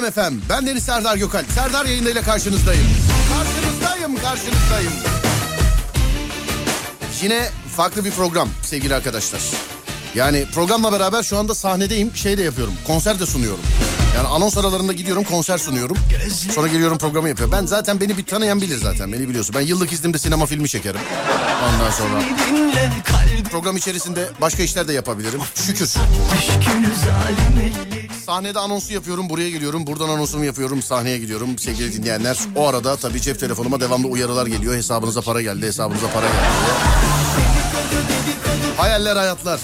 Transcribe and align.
Alem 0.00 0.08
Efem. 0.08 0.40
Ben 0.48 0.66
Deniz 0.66 0.84
Serdar 0.84 1.16
Gökal. 1.16 1.44
Serdar 1.54 1.84
yayınıyla 1.86 2.22
karşınızdayım. 2.22 2.86
Karşınızdayım, 3.32 4.16
karşınızdayım. 4.16 4.92
Yine 7.22 7.48
farklı 7.76 8.04
bir 8.04 8.10
program 8.10 8.48
sevgili 8.62 8.94
arkadaşlar. 8.94 9.40
Yani 10.14 10.46
programla 10.54 10.92
beraber 10.92 11.22
şu 11.22 11.38
anda 11.38 11.54
sahnedeyim, 11.54 12.16
şey 12.16 12.38
de 12.38 12.42
yapıyorum, 12.42 12.74
konser 12.86 13.20
de 13.20 13.26
sunuyorum. 13.26 13.60
Yani 14.16 14.28
anons 14.28 14.56
aralarında 14.56 14.92
gidiyorum, 14.92 15.24
konser 15.24 15.58
sunuyorum. 15.58 15.96
Sonra 16.54 16.68
geliyorum 16.68 16.98
programı 16.98 17.28
yapıyorum. 17.28 17.54
Ben 17.60 17.66
zaten 17.66 18.00
beni 18.00 18.18
bir 18.18 18.26
tanıyan 18.26 18.60
bilir 18.60 18.78
zaten, 18.78 19.12
beni 19.12 19.28
biliyorsun. 19.28 19.54
Ben 19.58 19.60
yıllık 19.60 19.92
iznimde 19.92 20.18
sinema 20.18 20.46
filmi 20.46 20.68
çekerim. 20.68 21.00
Ondan 21.68 21.90
sonra 21.90 22.22
program 23.50 23.76
içerisinde 23.76 24.28
başka 24.40 24.62
işler 24.62 24.88
de 24.88 24.92
yapabilirim. 24.92 25.40
Şükür. 25.54 25.94
Sahnede 28.30 28.58
anonsu 28.58 28.92
yapıyorum, 28.92 29.28
buraya 29.28 29.50
geliyorum. 29.50 29.86
Buradan 29.86 30.08
anonsumu 30.08 30.44
yapıyorum, 30.44 30.82
sahneye 30.82 31.18
gidiyorum 31.18 31.58
sevgili 31.58 31.92
dinleyenler. 31.92 32.38
O 32.56 32.68
arada 32.68 32.96
tabii 32.96 33.20
cep 33.20 33.40
telefonuma 33.40 33.80
devamlı 33.80 34.06
uyarılar 34.06 34.46
geliyor. 34.46 34.74
Hesabınıza 34.74 35.20
para 35.20 35.42
geldi, 35.42 35.66
hesabınıza 35.66 36.06
para 36.10 36.26
geldi. 36.26 36.36
Hayaller, 38.76 39.16
hayatlar. 39.16 39.60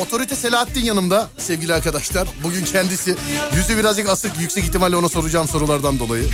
Otorite 0.00 0.36
Selahattin 0.36 0.84
yanımda 0.84 1.28
sevgili 1.38 1.74
arkadaşlar. 1.74 2.28
Bugün 2.44 2.64
kendisi 2.64 3.16
yüzü 3.56 3.78
birazcık 3.78 4.08
asık 4.08 4.40
yüksek 4.40 4.64
ihtimalle 4.64 4.96
ona 4.96 5.08
soracağım 5.08 5.48
sorulardan 5.48 5.98
dolayı. 5.98 6.24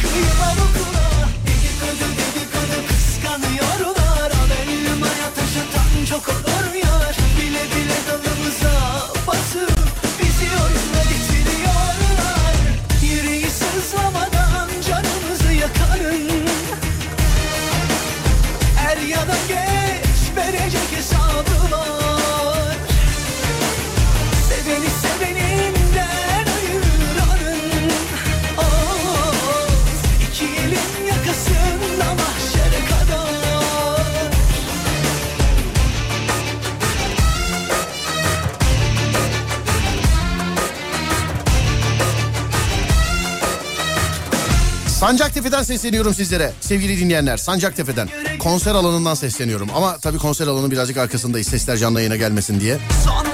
Sancaktepe'den 45.06 45.62
sesleniyorum 45.62 46.14
sizlere 46.14 46.52
sevgili 46.60 47.00
dinleyenler. 47.00 47.36
Sancaktepe'den 47.36 48.08
konser 48.38 48.74
alanından 48.74 49.14
sesleniyorum. 49.14 49.70
Ama 49.74 49.98
tabii 49.98 50.18
konser 50.18 50.46
alanının 50.46 50.70
birazcık 50.70 50.96
arkasındayız. 50.96 51.48
Sesler 51.48 51.76
canlı 51.76 51.98
yayına 51.98 52.16
gelmesin 52.16 52.60
diye. 52.60 52.78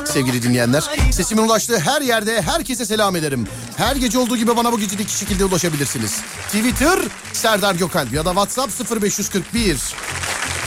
Sevgili 0.04 0.42
dinleyenler 0.42 0.84
sesimin 1.12 1.42
ulaştığı 1.42 1.78
her 1.78 2.02
yerde 2.02 2.42
herkese 2.42 2.86
selam 2.86 3.16
ederim. 3.16 3.46
Her 3.76 3.96
gece 3.96 4.18
olduğu 4.18 4.36
gibi 4.36 4.56
bana 4.56 4.72
bu 4.72 4.80
gece 4.80 4.98
de 4.98 5.02
iki 5.02 5.12
şekilde 5.12 5.44
ulaşabilirsiniz. 5.44 6.20
Twitter 6.46 6.98
Serdar 7.32 7.74
Gökalp 7.74 8.12
ya 8.12 8.24
da 8.24 8.30
WhatsApp 8.30 9.02
0541 9.02 9.94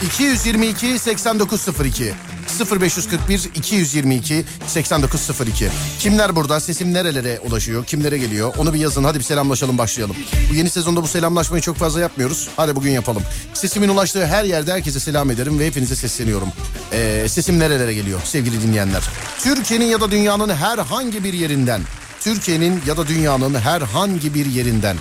222 0.06 0.98
8902 0.98 2.14
0541 2.60 3.50
222 3.54 4.44
8902 4.66 5.68
Kimler 5.98 6.36
burada? 6.36 6.60
Sesim 6.60 6.92
nerelere 6.92 7.40
ulaşıyor? 7.40 7.84
Kimlere 7.84 8.18
geliyor? 8.18 8.54
Onu 8.58 8.74
bir 8.74 8.78
yazın. 8.78 9.04
Hadi 9.04 9.18
bir 9.18 9.24
selamlaşalım 9.24 9.78
başlayalım. 9.78 10.16
Bu 10.50 10.54
yeni 10.54 10.70
sezonda 10.70 11.02
bu 11.02 11.08
selamlaşmayı 11.08 11.62
çok 11.62 11.76
fazla 11.76 12.00
yapmıyoruz. 12.00 12.48
Hadi 12.56 12.76
bugün 12.76 12.90
yapalım. 12.90 13.22
Sesimin 13.54 13.88
ulaştığı 13.88 14.26
her 14.26 14.44
yerde 14.44 14.72
herkese 14.72 15.00
selam 15.00 15.30
ederim 15.30 15.58
ve 15.58 15.66
hepinize 15.66 15.96
sesleniyorum. 15.96 16.48
Ee, 16.92 17.26
sesim 17.28 17.58
nerelere 17.58 17.94
geliyor 17.94 18.20
sevgili 18.24 18.62
dinleyenler? 18.62 19.02
Türkiye'nin 19.38 19.86
ya 19.86 20.00
da 20.00 20.10
dünyanın 20.10 20.54
herhangi 20.54 21.24
bir 21.24 21.32
yerinden 21.32 21.80
Türkiye'nin 22.26 22.82
ya 22.86 22.96
da 22.96 23.08
dünyanın 23.08 23.54
herhangi 23.54 24.34
bir 24.34 24.46
yerinden 24.46 24.96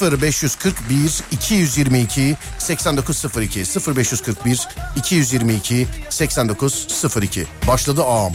0541 0.00 1.22
222 1.32 2.36
8902 2.58 3.60
0541 3.96 4.68
222 4.96 5.86
8902 6.10 7.46
başladı 7.68 8.04
ağam. 8.04 8.32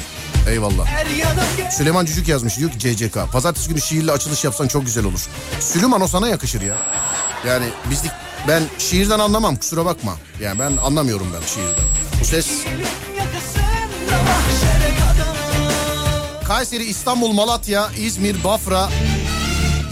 Eyvallah. 0.49 0.87
Süleyman 1.71 2.05
Cücük 2.05 2.27
yazmış 2.27 2.57
diyor 2.57 2.71
ki 2.71 2.79
CCK. 2.79 3.17
Pazartesi 3.31 3.69
günü 3.69 3.81
şiirle 3.81 4.11
açılış 4.11 4.43
yapsan 4.43 4.67
çok 4.67 4.85
güzel 4.85 5.05
olur. 5.05 5.27
Süleyman 5.59 6.01
o 6.01 6.07
sana 6.07 6.27
yakışır 6.27 6.61
ya. 6.61 6.75
Yani 7.47 7.65
bizlik 7.89 8.11
ben 8.47 8.63
şiirden 8.77 9.19
anlamam 9.19 9.55
kusura 9.55 9.85
bakma. 9.85 10.17
Yani 10.41 10.59
ben 10.59 10.77
anlamıyorum 10.77 11.27
ben 11.33 11.47
şiirden. 11.47 11.85
Bu 12.21 12.25
ses 12.25 12.47
Kayseri, 16.47 16.83
İstanbul, 16.83 17.31
Malatya, 17.31 17.89
İzmir, 17.99 18.43
Bafra. 18.43 18.89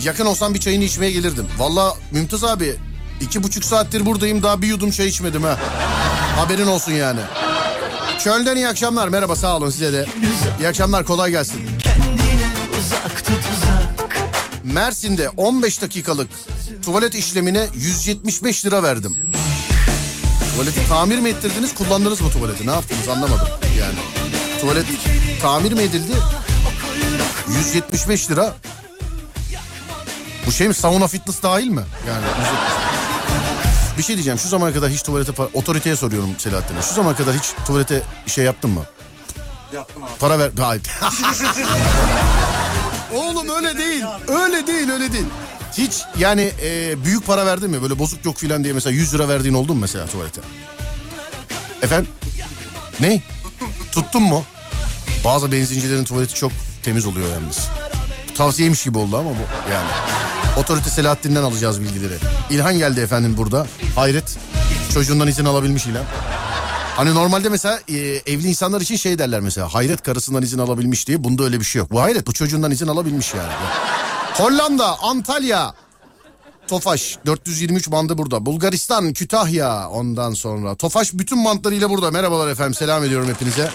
Yakın 0.03 0.25
olsam 0.25 0.53
bir 0.53 0.59
çayını 0.59 0.83
içmeye 0.83 1.11
gelirdim. 1.11 1.47
Valla 1.57 1.93
Mümtaz 2.11 2.43
abi 2.43 2.75
iki 3.21 3.43
buçuk 3.43 3.65
saattir 3.65 4.05
buradayım 4.05 4.43
daha 4.43 4.61
bir 4.61 4.67
yudum 4.67 4.91
çay 4.91 5.07
içmedim 5.07 5.43
ha. 5.43 5.59
Haberin 6.35 6.67
olsun 6.67 6.91
yani. 6.91 7.19
Köln'den 8.23 8.55
iyi 8.55 8.67
akşamlar. 8.67 9.07
Merhaba 9.07 9.35
sağ 9.35 9.57
olun 9.57 9.69
size 9.69 9.93
de. 9.93 10.05
İyi 10.59 10.67
akşamlar 10.67 11.05
kolay 11.05 11.31
gelsin. 11.31 11.61
Mersin'de 14.63 15.29
15 15.29 15.81
dakikalık 15.81 16.27
tuvalet 16.85 17.15
işlemine 17.15 17.67
175 17.75 18.65
lira 18.65 18.83
verdim. 18.83 19.17
Tuvaleti 20.53 20.87
tamir 20.89 21.19
mi 21.19 21.29
ettirdiniz 21.29 21.75
kullandınız 21.75 22.21
mı 22.21 22.29
tuvaleti 22.29 22.67
ne 22.67 22.71
yaptınız 22.71 23.07
anlamadım 23.09 23.47
yani. 23.79 23.99
Tuvalet 24.61 24.85
tamir 25.41 25.71
mi 25.73 25.81
edildi? 25.81 26.13
175 27.57 28.31
lira. 28.31 28.55
Bu 30.47 30.51
şey 30.51 30.67
mi 30.67 30.73
sauna 30.73 31.07
fitness 31.07 31.43
dahil 31.43 31.67
mi? 31.67 31.83
Yani 32.07 32.25
175. 32.25 33.97
Bir 33.97 34.03
şey 34.03 34.15
diyeceğim 34.15 34.39
şu 34.39 34.47
zamana 34.47 34.73
kadar 34.73 34.89
hiç 34.89 35.01
tuvalete 35.01 35.31
para... 35.31 35.47
otoriteye 35.53 35.95
soruyorum 35.95 36.29
Selahattin'e. 36.37 36.81
Şu 36.81 36.93
zamana 36.93 37.15
kadar 37.15 37.35
hiç 37.35 37.53
tuvalete 37.67 38.01
şey 38.27 38.45
yaptın 38.45 38.69
mı? 38.69 38.85
Yaptım 39.73 40.03
abi. 40.03 40.11
Para 40.19 40.39
ver. 40.39 40.51
Hayır. 40.59 40.83
Oğlum 43.13 43.49
öyle 43.49 43.77
değil. 43.77 44.03
Öyle 44.27 44.67
değil 44.67 44.89
öyle 44.89 45.13
değil. 45.13 45.25
Hiç 45.77 46.01
yani 46.17 46.51
e, 46.63 47.03
büyük 47.05 47.27
para 47.27 47.45
verdin 47.45 47.69
mi? 47.69 47.81
Böyle 47.81 47.99
bozuk 47.99 48.25
yok 48.25 48.37
filan 48.37 48.63
diye 48.63 48.73
mesela 48.73 48.93
100 48.93 49.13
lira 49.13 49.27
verdiğin 49.27 49.53
oldu 49.53 49.73
mu 49.73 49.79
mesela 49.81 50.05
tuvalete? 50.07 50.41
Efendim? 51.81 52.11
Ne? 52.99 53.21
Tuttun 53.91 54.23
mu? 54.23 54.43
Bazı 55.25 55.51
benzincilerin 55.51 56.03
tuvaleti 56.03 56.33
çok 56.33 56.51
temiz 56.83 57.05
oluyor 57.05 57.27
yalnız. 57.29 57.67
Tavsiyeymiş 58.37 58.83
gibi 58.83 58.97
oldu 58.97 59.17
ama 59.17 59.29
bu 59.29 59.71
yani. 59.71 59.89
Otorite 60.57 60.89
Selahattin'den 60.89 61.43
alacağız 61.43 61.81
bilgileri. 61.81 62.13
İlhan 62.49 62.77
geldi 62.77 62.99
efendim 62.99 63.37
burada. 63.37 63.67
Hayret. 63.95 64.37
Çocuğundan 64.93 65.27
izin 65.27 65.45
alabilmiş 65.45 65.85
İlhan. 65.85 66.03
Hani 66.95 67.15
normalde 67.15 67.49
mesela 67.49 67.79
e, 67.87 67.97
evli 67.97 68.47
insanlar 68.47 68.81
için 68.81 68.95
şey 68.95 69.19
derler 69.19 69.39
mesela. 69.39 69.73
Hayret 69.73 70.01
karısından 70.01 70.43
izin 70.43 70.59
alabilmiş 70.59 71.07
diye. 71.07 71.23
Bunda 71.23 71.43
öyle 71.43 71.59
bir 71.59 71.65
şey 71.65 71.79
yok. 71.79 71.91
Bu 71.91 72.01
hayret 72.01 72.27
bu 72.27 72.33
çocuğundan 72.33 72.71
izin 72.71 72.87
alabilmiş 72.87 73.33
yani. 73.33 73.53
Hollanda, 74.33 75.01
Antalya, 75.01 75.73
Tofaş 76.67 77.17
423 77.25 77.91
bandı 77.91 78.17
burada. 78.17 78.45
Bulgaristan, 78.45 79.13
Kütahya 79.13 79.89
ondan 79.89 80.33
sonra. 80.33 80.75
Tofaş 80.75 81.13
bütün 81.13 81.45
bantlarıyla 81.45 81.89
burada. 81.89 82.11
Merhabalar 82.11 82.47
efendim 82.47 82.73
selam 82.73 83.03
ediyorum 83.03 83.29
hepinize. 83.29 83.71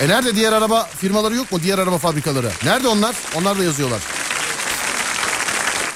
E 0.00 0.08
nerede 0.08 0.36
diğer 0.36 0.52
araba 0.52 0.84
firmaları 0.84 1.34
yok 1.34 1.52
mu? 1.52 1.62
Diğer 1.62 1.78
araba 1.78 1.98
fabrikaları. 1.98 2.50
Nerede 2.64 2.88
onlar? 2.88 3.16
Onlar 3.36 3.58
da 3.58 3.64
yazıyorlar. 3.64 4.02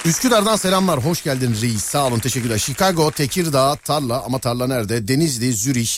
Üsküdar'dan 0.04 0.56
selamlar. 0.56 1.04
Hoş 1.04 1.22
geldin 1.22 1.56
reis. 1.62 1.84
Sağ 1.84 2.06
olun 2.06 2.18
teşekkürler. 2.18 2.58
Chicago, 2.58 3.10
Tekirdağ, 3.10 3.76
Tarla 3.76 4.22
ama 4.22 4.38
Tarla 4.38 4.66
nerede? 4.66 5.08
Denizli, 5.08 5.52
Zürih, 5.52 5.90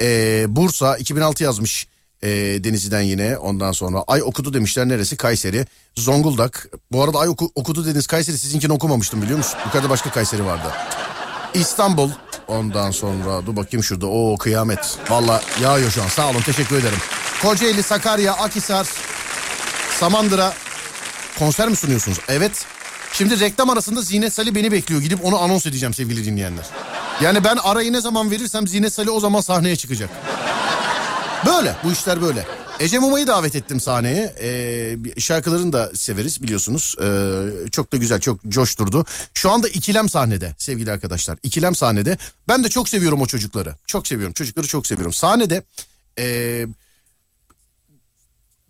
e, 0.00 0.44
Bursa 0.48 0.96
2006 0.96 1.44
yazmış. 1.44 1.86
E, 2.22 2.28
Denizli'den 2.64 3.00
yine 3.00 3.38
ondan 3.38 3.72
sonra 3.72 4.04
ay 4.06 4.22
okudu 4.22 4.54
demişler 4.54 4.88
neresi 4.88 5.16
Kayseri 5.16 5.66
Zonguldak 5.96 6.68
bu 6.92 7.02
arada 7.02 7.18
ay 7.18 7.28
oku, 7.28 7.50
okudu 7.54 7.86
dediniz 7.86 8.06
Kayseri 8.06 8.38
sizinkini 8.38 8.72
okumamıştım 8.72 9.22
biliyor 9.22 9.38
musun 9.38 9.58
yukarıda 9.66 9.90
başka 9.90 10.10
Kayseri 10.10 10.44
vardı 10.44 10.72
İstanbul 11.54 12.10
ondan 12.48 12.90
sonra 12.90 13.46
dur 13.46 13.56
bakayım 13.56 13.84
şurada 13.84 14.06
o 14.06 14.36
kıyamet 14.36 14.98
valla 15.10 15.42
yağıyor 15.62 15.90
şu 15.90 16.02
an 16.02 16.08
sağ 16.08 16.30
olun 16.30 16.40
teşekkür 16.40 16.76
ederim 16.76 16.98
Kocaeli 17.42 17.82
Sakarya 17.82 18.32
Akisar 18.32 18.86
Samandıra 20.00 20.54
konser 21.38 21.68
mi 21.68 21.76
sunuyorsunuz 21.76 22.18
evet 22.28 22.66
Şimdi 23.12 23.40
reklam 23.40 23.70
arasında 23.70 24.02
Zinet 24.02 24.32
Salih 24.32 24.54
beni 24.54 24.72
bekliyor. 24.72 25.02
Gidip 25.02 25.24
onu 25.24 25.38
anons 25.38 25.66
edeceğim 25.66 25.94
sevgili 25.94 26.24
dinleyenler. 26.24 26.64
Yani 27.20 27.44
ben 27.44 27.56
arayı 27.56 27.92
ne 27.92 28.00
zaman 28.00 28.30
verirsem 28.30 28.68
Zinet 28.68 28.92
Salih 28.92 29.12
o 29.12 29.20
zaman 29.20 29.40
sahneye 29.40 29.76
çıkacak. 29.76 30.10
Böyle 31.46 31.76
bu 31.84 31.92
işler 31.92 32.22
böyle. 32.22 32.46
Ece 32.80 32.98
Muma'yı 32.98 33.26
davet 33.26 33.56
ettim 33.56 33.80
sahneye. 33.80 34.34
Ee, 34.40 34.96
şarkılarını 35.20 35.72
da 35.72 35.90
severiz 35.94 36.42
biliyorsunuz. 36.42 36.94
Ee, 37.02 37.70
çok 37.70 37.92
da 37.92 37.96
güzel, 37.96 38.20
çok 38.20 38.42
coşturdu. 38.48 39.04
Şu 39.34 39.50
anda 39.50 39.68
ikilem 39.68 40.08
sahnede 40.08 40.54
sevgili 40.58 40.92
arkadaşlar. 40.92 41.38
İkilem 41.42 41.74
sahnede. 41.74 42.18
Ben 42.48 42.64
de 42.64 42.68
çok 42.68 42.88
seviyorum 42.88 43.20
o 43.20 43.26
çocukları. 43.26 43.74
Çok 43.86 44.06
seviyorum. 44.06 44.32
Çocukları 44.32 44.66
çok 44.66 44.86
seviyorum. 44.86 45.12
Sahnede... 45.12 45.62
Ee, 46.18 46.66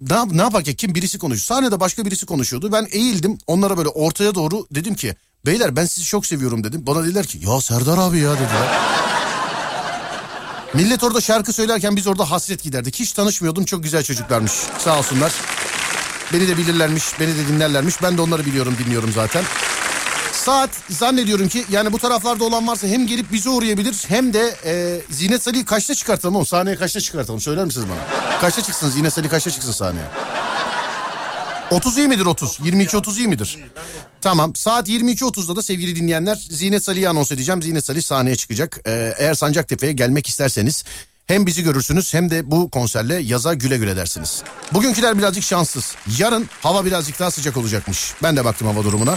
ne, 0.01 0.17
ne 0.33 0.43
yaparken 0.43 0.75
kim 0.75 0.95
birisi 0.95 1.19
konuşuyor. 1.19 1.45
Sahnede 1.45 1.81
başka 1.81 2.05
birisi 2.05 2.27
konuşuyordu. 2.27 2.73
Ben 2.73 2.89
eğildim 2.91 3.39
onlara 3.47 3.79
böyle 3.79 3.89
ortaya 3.89 4.35
doğru 4.35 4.67
dedim 4.71 4.95
ki 4.95 5.17
beyler 5.47 5.77
ben 5.77 5.85
sizi 5.85 6.07
çok 6.07 6.27
seviyorum 6.27 6.65
dedim. 6.65 6.87
Bana 6.87 7.05
dediler 7.05 7.27
ki 7.27 7.41
ya 7.47 7.61
Serdar 7.61 7.99
abi 7.99 8.19
ya 8.19 8.35
dediler. 8.35 8.79
Millet 10.75 11.05
orada 11.05 11.21
şarkı 11.21 11.53
söylerken 11.53 11.97
biz 11.97 12.07
orada 12.07 12.31
hasret 12.31 12.63
giderdik. 12.63 13.01
Hiç 13.01 13.13
tanışmıyordum 13.13 13.65
çok 13.65 13.83
güzel 13.83 14.03
çocuklarmış 14.03 14.53
sağ 14.79 14.99
olsunlar. 14.99 15.33
Beni 16.33 16.49
de 16.49 16.57
bilirlermiş 16.57 17.21
beni 17.21 17.37
de 17.37 17.49
dinlerlermiş. 17.49 18.03
Ben 18.03 18.19
de 18.19 18.23
onları 18.23 18.47
biliyorum 18.47 18.77
dinliyorum 18.85 19.13
zaten. 19.13 19.45
Saat 20.47 20.71
zannediyorum 20.91 21.49
ki 21.49 21.65
yani 21.71 21.93
bu 21.93 21.99
taraflarda 21.99 22.45
olan 22.45 22.69
varsa 22.69 22.87
hem 22.87 23.07
gelip 23.07 23.33
bize 23.33 23.51
uğrayabilir 23.51 24.05
hem 24.09 24.33
de 24.33 24.57
e, 24.65 25.01
Zinet 25.11 25.43
Salih'i 25.43 25.65
kaçta 25.65 25.95
çıkartalım 25.95 26.37
oğlum? 26.37 26.47
Sahneye 26.47 26.77
kaçta 26.77 27.01
çıkartalım 27.01 27.41
söyler 27.41 27.65
misiniz 27.65 27.87
bana? 27.89 28.39
Kaçta 28.41 28.63
çıksın 28.63 28.91
Zinet 28.91 29.13
Salih 29.13 29.31
kaçta 29.31 29.51
çıksın 29.51 29.73
sahneye? 29.73 30.05
30 31.71 31.99
iyi 31.99 32.09
midir 32.09 32.27
30? 32.27 32.59
22-30 32.59 33.19
iyi 33.19 33.29
midir? 33.29 33.59
Tamam 34.21 34.55
saat 34.55 34.89
22.30'da 34.89 35.57
da 35.57 35.63
sevgili 35.63 35.97
dinleyenler 35.97 36.35
Zinet 36.51 36.85
Salih'i 36.85 37.09
anons 37.09 37.33
edeceğim. 37.33 37.63
Zinet 37.63 37.85
Salih 37.85 38.03
sahneye 38.03 38.37
çıkacak. 38.37 38.81
Ee, 38.87 39.15
eğer 39.19 39.35
Sancaktepe'ye 39.35 39.93
gelmek 39.93 40.27
isterseniz 40.27 40.85
hem 41.27 41.47
bizi 41.47 41.63
görürsünüz 41.63 42.15
hem 42.15 42.31
de 42.31 42.51
bu 42.51 42.71
konserle 42.71 43.15
yaza 43.15 43.55
güle 43.55 43.77
güle 43.77 43.97
dersiniz. 43.97 44.43
Bugünküler 44.73 45.19
birazcık 45.19 45.45
şanssız. 45.45 45.95
Yarın 46.19 46.49
hava 46.63 46.85
birazcık 46.85 47.19
daha 47.21 47.31
sıcak 47.31 47.57
olacakmış. 47.57 48.15
Ben 48.23 48.37
de 48.37 48.45
baktım 48.45 48.69
hava 48.69 48.85
durumuna. 48.85 49.17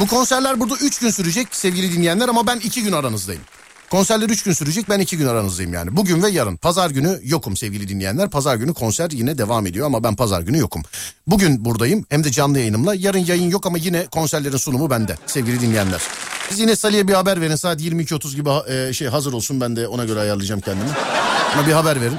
Bu 0.00 0.06
konserler 0.06 0.60
burada 0.60 0.74
3 0.74 0.98
gün 0.98 1.10
sürecek 1.10 1.48
sevgili 1.50 1.92
dinleyenler 1.92 2.28
ama 2.28 2.46
ben 2.46 2.56
2 2.56 2.82
gün 2.82 2.92
aranızdayım. 2.92 3.42
Konserler 3.90 4.28
3 4.30 4.42
gün 4.42 4.52
sürecek 4.52 4.88
ben 4.88 4.98
2 5.00 5.16
gün 5.18 5.26
aranızdayım 5.26 5.74
yani. 5.74 5.96
Bugün 5.96 6.22
ve 6.22 6.30
yarın. 6.30 6.56
Pazar 6.56 6.90
günü 6.90 7.20
yokum 7.24 7.56
sevgili 7.56 7.88
dinleyenler. 7.88 8.30
Pazar 8.30 8.56
günü 8.56 8.74
konser 8.74 9.10
yine 9.10 9.38
devam 9.38 9.66
ediyor 9.66 9.86
ama 9.86 10.04
ben 10.04 10.16
pazar 10.16 10.40
günü 10.40 10.58
yokum. 10.58 10.82
Bugün 11.26 11.64
buradayım 11.64 12.06
hem 12.08 12.24
de 12.24 12.32
canlı 12.32 12.58
yayınımla. 12.58 12.94
Yarın 12.94 13.18
yayın 13.18 13.50
yok 13.50 13.66
ama 13.66 13.78
yine 13.78 14.06
konserlerin 14.06 14.56
sunumu 14.56 14.90
bende 14.90 15.16
sevgili 15.26 15.60
dinleyenler. 15.60 16.00
Siz 16.48 16.58
yine 16.58 16.76
Salih'e 16.76 17.08
bir 17.08 17.14
haber 17.14 17.40
verin 17.40 17.56
saat 17.56 17.80
22.30 17.80 18.34
gibi 18.34 18.72
e, 18.72 18.92
şey 18.92 19.08
hazır 19.08 19.32
olsun 19.32 19.60
ben 19.60 19.76
de 19.76 19.88
ona 19.88 20.04
göre 20.04 20.20
ayarlayacağım 20.20 20.60
kendimi. 20.60 20.90
Ona 21.56 21.66
bir 21.66 21.72
haber 21.72 22.00
verin. 22.00 22.18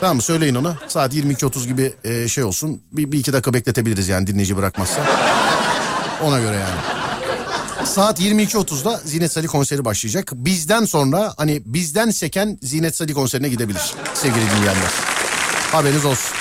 Tamam 0.00 0.16
mı 0.16 0.22
söyleyin 0.22 0.54
ona 0.54 0.76
saat 0.88 1.14
22.30 1.14 1.66
gibi 1.66 1.94
e, 2.04 2.28
şey 2.28 2.44
olsun 2.44 2.82
bir, 2.92 3.12
bir 3.12 3.18
iki 3.18 3.32
dakika 3.32 3.54
bekletebiliriz 3.54 4.08
yani 4.08 4.26
dinleyici 4.26 4.56
bırakmazsa. 4.56 5.00
Ona 6.22 6.38
göre 6.40 6.56
yani. 6.56 7.86
Saat 7.86 8.20
22.30'da 8.20 9.00
Zinet 9.04 9.32
Salih 9.32 9.48
konseri 9.48 9.84
başlayacak. 9.84 10.32
Bizden 10.34 10.84
sonra 10.84 11.34
hani 11.36 11.62
bizden 11.64 12.10
seken 12.10 12.58
Zinet 12.62 12.96
Salih 12.96 13.14
konserine 13.14 13.48
gidebilir 13.48 13.94
sevgili 14.14 14.50
dinleyenler. 14.50 14.90
Haberiniz 15.72 16.04
olsun. 16.04 16.36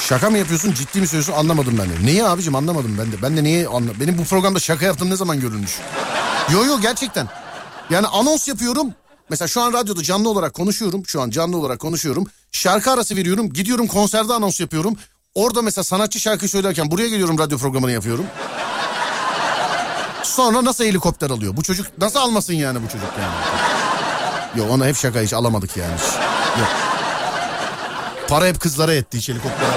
Şaka 0.00 0.30
mı 0.30 0.38
yapıyorsun 0.38 0.72
ciddi 0.72 1.00
mi 1.00 1.06
söylüyorsun 1.06 1.32
anlamadım 1.32 1.78
ben 1.78 1.88
de. 1.88 2.06
Neyi 2.06 2.24
abicim 2.24 2.54
anlamadım 2.54 2.96
ben 2.98 3.12
de. 3.12 3.22
Ben 3.22 3.36
de 3.36 3.44
niye 3.44 3.66
anla 3.66 3.90
Benim 4.00 4.18
bu 4.18 4.24
programda 4.24 4.60
şaka 4.60 4.86
yaptım 4.86 5.10
ne 5.10 5.16
zaman 5.16 5.40
görülmüş? 5.40 5.78
Yo 6.52 6.64
yo 6.64 6.80
gerçekten. 6.80 7.28
Yani 7.90 8.06
anons 8.06 8.48
yapıyorum. 8.48 8.94
Mesela 9.30 9.48
şu 9.48 9.60
an 9.60 9.72
radyoda 9.72 10.02
canlı 10.02 10.28
olarak 10.28 10.54
konuşuyorum. 10.54 11.02
Şu 11.06 11.22
an 11.22 11.30
canlı 11.30 11.56
olarak 11.56 11.78
konuşuyorum. 11.78 12.26
Şarkı 12.52 12.90
arası 12.90 13.16
veriyorum. 13.16 13.52
Gidiyorum 13.52 13.86
konserde 13.86 14.32
anons 14.32 14.60
yapıyorum. 14.60 14.96
Orada 15.34 15.62
mesela 15.62 15.84
sanatçı 15.84 16.20
şarkı 16.20 16.48
söylerken 16.48 16.90
buraya 16.90 17.08
geliyorum 17.08 17.38
radyo 17.38 17.58
programını 17.58 17.92
yapıyorum. 17.92 18.26
Sonra 20.22 20.64
nasıl 20.64 20.84
helikopter 20.84 21.30
alıyor? 21.30 21.56
Bu 21.56 21.62
çocuk 21.62 21.86
nasıl 21.98 22.18
almasın 22.18 22.54
yani 22.54 22.78
bu 22.82 22.88
çocuk 22.88 23.08
yani? 23.20 23.34
Yok 24.56 24.70
ona 24.70 24.86
hep 24.86 24.96
şaka 24.96 25.20
hiç 25.20 25.32
alamadık 25.32 25.76
yani. 25.76 25.92
Yok. 26.60 26.68
Para 28.28 28.46
hep 28.46 28.60
kızlara 28.60 28.94
etti 28.94 29.18
hiç 29.18 29.28
helikopter 29.28 29.68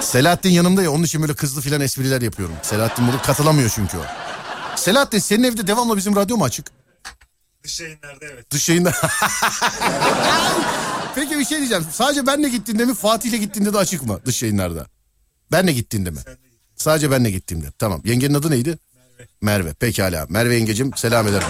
Selahattin 0.00 0.50
yanımda 0.50 0.82
ya 0.82 0.92
onun 0.92 1.02
için 1.02 1.22
böyle 1.22 1.34
kızlı 1.34 1.60
filan 1.60 1.80
espriler 1.80 2.22
yapıyorum. 2.22 2.54
Selahattin 2.62 3.08
bunu 3.08 3.22
katılamıyor 3.22 3.70
çünkü 3.74 3.98
o. 3.98 4.02
Selahattin 4.80 5.18
senin 5.18 5.42
evde 5.42 5.66
devamlı 5.66 5.96
bizim 5.96 6.16
radyo 6.16 6.36
mu 6.36 6.44
açık? 6.44 6.66
Dış 7.64 7.80
yayınlarda 7.80 8.24
evet. 8.24 8.50
Dış 8.50 8.68
yayında. 8.68 8.92
Peki 11.14 11.38
bir 11.38 11.44
şey 11.44 11.58
diyeceğim. 11.58 11.86
Sadece 11.92 12.26
benle 12.26 12.48
gittiğinde 12.48 12.84
mi 12.84 12.94
Fatih'le 12.94 13.40
gittiğinde 13.40 13.72
de 13.72 13.78
açık 13.78 14.02
mı 14.02 14.20
dış 14.24 14.42
yayınlarda? 14.42 14.86
Benle 15.52 15.72
gittiğinde 15.72 16.10
mi? 16.10 16.18
Sadece 16.76 17.10
benle 17.10 17.30
gittiğimde. 17.30 17.66
Tamam. 17.78 18.00
Yengenin 18.04 18.34
adı 18.34 18.50
neydi? 18.50 18.78
Merve. 18.94 19.28
Merve. 19.40 19.74
Pekala. 19.74 20.26
Merve 20.28 20.54
yengecim 20.54 20.90
selam 20.96 21.28
ederim. 21.28 21.48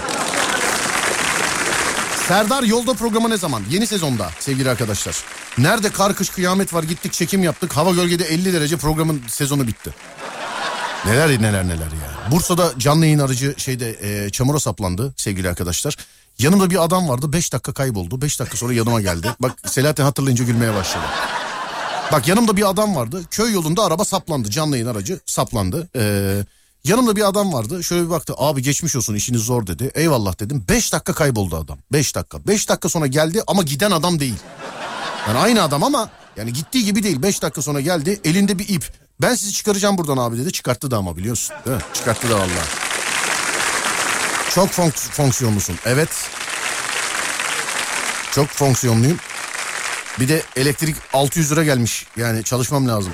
Serdar 2.27 2.63
Yolda 2.63 2.93
programı 2.93 3.29
ne 3.29 3.37
zaman? 3.37 3.63
Yeni 3.69 3.87
sezonda 3.87 4.29
sevgili 4.39 4.69
arkadaşlar. 4.69 5.23
Nerede 5.57 5.89
kar 5.91 6.15
kış 6.15 6.29
kıyamet 6.29 6.73
var 6.73 6.83
gittik 6.83 7.13
çekim 7.13 7.43
yaptık. 7.43 7.77
Hava 7.77 7.91
gölgede 7.91 8.23
50 8.23 8.53
derece 8.53 8.77
programın 8.77 9.21
sezonu 9.27 9.67
bitti. 9.67 9.93
Neler 11.05 11.29
neler 11.29 11.67
neler 11.67 11.79
ya. 11.79 12.31
Bursa'da 12.31 12.73
canlı 12.77 13.05
yayın 13.05 13.19
aracı 13.19 13.53
şeyde 13.57 13.97
e, 14.01 14.29
çamura 14.29 14.59
saplandı 14.59 15.13
sevgili 15.17 15.49
arkadaşlar. 15.49 15.97
Yanımda 16.39 16.69
bir 16.69 16.83
adam 16.83 17.09
vardı 17.09 17.33
5 17.33 17.53
dakika 17.53 17.73
kayboldu. 17.73 18.21
5 18.21 18.39
dakika 18.39 18.57
sonra 18.57 18.73
yanıma 18.73 19.01
geldi. 19.01 19.27
Bak 19.39 19.51
Selahattin 19.65 20.03
hatırlayınca 20.03 20.45
gülmeye 20.45 20.75
başladı. 20.75 21.03
Bak 22.11 22.27
yanımda 22.27 22.57
bir 22.57 22.69
adam 22.69 22.95
vardı. 22.95 23.21
Köy 23.31 23.53
yolunda 23.53 23.83
araba 23.83 24.05
saplandı. 24.05 24.49
Canlı 24.49 24.77
yayın 24.77 24.87
aracı 24.87 25.19
saplandı. 25.25 25.89
Ee, 25.95 26.43
yanımda 26.83 27.15
bir 27.15 27.27
adam 27.27 27.53
vardı. 27.53 27.83
Şöyle 27.83 28.05
bir 28.05 28.09
baktı. 28.09 28.33
Abi 28.37 28.61
geçmiş 28.61 28.95
olsun 28.95 29.15
işiniz 29.15 29.41
zor 29.41 29.67
dedi. 29.67 29.91
Eyvallah 29.95 30.39
dedim. 30.39 30.65
5 30.69 30.93
dakika 30.93 31.13
kayboldu 31.13 31.55
adam. 31.55 31.77
5 31.91 32.15
dakika. 32.15 32.47
5 32.47 32.69
dakika 32.69 32.89
sonra 32.89 33.07
geldi 33.07 33.43
ama 33.47 33.63
giden 33.63 33.91
adam 33.91 34.19
değil. 34.19 34.35
Yani 35.27 35.37
aynı 35.37 35.63
adam 35.63 35.83
ama 35.83 36.09
yani 36.37 36.53
gittiği 36.53 36.85
gibi 36.85 37.03
değil. 37.03 37.21
5 37.21 37.41
dakika 37.41 37.61
sonra 37.61 37.81
geldi. 37.81 38.21
Elinde 38.23 38.59
bir 38.59 38.69
ip. 38.69 39.00
Ben 39.21 39.35
sizi 39.35 39.53
çıkaracağım 39.53 39.97
buradan 39.97 40.17
abi 40.17 40.37
dedi. 40.37 40.51
Çıkarttı 40.51 40.91
da 40.91 40.97
ama 40.97 41.17
biliyorsun. 41.17 41.55
Değil 41.65 41.77
mi? 41.77 41.83
Çıkarttı 41.93 42.29
da 42.29 42.35
valla. 42.35 42.63
Çok 44.55 44.69
fonks 44.69 45.09
fonksiyonlusun. 45.09 45.75
Evet. 45.85 46.09
Çok 48.31 48.47
fonksiyonluyum. 48.47 49.17
Bir 50.19 50.27
de 50.27 50.43
elektrik 50.55 50.95
600 51.13 51.51
lira 51.51 51.63
gelmiş. 51.63 52.05
Yani 52.17 52.43
çalışmam 52.43 52.87
lazım. 52.87 53.13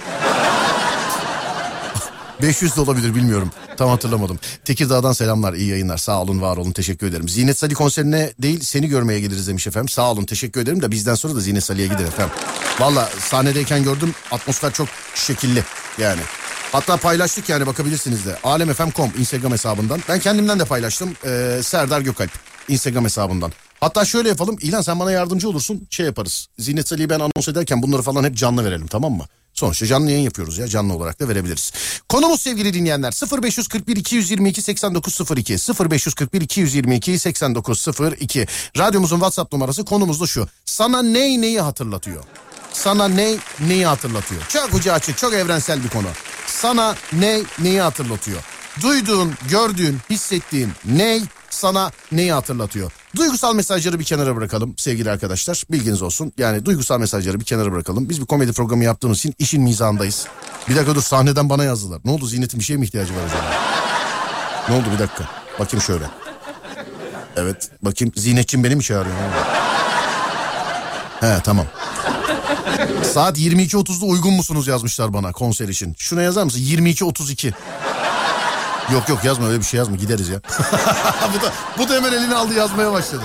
500 2.42 2.76
de 2.76 2.82
olabilir 2.82 3.16
bilmiyorum. 3.16 3.52
Tam 3.78 3.90
hatırlamadım. 3.90 4.40
Tekirdağ'dan 4.66 5.14
selamlar, 5.14 5.54
iyi 5.54 5.70
yayınlar. 5.70 5.98
Sağ 5.98 6.22
olun, 6.22 6.42
var 6.42 6.58
olun, 6.58 6.72
teşekkür 6.72 7.08
ederim. 7.08 7.30
Zinet 7.30 7.58
Salih 7.58 7.76
konserine 7.76 8.34
değil 8.42 8.60
seni 8.60 8.88
görmeye 8.88 9.20
geliriz 9.20 9.48
demiş 9.48 9.68
efendim. 9.68 9.90
Sağ 9.90 10.12
olun, 10.12 10.26
teşekkür 10.26 10.62
ederim 10.62 10.82
de 10.82 10.92
bizden 10.92 11.16
sonra 11.16 11.36
da 11.36 11.40
Zinet 11.40 11.64
Salih'e 11.64 11.88
gider 11.88 12.04
efendim. 12.06 12.36
Valla 12.80 13.10
sahnedeyken 13.20 13.84
gördüm 13.84 14.14
atmosfer 14.32 14.74
çok 14.74 14.88
şekilli 15.16 15.64
yani. 15.98 16.22
Hatta 16.72 16.98
paylaştık 16.98 17.50
yani 17.50 17.68
bakabilirsiniz 17.68 18.26
de. 18.26 18.38
Alemfm.com 18.44 19.12
Instagram 19.20 19.52
hesabından. 19.52 20.00
Ben 20.10 20.20
kendimden 20.20 20.60
de 20.60 20.66
paylaştım. 20.66 21.14
Ee, 21.26 21.60
Serdar 21.64 22.02
Gökalp 22.02 22.32
Instagram 22.68 23.04
hesabından. 23.04 23.52
Hatta 23.80 24.06
şöyle 24.06 24.30
yapalım. 24.30 24.58
İlan 24.62 24.82
sen 24.82 25.00
bana 25.00 25.12
yardımcı 25.12 25.50
olursun. 25.50 25.88
Şey 25.90 26.06
yaparız. 26.06 26.48
Zinet 26.60 26.88
Salih'i 26.88 27.10
ben 27.10 27.20
anons 27.20 27.48
ederken 27.48 27.84
bunları 27.84 28.02
falan 28.02 28.24
hep 28.24 28.36
canlı 28.36 28.66
verelim 28.66 28.88
tamam 28.88 29.14
mı? 29.14 29.26
Sonuçta 29.58 29.86
canlı 29.86 30.12
yayın 30.12 30.24
yapıyoruz 30.24 30.58
ya 30.58 30.68
canlı 30.68 30.94
olarak 30.94 31.20
da 31.20 31.30
verebiliriz. 31.30 31.72
Konumuz 32.10 32.42
sevgili 32.42 32.74
dinleyenler 32.74 33.42
0541 33.44 33.96
222 33.96 34.62
8902 34.62 35.54
0541 35.92 36.42
222 36.42 37.20
8902 37.20 38.48
radyomuzun 38.78 39.16
WhatsApp 39.16 39.54
numarası 39.54 39.86
konumuz 39.86 40.22
da 40.22 40.28
şu. 40.28 40.48
Sana 40.66 41.02
ney 41.02 41.42
neyi 41.42 41.62
hatırlatıyor? 41.62 42.24
Sana 42.74 43.08
ney 43.08 43.38
neyi 43.68 43.86
hatırlatıyor? 43.86 44.42
Çok 44.50 44.74
ucu 44.74 44.94
açık 44.94 45.18
çok 45.18 45.34
evrensel 45.34 45.84
bir 45.84 45.90
konu. 45.90 46.08
Sana 46.48 46.96
ney 47.14 47.44
neyi 47.60 47.82
hatırlatıyor? 47.82 48.44
Duyduğun, 48.82 49.34
gördüğün, 49.50 49.98
hissettiğin 50.10 50.72
ney 50.86 51.24
sana 51.50 51.92
neyi 52.12 52.32
hatırlatıyor? 52.34 52.92
Duygusal 53.16 53.56
mesajları 53.56 54.00
bir 54.00 54.04
kenara 54.04 54.36
bırakalım 54.36 54.74
sevgili 54.78 55.12
arkadaşlar. 55.12 55.64
Bilginiz 55.72 56.02
olsun. 56.02 56.34
Yani 56.38 56.66
duygusal 56.66 57.00
mesajları 57.00 57.40
bir 57.40 57.46
kenara 57.46 57.72
bırakalım. 57.72 58.10
Biz 58.10 58.22
bir 58.22 58.26
komedi 58.26 58.54
programı 58.54 58.84
yaptığımız 58.84 59.18
için 59.18 59.34
işin 59.40 59.62
mizahındayız. 59.64 60.28
Bir 60.70 60.76
dakika 60.76 60.96
dur 60.96 61.02
sahneden 61.02 61.50
bana 61.50 61.64
yazdılar. 61.64 62.02
Ne 62.06 62.12
oldu 62.12 62.26
Zinet'in 62.28 62.60
bir 62.60 62.66
şeye 62.66 62.78
mi 62.78 62.86
ihtiyacı 62.86 63.14
var 63.14 63.20
acaba? 63.26 63.54
ne 64.70 64.76
oldu 64.76 64.86
bir 64.94 65.00
dakika. 65.00 65.24
Bakayım 65.60 65.84
şöyle. 65.84 66.06
Evet 67.36 67.70
bakayım 67.82 68.14
Zinetçim 68.16 68.64
beni 68.64 68.76
mi 68.76 68.84
çağırıyor? 68.84 69.16
He 71.20 71.38
tamam. 71.44 71.66
Saat 73.14 73.38
22.30'da 73.40 74.06
uygun 74.06 74.34
musunuz 74.34 74.68
yazmışlar 74.68 75.14
bana 75.14 75.32
konser 75.32 75.68
için. 75.70 75.96
Şuna 76.00 76.22
yazar 76.22 76.44
mısın? 76.44 76.60
22.32. 76.60 77.54
Yok 78.94 79.10
yok 79.10 79.24
yazma 79.24 79.48
öyle 79.48 79.60
bir 79.60 79.66
şey 79.66 79.78
yazma 79.78 79.96
gideriz 79.96 80.30
ya. 80.30 80.42
bu, 81.36 81.42
da, 81.42 81.54
bu 81.78 81.90
da 81.90 81.94
hemen 81.96 82.14
elini 82.14 82.36
aldı 82.36 82.54
yazmaya 82.54 82.92
başladı. 82.92 83.24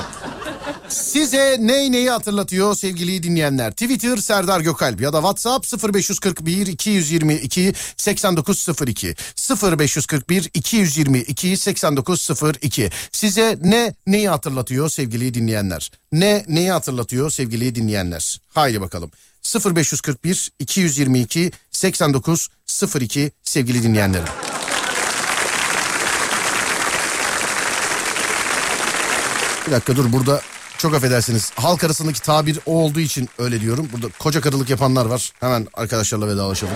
Size 0.89 1.57
ney 1.61 1.93
neyi 1.93 2.11
hatırlatıyor 2.11 2.75
sevgili 2.75 3.23
dinleyenler? 3.23 3.71
Twitter 3.71 4.17
Serdar 4.17 4.61
Gökalp 4.61 5.01
ya 5.01 5.13
da 5.13 5.17
WhatsApp 5.17 5.95
0541 5.95 6.67
222 6.67 7.75
8902 7.97 9.15
0541 9.63 10.51
222 10.55 11.57
8902 11.57 12.91
Size 13.13 13.59
ne 13.63 13.95
neyi 14.07 14.29
hatırlatıyor 14.29 14.89
sevgili 14.89 15.35
dinleyenler? 15.35 15.91
Ne 16.13 16.45
neyi 16.49 16.73
hatırlatıyor 16.73 17.31
sevgili 17.31 17.75
dinleyenler? 17.75 18.41
Haydi 18.49 18.81
bakalım. 18.81 19.11
0541 19.77 20.51
222 20.59 21.53
8902 21.71 23.31
sevgili 23.43 23.83
dinleyenlerim. 23.83 24.52
Bir 29.73 29.77
dakika 29.77 29.97
dur 29.97 30.13
burada 30.13 30.41
çok 30.79 30.95
affedersiniz. 30.95 31.53
Halk 31.55 31.85
arasındaki 31.85 32.23
tabir 32.23 32.59
o 32.67 32.73
olduğu 32.73 33.01
için 33.01 33.29
öyle 33.39 33.61
diyorum. 33.61 33.89
Burada 33.93 34.07
koca 34.19 34.41
karılık 34.41 34.71
yapanlar 34.71 35.07
var. 35.07 35.33
Hemen 35.41 35.67
arkadaşlarla 35.75 36.29
vedalaşalım. 36.29 36.75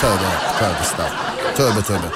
Tövbe, 0.00 0.18
tövbe 0.58 0.82
estağfurullah. 0.82 1.56
Tövbe 1.56 1.82
tövbe. 1.82 2.06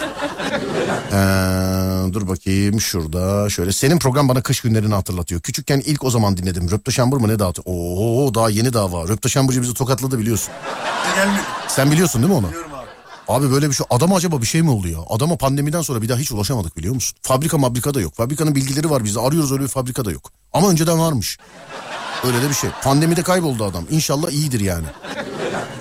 Ee, 1.12 2.12
dur 2.12 2.28
bakayım 2.28 2.80
şurada 2.80 3.50
şöyle. 3.50 3.72
Senin 3.72 3.98
program 3.98 4.28
bana 4.28 4.42
kış 4.42 4.60
günlerini 4.60 4.94
hatırlatıyor. 4.94 5.40
Küçükken 5.40 5.82
ilk 5.86 6.04
o 6.04 6.10
zaman 6.10 6.36
dinledim. 6.36 6.70
Röpte 6.70 6.92
Şambur 6.92 7.16
mu 7.16 7.28
ne 7.28 7.38
dağıtı? 7.38 7.62
Oo 7.64 8.34
daha 8.34 8.50
yeni 8.50 8.72
dava. 8.72 9.08
Röpte 9.08 9.28
Şamburcu 9.28 9.62
bizi 9.62 9.74
tokatladı 9.74 10.18
biliyorsun. 10.18 10.52
Sen 11.68 11.90
biliyorsun 11.90 12.22
değil 12.22 12.32
mi 12.32 12.38
onu? 12.38 12.48
Biliyorum 12.48 12.75
abi. 13.28 13.50
Böyle 13.50 13.68
bir 13.68 13.74
şey 13.74 13.86
adama 13.90 14.16
acaba 14.16 14.42
bir 14.42 14.46
şey 14.46 14.62
mi 14.62 14.70
oldu 14.70 14.88
ya? 14.88 14.98
Adama 15.10 15.36
pandemiden 15.36 15.82
sonra 15.82 16.02
bir 16.02 16.08
daha 16.08 16.18
hiç 16.18 16.32
ulaşamadık 16.32 16.76
biliyor 16.76 16.94
musun? 16.94 17.18
Fabrika 17.22 17.58
mabrika 17.58 17.94
da 17.94 18.00
yok. 18.00 18.14
Fabrikanın 18.14 18.54
bilgileri 18.54 18.90
var 18.90 19.04
bizde 19.04 19.20
arıyoruz 19.20 19.52
öyle 19.52 19.62
bir 19.62 19.68
fabrika 19.68 20.04
da 20.04 20.10
yok. 20.10 20.30
Ama 20.52 20.70
önceden 20.70 20.98
varmış. 20.98 21.38
Öyle 22.26 22.42
de 22.42 22.48
bir 22.48 22.54
şey. 22.54 22.70
Pandemide 22.82 23.22
kayboldu 23.22 23.64
adam. 23.64 23.84
İnşallah 23.90 24.30
iyidir 24.30 24.60
yani. 24.60 24.86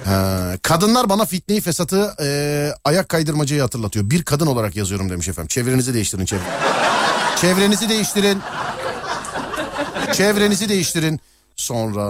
Ee, 0.07 0.57
kadınlar 0.61 1.09
bana 1.09 1.25
fitneyi 1.25 1.61
fesatı 1.61 2.15
e, 2.21 2.69
ayak 2.85 3.09
kaydırmacayı 3.09 3.61
hatırlatıyor. 3.61 4.09
Bir 4.09 4.23
kadın 4.23 4.47
olarak 4.47 4.75
yazıyorum 4.75 5.09
demiş 5.09 5.27
efendim. 5.27 5.47
Çevrenizi 5.47 5.93
değiştirin 5.93 6.25
çevre. 6.25 6.41
Çevrenizi 7.41 7.89
değiştirin. 7.89 8.41
Çevrenizi 10.13 10.69
değiştirin. 10.69 11.19
Sonra 11.55 12.01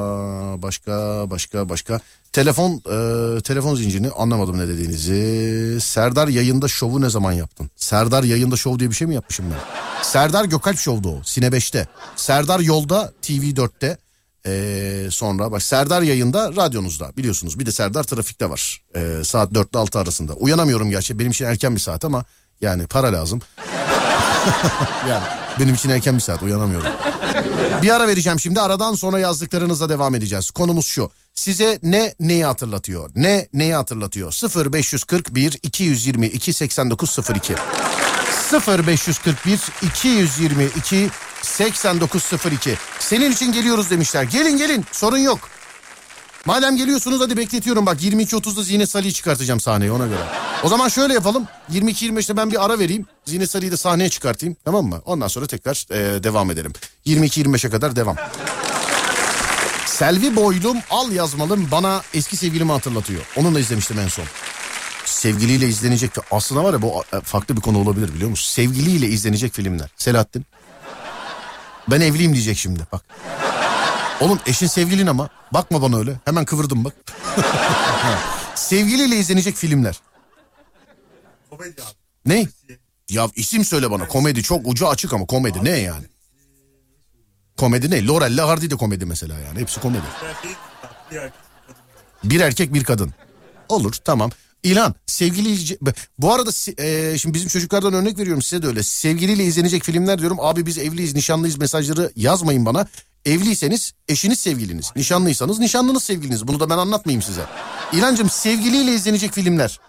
başka 0.61 1.25
başka 1.29 1.69
başka 1.69 1.99
telefon 2.33 2.71
e, 2.71 3.41
telefon 3.41 3.75
zincirini 3.75 4.09
anlamadım 4.09 4.57
ne 4.57 4.67
dediğinizi. 4.67 5.77
Serdar 5.81 6.27
yayında 6.27 6.67
şovu 6.67 7.01
ne 7.01 7.09
zaman 7.09 7.31
yaptın? 7.31 7.69
Serdar 7.75 8.23
yayında 8.23 8.55
şov 8.55 8.79
diye 8.79 8.89
bir 8.89 8.95
şey 8.95 9.07
mi 9.07 9.15
yapmışım 9.15 9.45
ben? 9.51 9.59
Serdar 10.03 10.45
Gökalp 10.45 10.77
şovdu 10.77 11.09
o 11.09 11.23
Sine 11.23 11.47
5'te. 11.47 11.87
Serdar 12.15 12.59
yolda 12.59 13.13
TV4'te. 13.21 13.97
Ee, 14.47 15.07
sonra 15.11 15.51
bak 15.51 15.63
Serdar 15.63 16.01
yayında 16.01 16.55
radyonuzda 16.55 17.11
biliyorsunuz 17.17 17.59
bir 17.59 17.65
de 17.65 17.71
Serdar 17.71 18.03
trafikte 18.03 18.49
var 18.49 18.81
ee, 18.95 19.23
saat 19.23 19.53
4 19.53 19.71
ile 19.71 19.79
6 19.79 19.99
arasında 19.99 20.33
uyanamıyorum 20.33 20.89
gerçi 20.89 21.19
benim 21.19 21.31
için 21.31 21.45
erken 21.45 21.75
bir 21.75 21.79
saat 21.79 22.05
ama 22.05 22.25
yani 22.61 22.87
para 22.87 23.13
lazım 23.13 23.41
yani 25.09 25.44
benim 25.59 25.73
için 25.73 25.89
erken 25.89 26.15
bir 26.15 26.21
saat 26.21 26.43
uyanamıyorum 26.43 26.87
bir 27.81 27.89
ara 27.89 28.07
vereceğim 28.07 28.39
şimdi 28.39 28.61
aradan 28.61 28.93
sonra 28.93 29.19
yazdıklarınızla 29.19 29.89
devam 29.89 30.15
edeceğiz. 30.15 30.51
Konumuz 30.51 30.85
şu. 30.85 31.11
Size 31.35 31.79
ne 31.83 32.15
neyi 32.19 32.45
hatırlatıyor? 32.45 33.09
Ne 33.15 33.47
neyi 33.53 33.75
hatırlatıyor? 33.75 34.33
0541 34.73 35.59
222 35.63 36.53
8902 36.53 37.55
0541 38.67 39.59
222 39.81 41.09
8902 41.41 42.77
Senin 42.99 43.31
için 43.31 43.51
geliyoruz 43.51 43.89
demişler. 43.89 44.23
Gelin 44.23 44.57
gelin 44.57 44.85
sorun 44.91 45.17
yok. 45.17 45.39
Madem 46.45 46.77
geliyorsunuz 46.77 47.21
hadi 47.21 47.37
bekletiyorum 47.37 47.85
bak 47.85 48.01
22.30'da 48.01 48.63
Zine 48.63 48.85
Salih'i 48.85 49.13
çıkartacağım 49.13 49.59
sahneye 49.59 49.91
ona 49.91 50.07
göre. 50.07 50.19
O 50.63 50.69
zaman 50.69 50.87
şöyle 50.89 51.13
yapalım 51.13 51.47
22-25'te 51.73 52.37
ben 52.37 52.51
bir 52.51 52.65
ara 52.65 52.79
vereyim 52.79 53.05
Zine 53.25 53.47
Salih'i 53.47 53.71
de 53.71 53.77
sahneye 53.77 54.09
çıkartayım 54.09 54.55
tamam 54.65 54.85
mı? 54.85 55.01
Ondan 55.05 55.27
sonra 55.27 55.47
tekrar 55.47 55.85
e, 55.91 56.23
devam 56.23 56.51
edelim. 56.51 56.73
22-25'e 57.05 57.69
kadar 57.69 57.95
devam. 57.95 58.15
Selvi 59.85 60.35
boylum 60.35 60.77
al 60.89 61.11
yazmalım 61.11 61.67
bana 61.71 62.01
eski 62.13 62.37
sevgilimi 62.37 62.71
hatırlatıyor. 62.71 63.21
Onunla 63.35 63.59
izlemiştim 63.59 63.99
en 63.99 64.07
son. 64.07 64.25
Sevgiliyle 65.05 65.67
izlenecek 65.67 66.11
aslında 66.31 66.63
var 66.63 66.73
ya 66.73 66.81
bu 66.81 67.03
e, 67.13 67.21
farklı 67.21 67.57
bir 67.57 67.61
konu 67.61 67.77
olabilir 67.79 68.13
biliyor 68.13 68.29
musun? 68.29 68.53
Sevgiliyle 68.53 69.07
izlenecek 69.07 69.53
filmler. 69.53 69.89
Selahattin. 69.97 70.45
Ben 71.87 72.01
evliyim 72.01 72.33
diyecek 72.33 72.57
şimdi 72.57 72.79
bak. 72.91 73.01
Oğlum 74.21 74.39
eşin 74.45 74.67
sevgilin 74.67 75.07
ama. 75.07 75.29
Bakma 75.53 75.81
bana 75.81 75.97
öyle. 75.97 76.19
Hemen 76.25 76.45
kıvırdım 76.45 76.85
bak. 76.85 76.93
Sevgiliyle 78.55 79.15
izlenecek 79.15 79.55
filmler. 79.55 79.99
Komedi 81.49 81.81
abi. 81.81 81.95
Ne? 82.25 82.47
Ya 83.09 83.29
isim 83.35 83.65
söyle 83.65 83.91
bana. 83.91 84.07
Komedi 84.07 84.43
çok 84.43 84.67
ucu 84.67 84.87
açık 84.87 85.13
ama 85.13 85.25
komedi 85.25 85.63
ne 85.63 85.69
yani? 85.69 86.05
Komedi 87.57 87.91
ne? 87.91 88.07
Laurel'le 88.07 88.37
Hardy 88.41 88.69
de 88.69 88.75
komedi 88.75 89.05
mesela 89.05 89.39
yani. 89.39 89.59
Hepsi 89.59 89.79
komedi. 89.81 90.03
Bir 92.23 92.39
erkek. 92.39 92.73
Bir 92.73 92.83
kadın. 92.83 93.13
Olur 93.69 93.93
tamam. 93.93 94.31
İlhan 94.63 94.95
sevgili 95.05 95.77
bu 96.19 96.33
arada 96.33 96.49
e, 96.83 97.17
şimdi 97.17 97.33
bizim 97.33 97.49
çocuklardan 97.49 97.93
örnek 97.93 98.19
veriyorum 98.19 98.41
size 98.41 98.61
de 98.61 98.67
öyle. 98.67 98.83
Sevgiliyle 98.83 99.43
izlenecek 99.43 99.83
filmler 99.83 100.19
diyorum. 100.19 100.37
Abi 100.39 100.65
biz 100.65 100.77
evliyiz 100.77 101.13
nişanlıyız 101.15 101.57
mesajları 101.57 102.11
yazmayın 102.15 102.65
bana. 102.65 102.87
Evliyseniz 103.25 103.91
eşiniz 104.07 104.39
sevgiliniz. 104.39 104.91
Nişanlıysanız 104.95 105.59
nişanlınız 105.59 106.03
sevgiliniz. 106.03 106.47
Bunu 106.47 106.59
da 106.59 106.69
ben 106.69 106.77
anlatmayayım 106.77 107.21
size. 107.21 107.45
İlhancığım 107.93 108.29
sevgiliyle 108.29 108.93
izlenecek 108.93 109.33
filmler. 109.33 109.79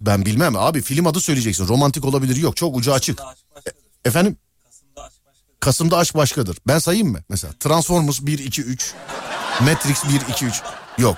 Ben 0.00 0.26
bilmem 0.26 0.56
abi 0.56 0.82
film 0.82 1.06
adı 1.06 1.20
söyleyeceksin. 1.20 1.68
Romantik 1.68 2.04
olabilir 2.04 2.36
yok 2.36 2.56
çok 2.56 2.76
ucu 2.76 2.92
açık. 2.92 3.20
E- 3.20 4.08
efendim? 4.08 4.36
Kasım'da 5.60 5.96
aşk 5.96 6.14
başkadır. 6.14 6.58
Ben 6.66 6.78
sayayım 6.78 7.08
mı? 7.12 7.18
Mesela 7.28 7.52
Transformers 7.60 8.20
1, 8.20 8.38
2, 8.38 8.62
3. 8.62 8.94
Matrix 9.60 10.04
1, 10.04 10.32
2, 10.32 10.46
3. 10.46 10.62
Yok. 10.98 11.16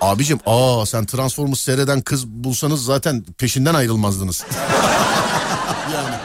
Abicim 0.00 0.40
aa 0.46 0.86
sen 0.86 1.06
Transformers 1.06 1.60
seyreden 1.60 2.00
kız 2.00 2.26
bulsanız 2.26 2.84
zaten 2.84 3.24
peşinden 3.38 3.74
ayrılmazdınız. 3.74 4.44
yani 5.94 6.16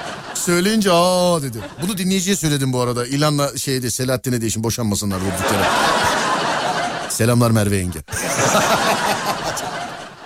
söyleyince 0.41 0.91
aa 0.91 1.41
dedi. 1.41 1.57
Bunu 1.81 1.98
dinleyiciye 1.98 2.36
söyledim 2.36 2.74
bu 2.74 2.81
arada. 2.81 3.07
İlan'la 3.07 3.57
şeyde 3.57 3.91
Selahattin'e 3.91 4.41
de 4.41 4.45
işin 4.45 4.63
boşanmasınlar 4.63 5.21
durduk 5.21 5.51
yere. 5.53 5.63
Selamlar 7.10 7.51
Merve 7.51 7.77
yenge. 7.77 8.00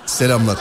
Selamlar. 0.05 0.57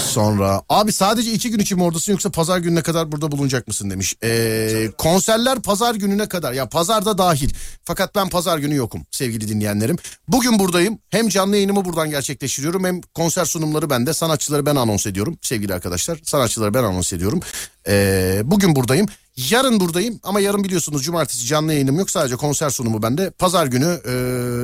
Sonra 0.00 0.62
abi 0.68 0.92
sadece 0.92 1.32
iki 1.32 1.50
gün 1.50 1.58
için 1.58 1.78
mi 1.78 1.84
oradasın 1.84 2.12
yoksa 2.12 2.30
pazar 2.30 2.58
gününe 2.58 2.82
kadar 2.82 3.12
burada 3.12 3.32
bulunacak 3.32 3.68
mısın 3.68 3.90
demiş. 3.90 4.14
Ee, 4.24 4.90
konserler 4.98 5.62
pazar 5.62 5.94
gününe 5.94 6.28
kadar 6.28 6.52
ya 6.52 6.68
pazarda 6.68 7.18
dahil. 7.18 7.50
Fakat 7.84 8.14
ben 8.14 8.28
pazar 8.28 8.58
günü 8.58 8.74
yokum 8.74 9.06
sevgili 9.10 9.48
dinleyenlerim. 9.48 9.96
Bugün 10.28 10.58
buradayım 10.58 10.98
hem 11.10 11.28
canlı 11.28 11.56
yayınımı 11.56 11.84
buradan 11.84 12.10
gerçekleştiriyorum 12.10 12.84
hem 12.84 13.00
konser 13.00 13.44
sunumları 13.44 13.90
bende 13.90 14.14
sanatçıları 14.14 14.66
ben 14.66 14.76
anons 14.76 15.06
ediyorum 15.06 15.38
sevgili 15.42 15.74
arkadaşlar. 15.74 16.18
Sanatçıları 16.22 16.74
ben 16.74 16.84
anons 16.84 17.12
ediyorum. 17.12 17.40
Ee, 17.88 18.40
bugün 18.44 18.76
buradayım. 18.76 19.06
Yarın 19.50 19.80
buradayım 19.80 20.20
ama 20.22 20.40
yarın 20.40 20.64
biliyorsunuz 20.64 21.02
cumartesi 21.02 21.46
canlı 21.46 21.72
yayınım 21.72 21.98
yok 21.98 22.10
sadece 22.10 22.36
konser 22.36 22.70
sunumu 22.70 23.02
bende. 23.02 23.30
Pazar 23.30 23.66
günü 23.66 24.00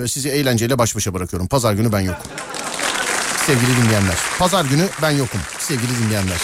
e, 0.04 0.08
sizi 0.08 0.28
eğlenceyle 0.28 0.78
baş 0.78 0.96
başa 0.96 1.14
bırakıyorum. 1.14 1.48
Pazar 1.48 1.74
günü 1.74 1.92
ben 1.92 2.00
yokum 2.00 2.30
sevgili 3.46 3.76
dinleyenler. 3.76 4.16
Pazar 4.38 4.64
günü 4.64 4.88
ben 5.02 5.10
yokum 5.10 5.40
sevgili 5.58 5.98
dinleyenler. 5.98 6.38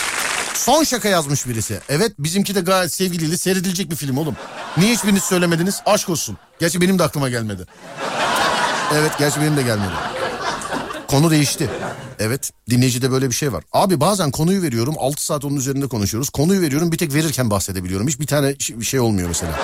Son 0.55 0.85
şaka 0.85 1.09
yazmış 1.09 1.49
birisi. 1.49 1.81
Evet 1.89 2.13
bizimki 2.19 2.55
de 2.55 2.61
gayet 2.61 2.95
sevgiliyle 2.95 3.37
seyredilecek 3.37 3.91
bir 3.91 3.97
film 3.97 4.17
oğlum. 4.17 4.37
Niye 4.77 4.95
hiçbiriniz 4.95 5.23
söylemediniz? 5.23 5.83
Aşk 5.87 6.09
olsun. 6.09 6.39
Gerçi 6.59 6.81
benim 6.81 6.99
de 6.99 7.03
aklıma 7.03 7.29
gelmedi. 7.29 7.67
Evet 8.95 9.13
gerçi 9.19 9.41
benim 9.41 9.57
de 9.57 9.63
gelmedi. 9.63 9.93
Konu 11.09 11.31
değişti. 11.31 11.71
Evet 12.19 12.51
dinleyicide 12.71 13.11
böyle 13.11 13.31
bir 13.31 13.35
şey 13.35 13.53
var. 13.53 13.65
Abi 13.73 14.01
bazen 14.01 14.31
konuyu 14.31 14.63
veriyorum 14.63 14.95
6 14.99 15.25
saat 15.25 15.45
onun 15.45 15.57
üzerinde 15.57 15.89
konuşuyoruz. 15.89 16.31
Konuyu 16.31 16.61
veriyorum 16.61 16.93
bir 16.93 16.99
tek 16.99 17.15
verirken 17.15 17.51
bahsedebiliyorum. 17.51 18.09
Hiç 18.09 18.21
bir 18.21 18.27
tane 18.27 18.55
şey 18.83 19.01
olmuyor 19.01 19.29
mesela. 19.29 19.61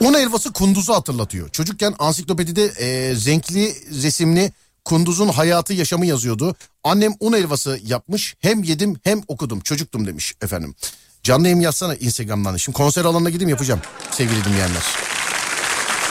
Un 0.00 0.14
helvası 0.14 0.52
kunduzu 0.52 0.94
hatırlatıyor. 0.94 1.48
Çocukken 1.48 1.94
ansiklopedide 1.98 2.64
e, 2.64 3.14
zenkli 3.14 3.74
resimli 4.02 4.52
kunduzun 4.84 5.28
hayatı 5.28 5.72
yaşamı 5.72 6.06
yazıyordu. 6.06 6.56
Annem 6.84 7.12
un 7.20 7.32
helvası 7.32 7.80
yapmış 7.86 8.36
hem 8.40 8.62
yedim 8.62 8.96
hem 9.04 9.20
okudum 9.28 9.60
çocuktum 9.60 10.06
demiş 10.06 10.34
efendim. 10.42 10.74
Canlı 11.22 11.48
yayın 11.48 11.60
yazsana 11.60 11.94
Instagram'dan. 11.94 12.56
Şimdi 12.56 12.76
konser 12.76 13.04
alanına 13.04 13.30
gideyim 13.30 13.48
yapacağım 13.48 13.80
sevgili 14.10 14.44
dinleyenler. 14.44 14.82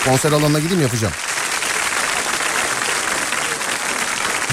Konser 0.05 0.31
alanına 0.31 0.59
gideyim 0.59 0.81
yapacağım. 0.81 1.13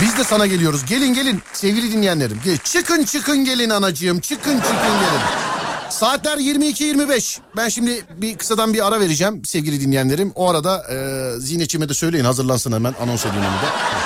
Biz 0.03 0.19
de 0.19 0.25
sana 0.25 0.47
geliyoruz. 0.47 0.85
Gelin 0.87 1.15
gelin 1.15 1.43
sevgili 1.53 1.93
dinleyenlerim. 1.93 2.41
Gel. 2.45 2.59
Çıkın 2.59 3.05
çıkın 3.05 3.45
gelin 3.45 3.71
anacığım. 3.71 4.21
Çıkın 4.21 4.57
çıkın 4.61 5.01
gelin. 5.01 5.51
Saatler 5.91 6.39
22.25. 6.39 7.39
Ben 7.57 7.69
şimdi 7.69 8.05
bir 8.17 8.39
kısadan 8.39 8.75
bir 8.75 8.87
ara 8.87 9.01
vereceğim 9.01 9.45
sevgili 9.45 9.81
dinleyenlerim. 9.81 10.33
O 10.35 10.51
arada 10.51 10.85
e, 10.93 11.41
Zinetçime 11.41 11.89
de 11.89 11.95
söyleyin 11.95 12.25
hazırlansın 12.25 12.73
hemen 12.73 12.95
anons 13.03 13.27
edeyim 13.27 13.45
onu 13.45 13.55
da. 13.55 14.00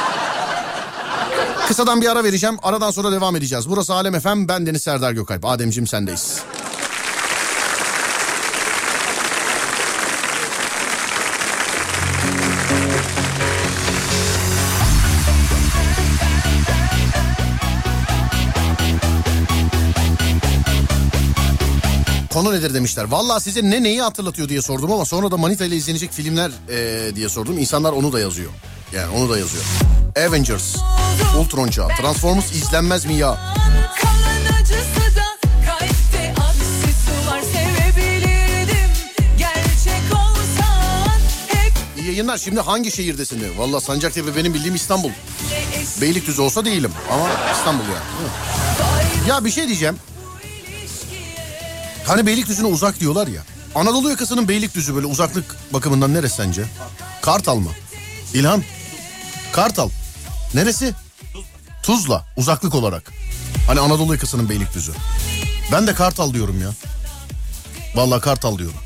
Kısadan 1.68 2.00
bir 2.00 2.06
ara 2.08 2.24
vereceğim. 2.24 2.56
Aradan 2.62 2.90
sonra 2.90 3.12
devam 3.12 3.36
edeceğiz. 3.36 3.68
Burası 3.68 3.94
Alem 3.94 4.14
Efem. 4.14 4.48
Ben 4.48 4.66
Deniz 4.66 4.82
Serdar 4.82 5.12
Gökalp. 5.12 5.44
Ademciğim 5.44 5.86
sendeyiz. 5.86 6.42
Konu 22.32 22.52
nedir 22.52 22.74
demişler. 22.74 23.04
Valla 23.04 23.40
size 23.40 23.62
ne 23.62 23.82
neyi 23.82 24.02
hatırlatıyor 24.02 24.48
diye 24.48 24.62
sordum 24.62 24.92
ama 24.92 25.04
sonra 25.04 25.30
da 25.30 25.36
Manita 25.36 25.64
ile 25.64 25.76
izlenecek 25.76 26.12
filmler 26.12 26.50
e, 26.70 27.16
diye 27.16 27.28
sordum. 27.28 27.58
İnsanlar 27.58 27.92
onu 27.92 28.12
da 28.12 28.20
yazıyor. 28.20 28.50
Yani 28.94 29.16
onu 29.16 29.30
da 29.30 29.38
yazıyor. 29.38 29.64
Avengers, 30.28 30.76
Ultron 31.38 31.68
Çağı, 31.68 31.88
Transformers 31.88 32.52
izlenmez 32.52 33.04
mi 33.04 33.14
ya? 33.14 33.54
İyi 41.96 42.06
yayınlar. 42.06 42.38
Şimdi 42.38 42.60
hangi 42.60 42.90
şehirdesin 42.92 43.40
diyor. 43.40 43.54
Valla 43.56 43.80
Sancaktepe 43.80 44.36
benim 44.36 44.54
bildiğim 44.54 44.74
İstanbul. 44.74 45.10
Beylikdüzü 46.00 46.40
olsa 46.40 46.64
değilim 46.64 46.90
ama 47.12 47.28
İstanbul 47.52 47.84
yani. 47.84 48.28
Ya 49.28 49.44
bir 49.44 49.50
şey 49.50 49.66
diyeceğim. 49.68 49.96
Hani 52.06 52.26
Beylikdüzü'ne 52.26 52.66
uzak 52.66 53.00
diyorlar 53.00 53.26
ya. 53.26 53.42
Anadolu 53.74 54.10
yakasının 54.10 54.48
Beylikdüzü 54.48 54.94
böyle 54.94 55.06
uzaklık 55.06 55.56
bakımından 55.72 56.14
neresi 56.14 56.36
sence? 56.36 56.64
Kartal 57.22 57.56
mı? 57.56 57.70
İlhan? 58.34 58.62
Kartal. 59.54 59.90
Neresi? 60.54 60.94
Tuzla 61.82 62.24
uzaklık 62.36 62.74
olarak. 62.74 63.12
Hani 63.66 63.80
Anadolu 63.80 64.14
yakasının 64.14 64.48
Beylikdüzü. 64.48 64.92
Ben 65.72 65.86
de 65.86 65.94
Kartal 65.94 66.34
diyorum 66.34 66.60
ya. 66.62 66.70
Vallahi 67.94 68.20
Kartal 68.20 68.58
diyorum. 68.58 68.76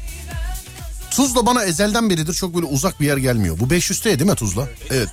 Tuzla 1.10 1.46
bana 1.46 1.64
ezelden 1.64 2.10
beridir 2.10 2.34
çok 2.34 2.54
böyle 2.54 2.66
uzak 2.66 3.00
bir 3.00 3.06
yer 3.06 3.16
gelmiyor. 3.16 3.58
Bu 3.58 3.64
500T 3.64 4.04
değil 4.04 4.30
mi 4.30 4.34
Tuzla? 4.36 4.68
Evet. 4.90 5.08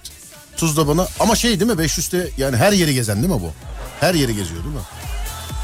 Tuzla 0.57 0.87
bana 0.87 1.07
ama 1.19 1.35
şey 1.35 1.59
değil 1.59 1.71
mi 1.71 1.83
500T 1.83 2.29
yani 2.37 2.57
her 2.57 2.71
yeri 2.71 2.93
gezen 2.93 3.17
değil 3.17 3.33
mi 3.33 3.41
bu? 3.41 3.51
Her 3.99 4.13
yeri 4.13 4.35
geziyor 4.35 4.63
değil 4.63 4.75
mi? 4.75 4.81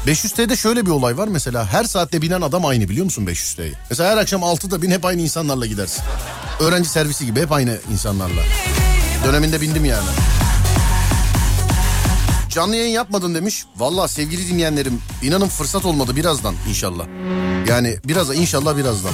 500T'de 0.06 0.56
şöyle 0.56 0.86
bir 0.86 0.90
olay 0.90 1.18
var 1.18 1.28
mesela 1.28 1.66
her 1.66 1.84
saatte 1.84 2.22
binen 2.22 2.40
adam 2.40 2.66
aynı 2.66 2.88
biliyor 2.88 3.04
musun 3.04 3.26
500T'yi? 3.26 3.72
Mesela 3.90 4.10
her 4.10 4.16
akşam 4.16 4.42
6'da 4.42 4.82
bin 4.82 4.90
hep 4.90 5.04
aynı 5.04 5.22
insanlarla 5.22 5.66
gidersin. 5.66 6.04
Öğrenci 6.60 6.88
servisi 6.88 7.26
gibi 7.26 7.40
hep 7.40 7.52
aynı 7.52 7.78
insanlarla. 7.92 8.42
Döneminde 9.24 9.60
bindim 9.60 9.84
yani. 9.84 10.06
Canlı 12.48 12.76
yayın 12.76 12.92
yapmadın 12.92 13.34
demiş. 13.34 13.64
Valla 13.76 14.08
sevgili 14.08 14.48
dinleyenlerim 14.48 15.00
inanın 15.22 15.48
fırsat 15.48 15.84
olmadı 15.84 16.16
birazdan 16.16 16.54
inşallah. 16.68 17.06
Yani 17.68 17.96
biraz 18.04 18.36
inşallah 18.36 18.76
birazdan. 18.76 19.12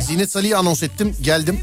Zinet 0.00 0.30
Salih'i 0.30 0.56
anons 0.56 0.82
ettim 0.82 1.16
geldim. 1.22 1.60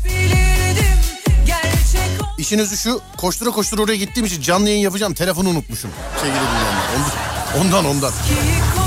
İşin 2.38 2.60
özü 2.60 2.77
şu 2.77 3.01
koştura 3.17 3.51
koştura 3.51 3.82
oraya 3.82 3.97
gittiğim 3.97 4.25
için 4.25 4.41
canlı 4.41 4.69
yayın 4.69 4.82
yapacağım 4.82 5.13
telefonu 5.13 5.49
unutmuşum 5.49 5.89
sevgili 6.21 6.36
dinleyenler. 6.36 7.13
Ondan 7.60 7.86
ondan. 7.86 7.95
ondan. 7.95 8.82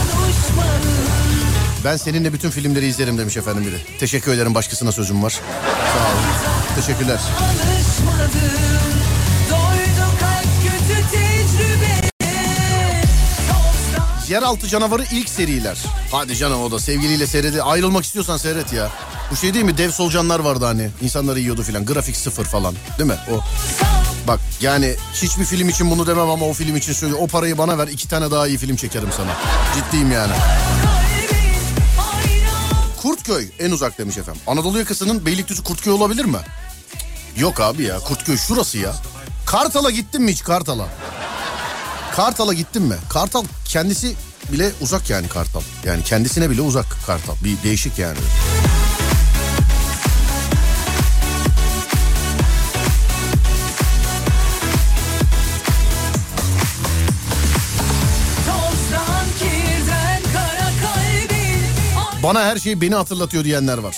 Ben 1.87 1.97
seninle 1.97 2.33
bütün 2.33 2.51
filmleri 2.51 2.87
izlerim 2.87 3.19
demiş 3.19 3.37
efendim 3.37 3.65
biri. 3.67 3.99
Teşekkür 3.99 4.33
ederim 4.33 4.55
başkasına 4.55 4.93
sözüm 4.93 5.23
var. 5.23 5.31
Sağ 5.93 6.09
olun. 6.09 6.81
Teşekkürler. 6.81 7.21
Yeraltı 14.29 14.69
canavarı 14.69 15.05
ilk 15.13 15.29
seriler. 15.29 15.79
Hadi 16.13 16.37
canım 16.37 16.63
o 16.63 16.71
da 16.71 16.79
sevgiliyle 16.79 17.27
seyredi. 17.27 17.63
Ayrılmak 17.63 18.05
istiyorsan 18.05 18.37
seyret 18.37 18.73
ya. 18.73 18.91
Bu 19.31 19.37
şey 19.37 19.55
değil 19.55 19.65
mi 19.65 19.79
dev 19.79 19.91
solucanlar 19.91 20.41
vardı 20.41 20.65
hani. 20.65 20.91
İnsanları 21.03 21.41
yiyordu 21.41 21.63
filan. 21.63 21.87
Grafik 21.87 22.17
sıfır 22.17 22.45
falan. 22.45 22.75
Değil 22.99 23.11
mi? 23.11 23.17
O. 23.33 23.41
Bak 24.29 24.41
yani 24.61 24.95
hiçbir 25.15 25.45
film 25.45 25.69
için 25.69 25.91
bunu 25.91 26.07
demem 26.07 26.31
ama 26.31 26.47
o 26.47 26.53
film 26.53 26.77
için 26.77 26.93
söylüyorum. 26.93 27.25
O 27.25 27.29
parayı 27.29 27.59
bana 27.59 27.79
ver 27.79 27.89
iki 27.89 28.09
tane 28.09 28.31
daha 28.31 28.47
iyi 28.47 28.59
film 28.59 28.77
çekerim 28.77 29.09
sana. 29.17 29.31
Ciddiyim 29.75 30.13
yani. 30.13 30.33
Kurtköy 33.07 33.49
en 33.59 33.71
uzak 33.71 33.99
demiş 33.99 34.19
efendim. 34.19 34.43
Anadolu 34.47 34.79
yakasının 34.79 35.27
Beylikdüzü 35.27 35.63
Kurtköy 35.63 35.93
olabilir 35.93 36.25
mi? 36.25 36.39
Yok 37.37 37.61
abi 37.61 37.83
ya 37.83 37.99
Kurtköy 37.99 38.37
şurası 38.37 38.79
ya. 38.79 38.93
Kartal'a 39.47 39.91
gittin 39.91 40.23
mi 40.23 40.33
hiç 40.33 40.43
Kartal'a? 40.43 40.89
Kartal'a 42.13 42.53
gittin 42.53 42.83
mi? 42.83 42.97
Kartal 43.09 43.45
kendisi 43.65 44.15
bile 44.53 44.73
uzak 44.81 45.11
yani 45.11 45.29
Kartal. 45.29 45.61
Yani 45.85 46.05
kendisine 46.05 46.51
bile 46.51 46.61
uzak 46.61 46.87
Kartal. 47.07 47.35
Bir 47.45 47.63
değişik 47.63 47.99
yani. 47.99 48.19
Bana 62.27 62.45
her 62.45 62.57
şey 62.59 62.81
beni 62.81 62.95
hatırlatıyor 62.95 63.45
diyenler 63.45 63.79
var. 63.79 63.97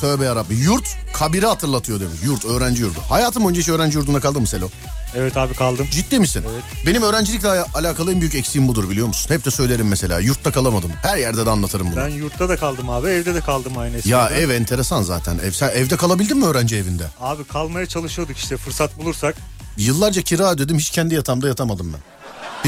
Tövbe 0.00 0.24
yarabbi. 0.24 0.54
Yurt 0.54 0.96
kabiri 1.12 1.46
hatırlatıyor 1.46 2.00
demiş. 2.00 2.14
Yurt 2.24 2.44
öğrenci 2.44 2.82
yurdu. 2.82 2.98
Hayatım 3.08 3.44
boyunca 3.44 3.60
hiç 3.60 3.68
öğrenci 3.68 3.98
yurdunda 3.98 4.20
kaldın 4.20 4.40
mı 4.40 4.46
Selo? 4.48 4.68
Evet 5.16 5.36
abi 5.36 5.54
kaldım. 5.54 5.86
Ciddi 5.90 6.20
misin? 6.20 6.44
Benim 6.86 7.02
öğrencilikle 7.02 7.48
al- 7.48 7.64
alakalı 7.74 8.12
en 8.12 8.20
büyük 8.20 8.34
eksiğim 8.34 8.68
budur 8.68 8.90
biliyor 8.90 9.06
musun? 9.06 9.34
Hep 9.34 9.44
de 9.44 9.50
söylerim 9.50 9.88
mesela. 9.88 10.20
Yurtta 10.20 10.52
kalamadım. 10.52 10.92
Her 11.02 11.16
yerde 11.16 11.46
de 11.46 11.50
anlatırım 11.50 11.86
bunu. 11.92 11.96
Ben 11.96 12.08
yurtta 12.08 12.48
da 12.48 12.56
kaldım 12.56 12.90
abi 12.90 13.08
evde 13.08 13.34
de 13.34 13.40
kaldım 13.40 13.78
aynı 13.78 13.96
eskiden. 13.96 14.16
Ya 14.18 14.28
ev 14.28 14.50
enteresan 14.50 15.02
zaten. 15.02 15.38
Ev, 15.38 15.50
sen 15.50 15.68
evde 15.68 15.96
kalabildin 15.96 16.38
mi 16.38 16.46
öğrenci 16.46 16.76
evinde? 16.76 17.04
Abi 17.20 17.44
kalmaya 17.44 17.86
çalışıyorduk 17.86 18.36
işte 18.36 18.56
fırsat 18.56 18.98
bulursak. 18.98 19.36
Yıllarca 19.76 20.22
kira 20.22 20.50
ödedim 20.50 20.78
hiç 20.78 20.90
kendi 20.90 21.14
yatağımda 21.14 21.48
yatamadım 21.48 21.92
ben. 21.94 22.00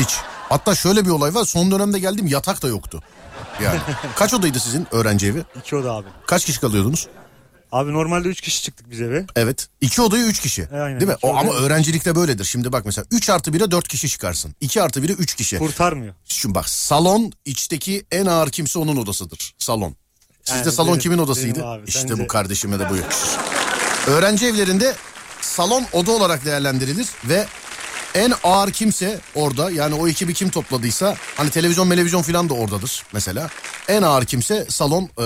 Hiç. 0.02 0.16
Hatta 0.48 0.74
şöyle 0.74 1.04
bir 1.04 1.10
olay 1.10 1.34
var 1.34 1.44
son 1.44 1.70
dönemde 1.70 1.98
geldim 1.98 2.26
yatak 2.26 2.62
da 2.62 2.68
yoktu. 2.68 3.02
Yani 3.64 3.78
kaç 4.16 4.34
odaydı 4.34 4.60
sizin 4.60 4.86
öğrenci 4.90 5.26
evi? 5.26 5.42
iki 5.60 5.76
oda 5.76 5.92
abi. 5.92 6.06
Kaç 6.26 6.44
kişi 6.44 6.60
kalıyordunuz? 6.60 7.06
Abi 7.72 7.92
normalde 7.92 8.28
üç 8.28 8.40
kişi 8.40 8.62
çıktık 8.62 8.90
biz 8.90 9.00
eve. 9.00 9.26
Evet. 9.36 9.68
İki 9.80 10.02
odaya 10.02 10.26
üç 10.26 10.40
kişi. 10.40 10.68
aynen, 10.72 11.00
Değil 11.00 11.10
mi? 11.10 11.16
O, 11.22 11.36
ama 11.36 11.52
öğrencilikte 11.52 12.16
böyledir. 12.16 12.44
Şimdi 12.44 12.72
bak 12.72 12.84
mesela 12.86 13.06
3 13.10 13.30
artı 13.30 13.50
1'e 13.50 13.70
4 13.70 13.88
kişi 13.88 14.08
çıkarsın. 14.08 14.54
2 14.60 14.82
artı 14.82 15.00
1'e 15.00 15.12
3 15.12 15.34
kişi. 15.34 15.58
Kurtarmıyor. 15.58 16.14
Şimdi 16.24 16.54
bak 16.54 16.68
salon 16.68 17.32
içteki 17.44 18.06
en 18.10 18.26
ağır 18.26 18.50
kimse 18.50 18.78
onun 18.78 18.96
odasıdır. 18.96 19.54
Salon. 19.58 19.96
Sizde 20.44 20.58
Yani 20.58 20.72
salon 20.72 20.88
benim- 20.88 21.00
kimin 21.00 21.18
odasıydı? 21.18 21.58
benim 21.58 21.68
abi, 21.68 21.82
işte 21.86 22.00
sence? 22.00 22.18
bu 22.18 22.26
kardeşime 22.26 22.78
de 22.78 22.90
bu 22.90 22.96
yakışır. 22.96 23.28
Öğrenci 24.06 24.46
evlerinde 24.46 24.94
salon 25.46 25.84
oda 25.92 26.12
olarak 26.12 26.44
değerlendirilir 26.44 27.08
ve 27.24 27.46
en 28.16 28.32
ağır 28.44 28.70
kimse 28.70 29.20
orada 29.34 29.70
yani 29.70 29.94
o 29.94 30.08
ekibi 30.08 30.34
kim 30.34 30.48
topladıysa 30.50 31.16
hani 31.36 31.50
televizyon 31.50 31.90
televizyon 31.90 32.22
filan 32.22 32.48
da 32.48 32.54
oradadır 32.54 33.02
mesela. 33.12 33.48
En 33.88 34.02
ağır 34.02 34.24
kimse 34.24 34.66
salon 34.68 35.08
eee, 35.18 35.24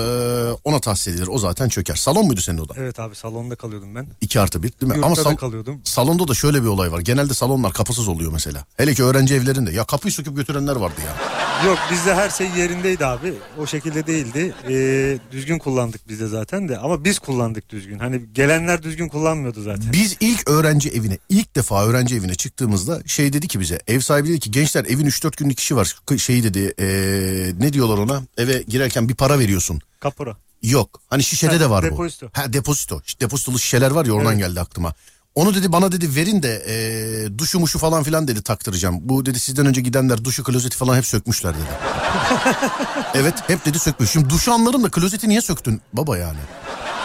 ona 0.63 0.79
tahsis 0.79 1.07
edilir. 1.07 1.27
O 1.27 1.37
zaten 1.37 1.69
çöker. 1.69 1.95
Salon 1.95 2.25
muydu 2.27 2.41
senin 2.41 2.57
oda? 2.57 2.73
Evet 2.77 2.99
abi 2.99 3.15
salonda 3.15 3.55
kalıyordum 3.55 3.95
ben. 3.95 4.07
2 4.21 4.39
artı 4.39 4.63
1 4.63 4.71
değil 4.81 4.91
mi? 4.91 4.95
Yurtta 4.95 5.05
Ama 5.07 5.15
sal- 5.15 5.35
kalıyordum. 5.35 5.81
salonda 5.83 6.27
da 6.27 6.33
şöyle 6.33 6.63
bir 6.63 6.67
olay 6.67 6.91
var. 6.91 6.99
Genelde 6.99 7.33
salonlar 7.33 7.73
kapısız 7.73 8.07
oluyor 8.07 8.31
mesela. 8.31 8.65
Hele 8.77 8.93
ki 8.93 9.03
öğrenci 9.03 9.35
evlerinde. 9.35 9.71
Ya 9.71 9.83
kapıyı 9.83 10.11
söküp 10.13 10.35
götürenler 10.35 10.75
vardı 10.75 11.01
ya. 11.05 11.41
Yok 11.65 11.77
bizde 11.91 12.15
her 12.15 12.29
şey 12.29 12.47
yerindeydi 12.57 13.05
abi. 13.05 13.33
O 13.59 13.67
şekilde 13.67 14.07
değildi. 14.07 14.53
Ee, 14.69 15.19
düzgün 15.31 15.59
kullandık 15.59 16.09
biz 16.09 16.19
de 16.19 16.27
zaten 16.27 16.69
de. 16.69 16.77
Ama 16.77 17.03
biz 17.03 17.19
kullandık 17.19 17.69
düzgün. 17.69 17.99
Hani 17.99 18.21
gelenler 18.33 18.83
düzgün 18.83 19.07
kullanmıyordu 19.09 19.61
zaten. 19.63 19.93
Biz 19.93 20.17
ilk 20.19 20.49
öğrenci 20.49 20.89
evine, 20.89 21.17
ilk 21.29 21.55
defa 21.55 21.85
öğrenci 21.85 22.15
evine 22.15 22.35
çıktığımızda 22.81 23.07
şey 23.07 23.33
dedi 23.33 23.47
ki 23.47 23.59
bize, 23.59 23.79
ev 23.87 23.99
sahibi 23.99 24.29
dedi 24.29 24.39
ki 24.39 24.51
gençler 24.51 24.85
evin 24.85 25.05
3-4 25.05 25.37
günlük 25.37 25.59
işi 25.59 25.75
var. 25.75 25.95
Şey 26.17 26.43
dedi, 26.43 26.73
eee, 26.79 27.53
ne 27.59 27.73
diyorlar 27.73 27.97
ona? 27.97 28.21
Eve 28.37 28.61
girerken 28.67 29.09
bir 29.09 29.15
para 29.15 29.39
veriyorsun. 29.39 29.81
Kapora. 29.99 30.37
Yok. 30.63 31.01
Hani 31.09 31.23
şişede 31.23 31.53
Ha, 31.53 31.59
de 31.59 31.69
var 31.69 31.83
depozito. 31.83 32.25
bu. 32.27 32.31
Ha 32.33 32.53
depozito. 32.53 33.01
Depozitolu 33.21 33.59
şişeler 33.59 33.91
var 33.91 34.05
ya 34.05 34.13
oradan 34.13 34.33
Evet. 34.39 34.47
geldi 34.47 34.59
aklıma. 34.61 34.93
Onu 35.35 35.55
dedi 35.55 35.71
bana 35.71 35.91
dedi 35.91 36.15
verin 36.15 36.43
de 36.43 36.63
eee 36.67 37.37
duşu 37.39 37.59
muşu 37.59 37.79
falan 37.79 38.03
filan 38.03 38.27
dedi 38.27 38.41
taktıracağım. 38.41 38.97
Bu 39.01 39.25
dedi 39.25 39.39
sizden 39.39 39.65
önce 39.65 39.81
gidenler 39.81 40.23
duşu 40.25 40.43
klozeti 40.43 40.77
falan 40.77 40.97
hep 40.97 41.05
sökmüşler 41.05 41.53
dedi. 41.53 41.63
evet 43.13 43.33
hep 43.47 43.65
dedi 43.65 43.79
sökmüş. 43.79 44.11
Şimdi 44.11 44.29
duşu 44.29 44.53
anlarım 44.53 44.83
da 44.83 44.89
klozeti 44.91 45.29
niye 45.29 45.41
söktün 45.41 45.81
baba 45.93 46.17
yani? 46.17 46.39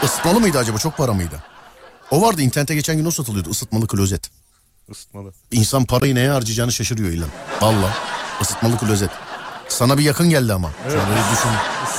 Isıtmalı 0.05 0.41
mıydı 0.41 0.59
acaba 0.59 0.79
çok 0.79 0.97
para 0.97 1.12
mıydı? 1.12 1.43
O 2.11 2.23
vardı 2.23 2.43
internete 2.43 2.75
geçen 2.75 2.97
gün 2.97 3.05
o 3.05 3.11
satılıyordu 3.11 3.51
ısıtmalı 3.51 3.87
klozet. 3.87 4.31
Isıtmalı. 4.90 5.33
İnsan 5.51 5.85
parayı 5.85 6.14
neye 6.14 6.31
harcayacağını 6.31 6.72
şaşırıyor 6.72 7.09
ilan. 7.11 7.29
Valla 7.61 7.94
ısıtmalı 8.42 8.79
klozet. 8.79 9.11
Sana 9.68 9.99
bir 9.99 10.03
yakın 10.03 10.31
geldi 10.31 10.53
ama. 10.53 10.70
Şöyle 10.85 10.96
bir 11.03 11.33
düşün. 11.33 11.51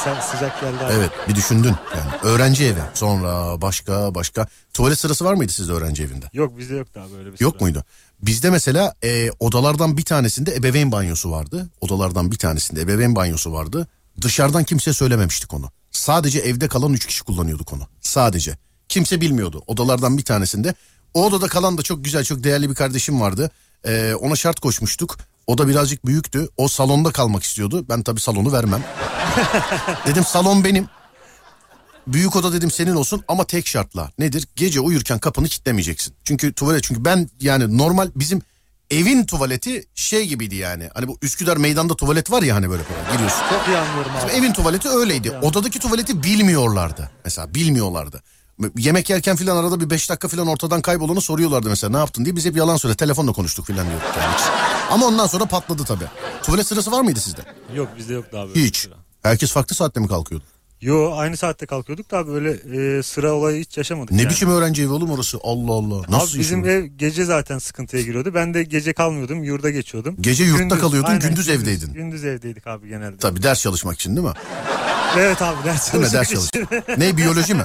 Sen 0.03 0.19
sıcak 0.21 0.61
geldi 0.61 0.83
abi. 0.85 0.93
Evet 0.93 1.11
bir 1.27 1.35
düşündün 1.35 1.75
yani. 1.97 2.11
Öğrenci 2.23 2.65
evi 2.65 2.79
sonra 2.93 3.61
başka 3.61 4.15
başka. 4.15 4.47
Tuvalet 4.73 4.99
sırası 4.99 5.25
var 5.25 5.33
mıydı 5.33 5.51
sizde 5.51 5.71
öğrenci 5.71 6.03
evinde? 6.03 6.25
Yok 6.33 6.57
bizde 6.57 6.75
yoktu 6.75 6.99
abi 7.07 7.17
öyle 7.19 7.33
bir 7.33 7.39
Yok 7.39 7.53
sıra. 7.53 7.63
muydu? 7.63 7.83
Bizde 8.21 8.49
mesela 8.49 8.93
e, 9.03 9.29
odalardan 9.39 9.97
bir 9.97 10.05
tanesinde 10.05 10.55
ebeveyn 10.55 10.91
banyosu 10.91 11.31
vardı. 11.31 11.69
Odalardan 11.81 12.31
bir 12.31 12.37
tanesinde 12.37 12.81
ebeveyn 12.81 13.15
banyosu 13.15 13.53
vardı. 13.53 13.87
Dışarıdan 14.21 14.63
kimseye 14.63 14.93
söylememiştik 14.93 15.53
onu. 15.53 15.71
Sadece 15.91 16.39
evde 16.39 16.67
kalan 16.67 16.93
üç 16.93 17.05
kişi 17.05 17.23
kullanıyorduk 17.23 17.73
onu. 17.73 17.83
Sadece. 18.01 18.57
Kimse 18.89 19.21
bilmiyordu. 19.21 19.63
Odalardan 19.67 20.17
bir 20.17 20.23
tanesinde. 20.25 20.73
O 21.13 21.25
odada 21.25 21.47
kalan 21.47 21.77
da 21.77 21.81
çok 21.81 22.05
güzel, 22.05 22.23
çok 22.23 22.43
değerli 22.43 22.69
bir 22.69 22.75
kardeşim 22.75 23.21
vardı. 23.21 23.51
E, 23.87 24.13
ona 24.13 24.35
şart 24.35 24.59
koşmuştuk. 24.59 25.17
O 25.47 25.57
da 25.57 25.67
birazcık 25.67 26.05
büyüktü. 26.05 26.49
O 26.57 26.67
salonda 26.67 27.11
kalmak 27.11 27.43
istiyordu. 27.43 27.85
Ben 27.89 28.03
tabii 28.03 28.19
salonu 28.19 28.53
vermem. 28.53 28.83
dedim 30.07 30.23
salon 30.23 30.63
benim. 30.63 30.87
Büyük 32.07 32.35
oda 32.35 32.53
dedim 32.53 32.71
senin 32.71 32.95
olsun 32.95 33.23
ama 33.27 33.43
tek 33.43 33.67
şartla. 33.67 34.11
Nedir? 34.19 34.47
Gece 34.55 34.79
uyurken 34.79 35.19
kapını 35.19 35.47
kilitlemeyeceksin. 35.47 36.13
Çünkü 36.23 36.53
tuvalet 36.53 36.83
çünkü 36.83 37.05
ben 37.05 37.29
yani 37.41 37.77
normal 37.77 38.09
bizim 38.15 38.41
evin 38.91 39.25
tuvaleti 39.25 39.85
şey 39.95 40.27
gibiydi 40.27 40.55
yani. 40.55 40.89
Hani 40.93 41.07
bu 41.07 41.17
Üsküdar 41.21 41.57
meydanda 41.57 41.95
tuvalet 41.95 42.31
var 42.31 42.43
ya 42.43 42.55
hani 42.55 42.69
böyle 42.69 42.83
böyle 42.89 43.11
giriyorsun. 43.13 43.39
Çok 43.49 43.67
iyi 43.67 43.77
anlıyorum 43.77 44.11
abi. 44.23 44.31
Evin 44.31 44.53
tuvaleti 44.53 44.89
öyleydi. 44.89 45.31
Odadaki 45.31 45.79
tuvaleti 45.79 46.23
bilmiyorlardı. 46.23 47.11
Mesela 47.25 47.53
bilmiyorlardı. 47.53 48.23
Yemek 48.77 49.09
yerken 49.09 49.35
filan 49.35 49.57
arada 49.57 49.79
bir 49.79 49.89
5 49.89 50.09
dakika 50.09 50.27
filan 50.27 50.47
ortadan 50.47 50.81
kaybolana 50.81 51.21
soruyorlardı 51.21 51.69
mesela 51.69 51.91
ne 51.91 51.97
yaptın 51.97 52.25
diye. 52.25 52.35
Biz 52.35 52.45
hep 52.45 52.55
yalan 52.57 52.77
söyle 52.77 52.95
telefonla 52.95 53.31
konuştuk 53.33 53.65
filan 53.65 53.87
diyorduk 53.89 54.07
yani 54.21 54.33
hiç. 54.33 54.43
Ama 54.91 55.05
ondan 55.05 55.27
sonra 55.27 55.45
patladı 55.45 55.83
tabii. 55.83 56.05
Tuvalet 56.43 56.67
sırası 56.67 56.91
var 56.91 57.01
mıydı 57.01 57.19
sizde? 57.19 57.41
Yok 57.75 57.89
bizde 57.97 58.13
yoktu 58.13 58.37
abi. 58.37 58.55
Hiç. 58.65 58.87
Herkes 59.23 59.51
farklı 59.51 59.75
saatte 59.75 59.99
mi 59.99 60.07
kalkıyordu? 60.07 60.45
Yo 60.81 61.13
aynı 61.15 61.37
saatte 61.37 61.65
kalkıyorduk 61.65 62.11
da 62.11 62.27
böyle 62.27 62.51
e, 62.97 63.03
sıra 63.03 63.31
olayı 63.33 63.61
hiç 63.61 63.77
yaşamadık. 63.77 64.11
Ne 64.11 64.21
yani. 64.21 64.29
biçim 64.31 64.49
öğrenci 64.49 64.81
evi 64.83 64.91
oğlum 64.91 65.11
orası? 65.11 65.37
Allah 65.43 65.71
Allah. 65.71 66.03
Nasıl 66.09 66.33
Abi 66.33 66.39
bizim 66.39 66.65
ev 66.65 66.85
gece 66.85 67.25
zaten 67.25 67.57
sıkıntıya 67.57 68.03
giriyordu. 68.03 68.33
Ben 68.33 68.53
de 68.53 68.63
gece 68.63 68.93
kalmıyordum 68.93 69.43
yurda 69.43 69.69
geçiyordum. 69.69 70.15
Gece 70.21 70.43
yurtta 70.43 70.79
kalıyordun, 70.79 71.19
gündüz 71.19 71.49
evdeydin. 71.49 71.93
Gündüz 71.93 72.25
evdeydik 72.25 72.67
abi 72.67 72.89
genelde. 72.89 73.17
Tabii 73.17 73.43
ders 73.43 73.61
çalışmak 73.61 73.95
için 73.95 74.15
değil 74.15 74.27
mi? 74.27 74.33
Evet 75.17 75.41
abi 75.41 75.63
ders 75.65 75.91
çalışmak 75.91 76.13
ders 76.13 76.31
için. 76.31 76.49
çalış. 76.51 76.87
ne 76.97 77.17
biyoloji 77.17 77.53
mi? 77.53 77.63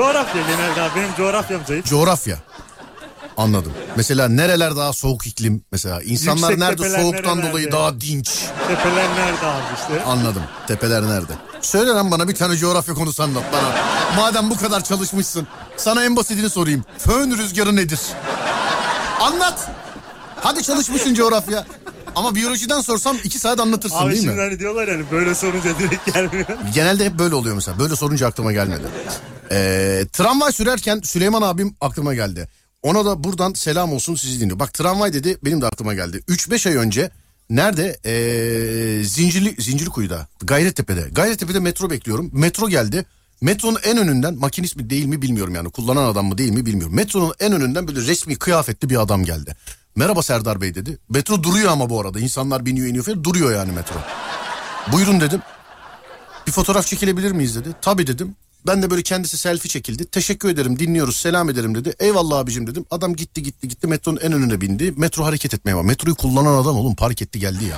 Coğrafya 0.00 0.42
genelde 0.42 0.82
abi 0.82 1.00
benim 1.00 1.14
coğrafyam 1.16 1.60
zayıf. 1.66 1.86
Coğrafya. 1.86 2.36
Anladım. 3.36 3.72
Mesela 3.96 4.28
nereler 4.28 4.76
daha 4.76 4.92
soğuk 4.92 5.26
iklim? 5.26 5.64
Mesela 5.72 6.02
insanlar 6.02 6.50
Yüksek 6.50 6.58
nerede 6.58 6.82
tepeler 6.82 7.00
soğuktan 7.02 7.24
nerelerde? 7.38 7.50
dolayı 7.50 7.72
daha 7.72 8.00
dinç? 8.00 8.40
Tepeler 8.68 9.08
nerede 9.16 9.46
abi 9.46 9.62
işte. 9.80 10.04
Anladım. 10.04 10.42
Tepeler 10.66 11.02
nerede? 11.02 11.32
Söyle 11.60 11.90
lan 11.90 12.10
bana 12.10 12.28
bir 12.28 12.34
tane 12.34 12.56
coğrafya 12.56 12.94
konusu 12.94 13.22
anlat 13.22 13.42
bana. 13.52 13.74
Madem 14.22 14.50
bu 14.50 14.56
kadar 14.56 14.84
çalışmışsın. 14.84 15.46
Sana 15.76 16.04
en 16.04 16.16
basitini 16.16 16.50
sorayım. 16.50 16.84
Fön 16.98 17.30
rüzgarı 17.38 17.76
nedir? 17.76 18.00
Anlat. 19.20 19.68
Hadi 20.40 20.62
çalışmışsın 20.62 21.14
coğrafya. 21.14 21.66
Ama 22.16 22.34
biyolojiden 22.34 22.80
sorsam 22.80 23.16
iki 23.24 23.38
saat 23.38 23.60
anlatırsın 23.60 23.96
Abi 23.96 24.10
değil 24.12 24.22
şimdi 24.22 24.34
mi? 24.34 24.40
hani 24.42 24.58
diyorlar 24.58 24.88
yani 24.88 25.04
böyle 25.10 25.34
sorunca 25.34 25.78
direkt 25.78 26.14
gelmiyor. 26.14 26.46
Genelde 26.74 27.04
hep 27.04 27.18
böyle 27.18 27.34
oluyor 27.34 27.54
mesela. 27.54 27.78
Böyle 27.78 27.96
sorunca 27.96 28.26
aklıma 28.26 28.52
gelmedi. 28.52 28.82
Ee, 29.52 30.06
tramvay 30.12 30.52
sürerken 30.52 31.00
Süleyman 31.04 31.42
abim 31.42 31.76
aklıma 31.80 32.14
geldi. 32.14 32.48
Ona 32.82 33.04
da 33.04 33.24
buradan 33.24 33.52
selam 33.52 33.92
olsun 33.92 34.14
sizi 34.14 34.40
dinliyor. 34.40 34.58
Bak 34.58 34.74
tramvay 34.74 35.12
dedi 35.12 35.38
benim 35.44 35.62
de 35.62 35.66
aklıma 35.66 35.94
geldi. 35.94 36.22
3-5 36.28 36.68
ay 36.68 36.76
önce 36.76 37.10
nerede? 37.50 37.96
Ee, 38.04 39.04
Zincirli, 39.04 39.62
Zincirlikuyu'da. 39.62 40.28
Gayrettepe'de. 40.42 41.08
Gayrettepe'de 41.12 41.60
metro 41.60 41.90
bekliyorum. 41.90 42.30
Metro 42.32 42.68
geldi. 42.68 43.06
Metronun 43.40 43.78
en 43.84 43.98
önünden 43.98 44.34
makinist 44.34 44.76
mi 44.76 44.90
değil 44.90 45.06
mi 45.06 45.22
bilmiyorum 45.22 45.54
yani. 45.54 45.70
Kullanan 45.70 46.04
adam 46.04 46.26
mı 46.26 46.38
değil 46.38 46.52
mi 46.52 46.66
bilmiyorum. 46.66 46.94
Metronun 46.94 47.34
en 47.40 47.52
önünden 47.52 47.88
böyle 47.88 48.00
resmi 48.00 48.36
kıyafetli 48.36 48.90
bir 48.90 49.00
adam 49.02 49.24
geldi. 49.24 49.56
Merhaba 49.96 50.22
Serdar 50.22 50.60
Bey 50.60 50.74
dedi. 50.74 50.98
Metro 51.08 51.42
duruyor 51.42 51.72
ama 51.72 51.90
bu 51.90 52.00
arada. 52.00 52.20
İnsanlar 52.20 52.66
biniyor 52.66 52.86
iniyor 52.86 53.04
falan. 53.04 53.24
Duruyor 53.24 53.54
yani 53.54 53.72
metro. 53.72 53.94
Buyurun 54.92 55.20
dedim. 55.20 55.40
Bir 56.46 56.52
fotoğraf 56.52 56.86
çekilebilir 56.86 57.32
miyiz 57.32 57.56
dedi. 57.56 57.68
Tabii 57.82 58.06
dedim. 58.06 58.36
Ben 58.66 58.82
de 58.82 58.90
böyle 58.90 59.02
kendisi 59.02 59.38
selfie 59.38 59.68
çekildi. 59.68 60.06
Teşekkür 60.10 60.48
ederim 60.48 60.78
dinliyoruz 60.78 61.16
selam 61.16 61.50
ederim 61.50 61.74
dedi. 61.74 61.94
Eyvallah 61.98 62.38
abicim 62.38 62.66
dedim. 62.66 62.84
Adam 62.90 63.16
gitti 63.16 63.42
gitti 63.42 63.68
gitti 63.68 63.86
metronun 63.86 64.18
en 64.22 64.32
önüne 64.32 64.60
bindi. 64.60 64.92
Metro 64.96 65.24
hareket 65.24 65.54
etmeye 65.54 65.74
var. 65.74 65.82
Metroyu 65.82 66.14
kullanan 66.14 66.62
adam 66.62 66.76
oğlum 66.76 66.94
park 66.94 67.22
etti 67.22 67.38
geldi 67.38 67.64
ya. 67.64 67.76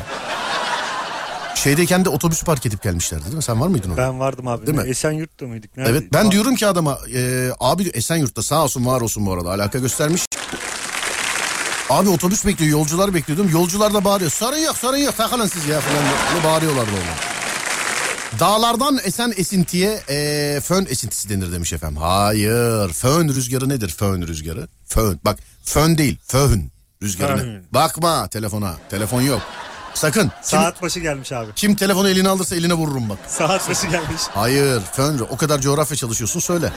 Şeydeyken 1.55 2.05
de 2.05 2.09
otobüs 2.09 2.43
park 2.45 2.67
edip 2.67 2.83
gelmişlerdi 2.83 3.25
değil 3.25 3.37
mi? 3.37 3.43
Sen 3.43 3.61
var 3.61 3.69
mıydın 3.69 3.91
orada? 3.91 4.03
Ben 4.03 4.21
vardım 4.21 4.49
abi. 4.49 4.67
Değil 4.67 4.79
mi? 4.79 4.89
Esenyurt'ta 4.89 5.47
mıydık? 5.47 5.77
Nerede? 5.77 5.91
Evet 5.91 6.13
ben 6.13 6.31
diyorum 6.31 6.55
ki 6.55 6.67
adama 6.67 6.99
e, 7.15 7.51
abi 7.61 7.89
Esenyurt'ta 7.89 8.43
sağ 8.43 8.65
olsun 8.65 8.87
var 8.87 9.01
olsun 9.01 9.27
bu 9.27 9.33
arada 9.33 9.51
alaka 9.51 9.79
göstermiş. 9.79 10.27
Abi 11.91 12.09
otobüs 12.09 12.47
bekliyor 12.47 12.71
yolcular 12.79 13.15
bekliyordum. 13.15 13.49
Yolcular 13.53 13.95
da 13.95 14.05
bağırıyor. 14.05 14.31
Sorun 14.31 14.57
yok 14.57 14.77
sorun 14.77 14.97
yok 14.97 15.17
takılın 15.17 15.47
siz 15.47 15.67
ya 15.67 15.81
falan. 15.81 16.03
diye 16.33 16.45
bağırıyorlardı 16.45 16.91
ona. 16.91 17.38
Dağlardan 18.41 18.99
esen 19.05 19.33
esintiye 19.37 20.01
e, 20.09 20.61
fön 20.65 20.87
esintisi 20.91 21.29
denir 21.29 21.53
demiş 21.53 21.73
efendim. 21.73 21.97
Hayır. 22.03 22.93
Fön 22.93 23.29
rüzgarı 23.29 23.69
nedir 23.69 23.89
fön 23.89 24.23
rüzgarı? 24.27 24.69
Fön. 24.87 25.21
Bak 25.25 25.39
fön 25.65 25.99
değil 25.99 26.19
fön 26.27 26.71
rüzgarı 27.03 27.37
ne? 27.37 27.41
Fön. 27.41 27.65
Bakma 27.73 28.29
telefona. 28.29 28.75
Telefon 28.91 29.21
yok. 29.23 29.43
Sakın. 29.95 30.23
Kim, 30.23 30.31
Saat 30.43 30.83
başı 30.83 31.01
gelmiş 31.01 31.33
abi. 31.33 31.51
kim 31.57 31.75
telefonu 31.75 32.09
eline 32.09 32.29
alırsa 32.29 32.57
eline 32.57 32.75
vururum 32.75 33.09
bak. 33.09 33.19
Saat 33.29 33.69
başı 33.71 33.87
gelmiş. 33.87 34.23
Hayır 34.35 34.81
fön. 34.93 35.19
O 35.19 35.37
kadar 35.37 35.61
coğrafya 35.61 35.97
çalışıyorsun 35.97 36.41
söyle. 36.41 36.73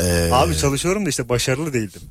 Ee, 0.00 0.28
Abi 0.32 0.56
çalışıyorum 0.58 1.06
da 1.06 1.10
işte 1.10 1.28
başarılı 1.28 1.72
değildim. 1.72 2.02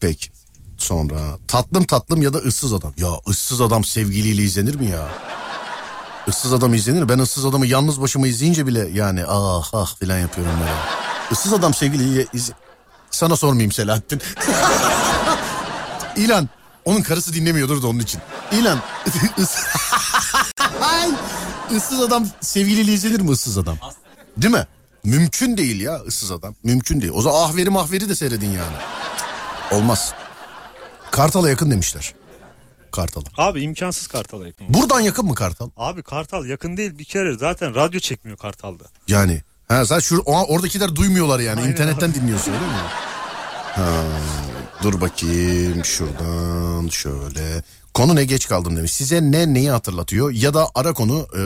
Peki. 0.00 0.30
Sonra 0.78 1.18
tatlım 1.48 1.84
tatlım 1.84 2.22
ya 2.22 2.32
da 2.34 2.38
ıssız 2.38 2.72
adam. 2.72 2.92
Ya 2.96 3.08
ıssız 3.28 3.60
adam 3.60 3.84
sevgiliyle 3.84 4.42
izlenir 4.42 4.74
mi 4.74 4.86
ya? 4.86 5.08
Issız 6.30 6.52
adam 6.52 6.74
izlenir. 6.74 7.08
Ben 7.08 7.18
ıssız 7.18 7.44
adamı 7.44 7.66
yalnız 7.66 8.00
başıma 8.00 8.26
izleyince 8.26 8.66
bile 8.66 8.88
yani 8.92 9.24
ah 9.28 9.70
ah 9.72 9.96
filan 9.96 10.18
yapıyorum 10.18 10.52
böyle. 10.60 10.72
Issız 11.30 11.52
adam 11.52 11.74
sevgiliyle 11.74 12.26
iz... 12.32 12.52
Sana 13.10 13.36
sormayayım 13.36 13.72
Selahattin. 13.72 14.22
İlan. 16.16 16.48
Onun 16.84 17.02
karısı 17.02 17.32
dinlemiyordur 17.32 17.82
da 17.82 17.86
onun 17.86 17.98
için. 17.98 18.20
İlan. 18.52 18.78
ıssız 21.76 22.00
adam 22.00 22.26
sevgiliyle 22.40 22.92
izlenir 22.92 23.20
mi 23.20 23.30
ıssız 23.30 23.58
adam? 23.58 23.76
Değil 24.36 24.54
mi? 24.54 24.66
Mümkün 25.04 25.56
değil 25.56 25.80
ya 25.80 25.96
ıssız 25.96 26.30
adam. 26.30 26.54
Mümkün 26.64 27.00
değil. 27.00 27.12
O 27.14 27.22
zaman 27.22 27.42
ahveri 27.42 27.70
mahveri 27.70 28.08
de 28.08 28.14
seyredin 28.14 28.50
yani. 28.50 28.76
Olmaz. 29.72 30.14
Kartal'a 31.10 31.50
yakın 31.50 31.70
demişler. 31.70 32.14
Kartal'a. 32.92 33.24
Abi 33.36 33.60
imkansız 33.62 34.06
Kartal'a 34.06 34.46
yakın. 34.46 34.74
Buradan 34.74 35.00
yakın 35.00 35.26
mı 35.26 35.34
Kartal? 35.34 35.70
Abi 35.76 36.02
Kartal 36.02 36.46
yakın 36.46 36.76
değil 36.76 36.98
bir 36.98 37.04
kere 37.04 37.38
zaten 37.38 37.74
radyo 37.74 38.00
çekmiyor 38.00 38.38
Kartal'da. 38.38 38.84
Yani. 39.08 39.42
Ha 39.68 39.86
sen 39.86 39.98
şu 39.98 40.18
oradakiler 40.26 40.96
duymuyorlar 40.96 41.40
yani. 41.40 41.60
Aynen 41.60 41.72
İnternetten 41.72 42.14
dinliyorsun 42.14 42.52
öyle 42.52 42.66
mi? 42.66 42.72
Ha, 43.74 44.02
dur 44.82 45.00
bakayım 45.00 45.84
şuradan 45.84 46.88
şöyle. 46.88 47.62
Konu 47.94 48.16
ne 48.16 48.24
geç 48.24 48.48
kaldım 48.48 48.76
demiş. 48.76 48.92
Size 48.94 49.20
ne 49.22 49.54
neyi 49.54 49.70
hatırlatıyor? 49.70 50.30
Ya 50.30 50.54
da 50.54 50.68
ara 50.74 50.92
konu 50.92 51.26
e, 51.36 51.40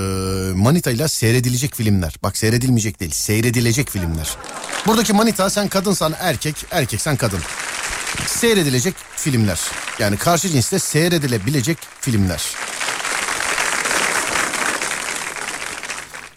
Manita 0.55 0.91
ile 0.91 1.09
seyredilecek 1.09 1.75
filmler. 1.75 2.15
Bak 2.23 2.37
seyredilmeyecek 2.37 3.01
değil 3.01 3.11
seyredilecek 3.11 3.91
filmler. 3.91 4.37
Buradaki 4.87 5.13
Manita 5.13 5.51
sen 5.51 5.69
kadınsan 5.69 6.15
erkek, 6.19 6.57
erkek 6.71 7.01
sen 7.01 7.17
kadın. 7.17 7.41
Seyredilecek 8.27 8.95
filmler. 9.17 9.61
Yani 9.99 10.17
karşı 10.17 10.49
cinsle 10.49 10.79
seyredilebilecek 10.79 11.79
filmler. 12.01 12.43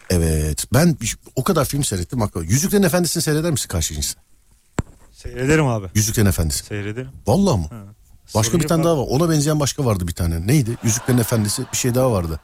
Evet 0.10 0.66
ben 0.74 0.98
o 1.36 1.44
kadar 1.44 1.66
film 1.66 1.84
seyrettim. 1.84 2.20
Yüzüklerin 2.44 2.84
Efendisi'ni 2.84 3.24
seyreder 3.24 3.52
misin 3.52 3.68
karşı 3.68 3.94
cinsle? 3.94 4.20
Seyrederim 5.14 5.68
abi. 5.68 5.88
Yüzüklerin 5.96 6.28
Efendisi. 6.28 6.64
Seyrederim. 6.64 7.10
Vallahi 7.28 7.58
mı? 7.60 7.68
Başka 8.36 8.44
Sorun 8.52 8.60
bir 8.64 8.68
tane 8.68 8.82
yok 8.82 8.86
daha 8.86 8.98
var. 8.98 9.06
Ona 9.10 9.30
benzeyen 9.30 9.60
başka 9.60 9.86
vardı 9.86 10.08
bir 10.08 10.14
tane. 10.14 10.48
Neydi? 10.48 10.78
Yüzüklerin 10.84 11.18
Efendisi 11.18 11.64
bir 11.74 11.78
şey 11.78 11.96
daha 11.96 12.12
vardı. 12.12 12.40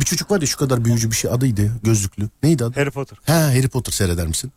Bir 0.00 0.04
çocuk 0.04 0.30
var 0.30 0.40
ya 0.40 0.46
şu 0.46 0.56
kadar 0.58 0.84
büyücü 0.84 1.10
bir 1.10 1.16
şey 1.16 1.30
adıydı. 1.30 1.72
Gözlüklü. 1.82 2.28
Neydi 2.42 2.64
adı? 2.64 2.80
Harry 2.80 2.90
Potter. 2.90 3.18
Ha 3.26 3.34
Harry 3.34 3.68
Potter 3.68 3.92
seyreder 3.92 4.26
misin? 4.26 4.52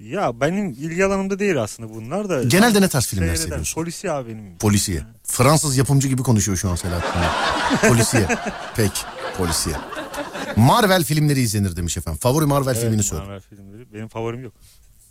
Ya 0.00 0.40
benim 0.40 0.70
ilgi 0.70 1.04
alanımda 1.04 1.38
değil 1.38 1.62
aslında 1.62 1.94
bunlar 1.94 2.28
da. 2.28 2.42
Genelde 2.42 2.80
ne 2.80 2.88
tarz 2.88 3.06
filmler 3.06 3.26
Seyrederim. 3.26 3.48
seviyorsun? 3.50 3.74
Polisi 3.74 4.10
abi 4.12 4.28
benim. 4.30 4.58
Polisiye. 4.58 5.02
Fransız 5.24 5.76
yapımcı 5.76 6.08
gibi 6.08 6.22
konuşuyor 6.22 6.58
şu 6.58 6.70
an 6.70 6.74
Selahattin. 6.74 7.88
Polisiye. 7.88 8.26
Peki. 8.76 9.00
Polisiye. 9.36 9.76
Marvel 10.56 11.04
filmleri 11.04 11.40
izlenir 11.40 11.76
demiş 11.76 11.96
efendim. 11.96 12.18
Favori 12.18 12.46
Marvel 12.46 12.74
filmini 12.74 12.94
Evet, 12.94 13.04
söyle. 13.04 13.22
Marvel 13.24 13.40
filmleri. 13.40 13.92
Benim 13.94 14.08
favorim 14.08 14.44
yok. 14.44 14.52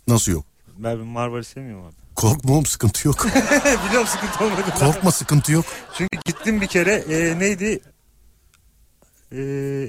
Nasıl 0.08 0.32
yok? 0.32 0.44
Ben 0.78 0.98
Marvel'i 0.98 1.44
sevmiyorum 1.44 1.84
abi. 1.84 1.94
Korkma 2.14 2.52
oğlum 2.54 2.66
sıkıntı 2.66 3.08
yok. 3.08 3.26
Biliyorum 3.88 4.06
sıkıntı 4.06 4.44
olmadı. 4.44 4.62
Korkma 4.78 5.10
sıkıntı 5.12 5.52
yok. 5.52 5.64
Çünkü 5.98 6.18
gittim 6.26 6.60
bir 6.60 6.66
kere 6.66 6.92
e, 6.94 7.38
neydi? 7.38 7.80
E, 9.32 9.40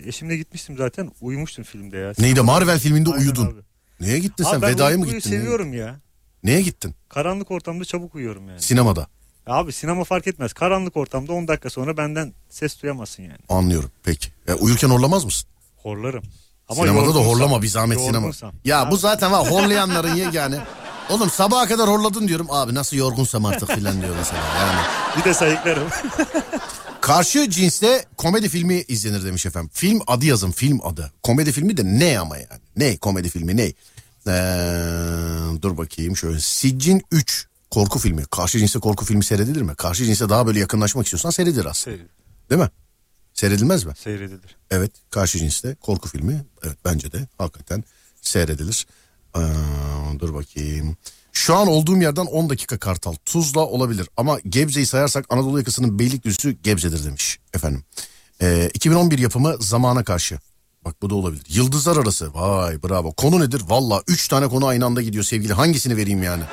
eşimle 0.05 0.37
gitmiştim 0.37 0.77
zaten. 0.77 1.11
Uyumuştum 1.21 1.63
filmde 1.63 1.97
ya. 1.97 2.13
Neydi 2.19 2.41
Marvel 2.41 2.79
filminde 2.79 3.09
Aynen 3.09 3.21
uyudun. 3.21 3.45
abi. 3.47 3.61
Neye 3.99 4.19
gittin 4.19 4.43
Abi 4.43 4.51
sen? 4.51 4.61
ben 4.61 4.69
Veda'ya 4.69 4.97
mı 4.97 5.03
uykuyu 5.03 5.17
gittin? 5.19 5.31
Neye- 5.31 5.39
seviyorum 5.39 5.73
ya. 5.73 5.95
Neye 6.43 6.61
gittin? 6.61 6.95
Karanlık 7.09 7.51
ortamda 7.51 7.85
çabuk 7.85 8.15
uyuyorum 8.15 8.49
yani. 8.49 8.61
Sinemada. 8.61 9.07
Abi 9.47 9.71
sinema 9.73 10.03
fark 10.03 10.27
etmez. 10.27 10.53
Karanlık 10.53 10.97
ortamda 10.97 11.33
10 11.33 11.47
dakika 11.47 11.69
sonra 11.69 11.97
benden 11.97 12.33
ses 12.49 12.81
duyamazsın 12.81 13.23
yani. 13.23 13.37
Anlıyorum. 13.49 13.91
Peki. 14.03 14.29
E, 14.47 14.53
uyurken 14.53 14.89
horlamaz 14.89 15.25
mısın? 15.25 15.49
Horlarım. 15.77 16.23
Ama 16.69 16.81
Sinemada 16.81 17.05
da 17.05 17.09
yorgunsam- 17.19 17.25
horlama 17.25 17.61
bir 17.61 17.67
zahmet 17.67 17.99
sinema. 17.99 18.17
yorgunsam. 18.17 18.51
Ya 18.65 18.91
bu 18.91 18.97
zaten 18.97 19.31
var 19.31 19.51
horlayanların 19.51 20.15
yegane. 20.15 20.59
Oğlum 21.09 21.29
sabaha 21.29 21.67
kadar 21.67 21.89
horladın 21.89 22.27
diyorum. 22.27 22.47
Abi 22.49 22.75
nasıl 22.75 22.97
yorgunsam 22.97 23.45
artık 23.45 23.71
filan 23.71 24.01
diyor 24.01 24.15
mesela. 24.17 24.41
Yani. 24.59 24.79
Bir 25.19 25.23
de 25.23 25.33
sayıklarım. 25.33 25.87
Karşı 27.07 27.49
cinste 27.49 28.05
komedi 28.17 28.49
filmi 28.49 28.81
izlenir 28.87 29.23
demiş 29.25 29.45
efendim. 29.45 29.69
Film 29.73 30.01
adı 30.07 30.25
yazın 30.25 30.51
film 30.51 30.79
adı. 30.83 31.11
Komedi 31.23 31.51
filmi 31.51 31.77
de 31.77 31.81
ne 31.85 32.19
ama 32.19 32.37
yani? 32.37 32.61
Ne 32.77 32.97
komedi 32.97 33.29
filmi 33.29 33.57
ne? 33.57 33.73
Ee, 34.27 35.61
dur 35.61 35.77
bakayım 35.77 36.17
şöyle. 36.17 36.39
Siccin 36.39 37.01
3 37.11 37.47
korku 37.71 37.99
filmi. 37.99 38.25
Karşı 38.25 38.59
cinste 38.59 38.79
korku 38.79 39.05
filmi 39.05 39.23
seyredilir 39.23 39.61
mi? 39.61 39.75
Karşı 39.75 40.05
cinste 40.05 40.29
daha 40.29 40.47
böyle 40.47 40.59
yakınlaşmak 40.59 41.05
istiyorsan 41.05 41.29
seyredilir 41.29 41.65
aslında. 41.65 41.97
Seyred- 41.97 42.49
Değil 42.49 42.61
mi? 42.61 42.69
Seyredilmez 43.33 43.83
mi? 43.85 43.93
Seyredilir. 44.03 44.55
Evet 44.71 44.91
karşı 45.11 45.39
cinste 45.39 45.75
korku 45.75 46.09
filmi. 46.09 46.45
Evet 46.63 46.77
bence 46.85 47.11
de 47.11 47.27
hakikaten 47.37 47.83
seyredilir. 48.21 48.87
Ee, 49.37 49.39
dur 50.19 50.33
bakayım. 50.33 50.97
Şu 51.37 51.55
an 51.55 51.67
olduğum 51.67 51.97
yerden 51.97 52.25
10 52.25 52.49
dakika 52.49 52.77
Kartal. 52.77 53.13
Tuzla 53.25 53.61
olabilir 53.61 54.09
ama 54.17 54.39
Gebze'yi 54.39 54.85
sayarsak 54.85 55.25
Anadolu 55.29 55.57
yakasının 55.57 55.99
Beylikdüzü 55.99 56.51
Gebze'dir 56.51 57.05
demiş 57.05 57.39
efendim. 57.53 57.83
Ee, 58.41 58.69
2011 58.73 59.19
yapımı 59.19 59.55
zamana 59.59 60.03
karşı. 60.03 60.39
Bak 60.85 61.01
bu 61.01 61.09
da 61.09 61.15
olabilir. 61.15 61.45
Yıldızlar 61.49 61.97
arası. 61.97 62.33
Vay 62.33 62.83
bravo. 62.83 63.11
Konu 63.11 63.39
nedir? 63.39 63.61
Valla 63.67 64.03
3 64.07 64.27
tane 64.27 64.47
konu 64.47 64.65
aynı 64.67 64.85
anda 64.85 65.01
gidiyor 65.01 65.23
sevgili. 65.23 65.53
Hangisini 65.53 65.97
vereyim 65.97 66.23
yani? 66.23 66.43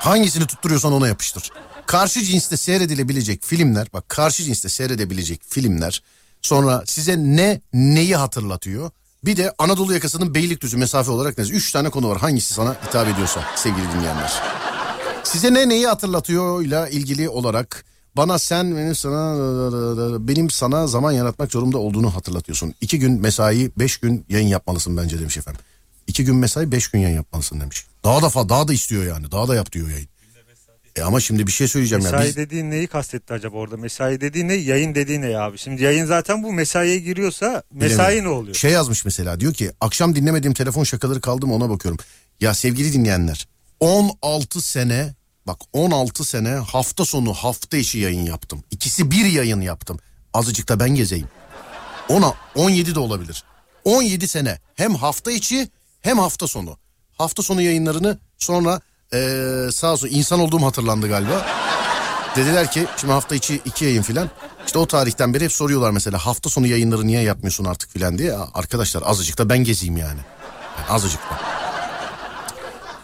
Hangisini 0.00 0.46
tutturuyorsan 0.46 0.92
ona 0.92 1.08
yapıştır. 1.08 1.50
Karşı 1.86 2.24
cinste 2.24 2.56
seyredilebilecek 2.56 3.44
filmler, 3.44 3.88
bak 3.92 4.08
karşı 4.08 4.42
cinste 4.42 4.68
seyredebilecek 4.68 5.42
filmler 5.48 6.02
sonra 6.42 6.82
size 6.86 7.16
ne 7.18 7.60
neyi 7.72 8.16
hatırlatıyor? 8.16 8.90
Bir 9.24 9.36
de 9.36 9.52
Anadolu 9.58 9.92
yakasının 9.92 10.34
Beylikdüzü 10.34 10.76
mesafe 10.76 11.10
olarak 11.10 11.38
ne? 11.38 11.44
Üç 11.44 11.72
tane 11.72 11.90
konu 11.90 12.08
var. 12.08 12.18
Hangisi 12.18 12.54
sana 12.54 12.76
hitap 12.88 13.08
ediyorsa 13.08 13.44
sevgili 13.56 13.92
dinleyenler. 13.92 14.42
Size 15.24 15.54
ne 15.54 15.68
neyi 15.68 15.86
hatırlatıyor 15.86 16.62
ile 16.62 16.88
ilgili 16.90 17.28
olarak 17.28 17.84
bana 18.16 18.38
sen 18.38 18.76
benim 18.76 18.94
sana 18.94 19.36
benim 20.28 20.50
sana 20.50 20.86
zaman 20.86 21.12
yaratmak 21.12 21.52
zorunda 21.52 21.78
olduğunu 21.78 22.14
hatırlatıyorsun. 22.14 22.74
İki 22.80 22.98
gün 22.98 23.20
mesai 23.20 23.70
beş 23.78 23.96
gün 23.96 24.24
yayın 24.28 24.48
yapmalısın 24.48 24.96
bence 24.96 25.20
demiş 25.20 25.36
efendim. 25.36 25.60
İki 26.06 26.24
gün 26.24 26.36
mesai 26.36 26.72
beş 26.72 26.88
gün 26.88 27.00
yayın 27.00 27.16
yapmalısın 27.16 27.60
demiş. 27.60 27.86
Daha 28.04 28.22
da 28.22 28.48
daha 28.48 28.68
da 28.68 28.72
istiyor 28.72 29.04
yani. 29.06 29.30
Daha 29.32 29.48
da 29.48 29.54
yap 29.54 29.72
diyor 29.72 29.88
yayın. 29.88 30.08
E 30.98 31.02
ama 31.02 31.20
şimdi 31.20 31.46
bir 31.46 31.52
şey 31.52 31.68
söyleyeceğim 31.68 32.04
ya. 32.04 32.10
Mesai 32.10 32.28
Biz, 32.28 32.36
dediğin 32.36 32.70
neyi 32.70 32.86
kastetti 32.86 33.32
acaba 33.32 33.56
orada? 33.56 33.76
Mesai 33.76 34.20
dediğin 34.20 34.48
ne? 34.48 34.54
Yayın 34.54 34.94
dediğin 34.94 35.22
ne 35.22 35.26
ya 35.30 35.42
abi? 35.42 35.58
Şimdi 35.58 35.82
yayın 35.82 36.06
zaten 36.06 36.42
bu 36.42 36.52
mesaiye 36.52 36.98
giriyorsa 36.98 37.62
mesai 37.72 37.98
Bilemiyorum. 37.98 38.24
ne 38.24 38.28
oluyor? 38.28 38.54
Şey 38.56 38.70
yazmış 38.70 39.04
mesela 39.04 39.40
diyor 39.40 39.54
ki 39.54 39.72
akşam 39.80 40.14
dinlemediğim 40.14 40.54
telefon 40.54 40.84
şakaları 40.84 41.20
kaldı 41.20 41.46
mı 41.46 41.54
ona 41.54 41.70
bakıyorum. 41.70 41.98
Ya 42.40 42.54
sevgili 42.54 42.92
dinleyenler 42.92 43.48
16 43.80 44.62
sene 44.62 45.14
bak 45.46 45.60
16 45.72 46.24
sene 46.24 46.48
hafta 46.48 47.04
sonu 47.04 47.32
hafta 47.34 47.76
içi 47.76 47.98
yayın 47.98 48.24
yaptım. 48.24 48.64
İkisi 48.70 49.10
bir 49.10 49.24
yayın 49.24 49.60
yaptım. 49.60 49.98
Azıcık 50.34 50.68
da 50.68 50.80
ben 50.80 50.90
gezeyim. 50.90 51.28
Ona 52.08 52.34
17 52.54 52.94
de 52.94 53.00
olabilir. 53.00 53.44
17 53.84 54.28
sene 54.28 54.58
hem 54.74 54.94
hafta 54.94 55.32
içi 55.32 55.68
hem 56.00 56.18
hafta 56.18 56.46
sonu. 56.46 56.76
Hafta 57.18 57.42
sonu 57.42 57.62
yayınlarını 57.62 58.18
sonra 58.38 58.80
eee 59.12 59.70
sağ 59.72 59.92
olsun 59.92 60.08
insan 60.10 60.40
olduğum 60.40 60.62
hatırlandı 60.66 61.08
galiba. 61.08 61.46
Dediler 62.36 62.70
ki 62.70 62.86
şimdi 62.96 63.12
hafta 63.12 63.34
içi 63.34 63.60
iki 63.64 63.84
yayın 63.84 64.02
filan. 64.02 64.30
İşte 64.66 64.78
o 64.78 64.86
tarihten 64.86 65.34
beri 65.34 65.44
hep 65.44 65.52
soruyorlar 65.52 65.90
mesela 65.90 66.18
hafta 66.18 66.50
sonu 66.50 66.66
yayınları 66.66 67.06
niye 67.06 67.22
yapmıyorsun 67.22 67.64
artık 67.64 67.90
filan 67.90 68.18
diye. 68.18 68.32
Arkadaşlar 68.54 69.02
azıcık 69.06 69.38
da 69.38 69.48
ben 69.48 69.58
gezeyim 69.58 69.96
yani. 69.96 70.20
Yani 70.78 70.88
azıcık 70.88 71.20
da. 71.20 71.40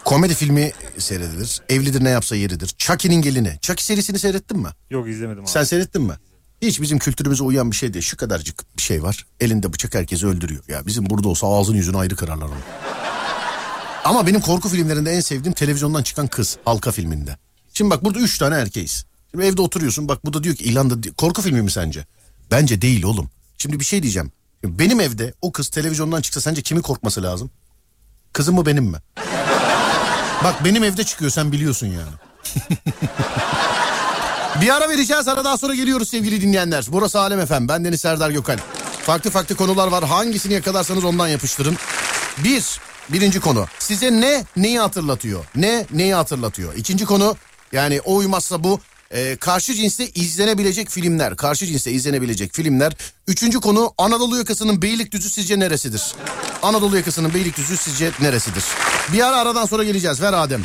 Komedi 0.05 0.33
filmi 0.33 0.71
seyredilir. 0.97 1.61
Evlidir 1.69 2.03
ne 2.03 2.09
yapsa 2.09 2.35
yeridir. 2.35 2.67
Chucky'nin 2.77 3.21
gelini. 3.21 3.57
Chucky 3.61 3.83
serisini 3.83 4.19
seyrettin 4.19 4.57
mi? 4.59 4.69
Yok 4.89 5.07
izlemedim 5.07 5.43
abi. 5.43 5.49
Sen 5.49 5.63
seyrettin 5.63 6.01
mi? 6.01 6.13
Hiç 6.61 6.81
bizim 6.81 6.99
kültürümüze 6.99 7.43
uyan 7.43 7.71
bir 7.71 7.75
şey 7.75 7.93
değil. 7.93 8.05
Şu 8.05 8.17
kadarcık 8.17 8.77
bir 8.77 8.81
şey 8.81 9.03
var. 9.03 9.25
Elinde 9.39 9.73
bıçak 9.73 9.95
herkesi 9.95 10.27
öldürüyor. 10.27 10.63
Ya 10.67 10.85
bizim 10.85 11.09
burada 11.09 11.27
olsa 11.27 11.47
ağzını 11.47 11.77
yüzünü 11.77 11.97
ayrı 11.97 12.15
kırarlar 12.15 12.45
onu. 12.45 12.55
Ama 14.05 14.27
benim 14.27 14.41
korku 14.41 14.69
filmlerinde 14.69 15.11
en 15.11 15.19
sevdiğim 15.19 15.53
televizyondan 15.53 16.03
çıkan 16.03 16.27
kız 16.27 16.57
halka 16.65 16.91
filminde. 16.91 17.37
Şimdi 17.73 17.91
bak 17.91 18.03
burada 18.03 18.19
üç 18.19 18.37
tane 18.37 18.55
erkeğiz. 18.55 19.05
Şimdi 19.31 19.45
evde 19.45 19.61
oturuyorsun 19.61 20.07
bak 20.07 20.25
bu 20.25 20.33
da 20.33 20.43
diyor 20.43 20.55
ki 20.55 20.63
İrlanda 20.63 20.95
korku 21.17 21.41
filmi 21.41 21.61
mi 21.61 21.71
sence? 21.71 22.05
Bence 22.51 22.81
değil 22.81 23.03
oğlum. 23.03 23.29
Şimdi 23.57 23.79
bir 23.79 23.85
şey 23.85 24.03
diyeceğim. 24.03 24.31
Benim 24.63 24.99
evde 24.99 25.33
o 25.41 25.51
kız 25.51 25.69
televizyondan 25.69 26.21
çıksa 26.21 26.41
sence 26.41 26.61
kimi 26.61 26.81
korkması 26.81 27.23
lazım? 27.23 27.49
Kızım 28.33 28.55
mı 28.55 28.65
benim 28.65 28.83
mi? 28.83 28.97
Bak 30.43 30.65
benim 30.65 30.83
evde 30.83 31.03
çıkıyor 31.03 31.31
sen 31.31 31.51
biliyorsun 31.51 31.87
yani. 31.87 32.11
Bir 34.61 34.75
ara 34.75 34.89
vereceğiz 34.89 35.27
aradan 35.27 35.55
sonra 35.55 35.75
geliyoruz 35.75 36.09
sevgili 36.09 36.41
dinleyenler. 36.41 36.85
Burası 36.89 37.19
Alem 37.19 37.39
Efem 37.39 37.67
ben 37.67 37.85
Deniz 37.85 38.01
Serdar 38.01 38.29
Gökal. 38.29 38.57
Farklı 39.01 39.29
farklı 39.29 39.55
konular 39.55 39.87
var 39.87 40.03
hangisini 40.03 40.53
yakalarsanız 40.53 41.03
ondan 41.03 41.27
yapıştırın. 41.27 41.77
Bir, 42.43 42.79
birinci 43.09 43.39
konu 43.39 43.65
size 43.79 44.11
ne 44.11 44.45
neyi 44.57 44.79
hatırlatıyor? 44.79 45.45
Ne 45.55 45.85
neyi 45.91 46.13
hatırlatıyor? 46.13 46.75
İkinci 46.75 47.05
konu 47.05 47.35
yani 47.71 48.01
o 48.05 48.15
uymazsa 48.15 48.63
bu 48.63 48.79
e, 49.11 49.35
karşı 49.35 49.73
cinste 49.73 50.09
izlenebilecek 50.09 50.89
filmler. 50.89 51.35
Karşı 51.35 51.65
cinste 51.65 51.91
izlenebilecek 51.91 52.53
filmler. 52.53 52.93
Üçüncü 53.27 53.59
konu 53.59 53.93
Anadolu 53.97 54.37
yakasının 54.37 54.81
Beylikdüzü 54.81 55.29
sizce 55.29 55.59
neresidir? 55.59 56.13
Anadolu 56.61 56.97
yakasının 56.97 57.33
Beylikdüzü 57.33 57.77
sizce 57.77 58.11
neresidir? 58.21 58.63
Bir 59.13 59.27
ara 59.27 59.37
aradan 59.37 59.65
sonra 59.65 59.83
geleceğiz 59.83 60.21
ver 60.21 60.33
Adem. 60.33 60.61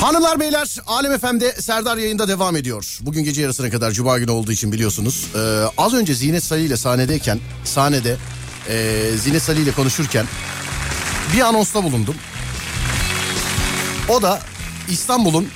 Hanımlar 0.00 0.40
beyler 0.40 0.76
Alem 0.86 1.18
FM'de 1.18 1.52
Serdar 1.52 1.96
yayında 1.96 2.28
devam 2.28 2.56
ediyor. 2.56 2.98
Bugün 3.00 3.24
gece 3.24 3.42
yarısına 3.42 3.70
kadar 3.70 3.90
cuma 3.92 4.18
günü 4.18 4.30
olduğu 4.30 4.52
için 4.52 4.72
biliyorsunuz. 4.72 5.26
Ee, 5.34 5.38
az 5.78 5.94
önce 5.94 6.14
Zinet 6.14 6.44
Salih 6.44 6.64
ile 6.64 6.76
sahnedeyken 6.76 7.40
sahnede 7.64 8.16
e, 8.68 9.04
Zinet 9.16 9.42
Salih 9.42 9.60
ile 9.60 9.72
konuşurken 9.72 10.26
bir 11.34 11.40
anonsta 11.40 11.84
bulundum. 11.84 12.14
O 14.08 14.22
da 14.22 14.40
İstanbul'un 14.88 15.48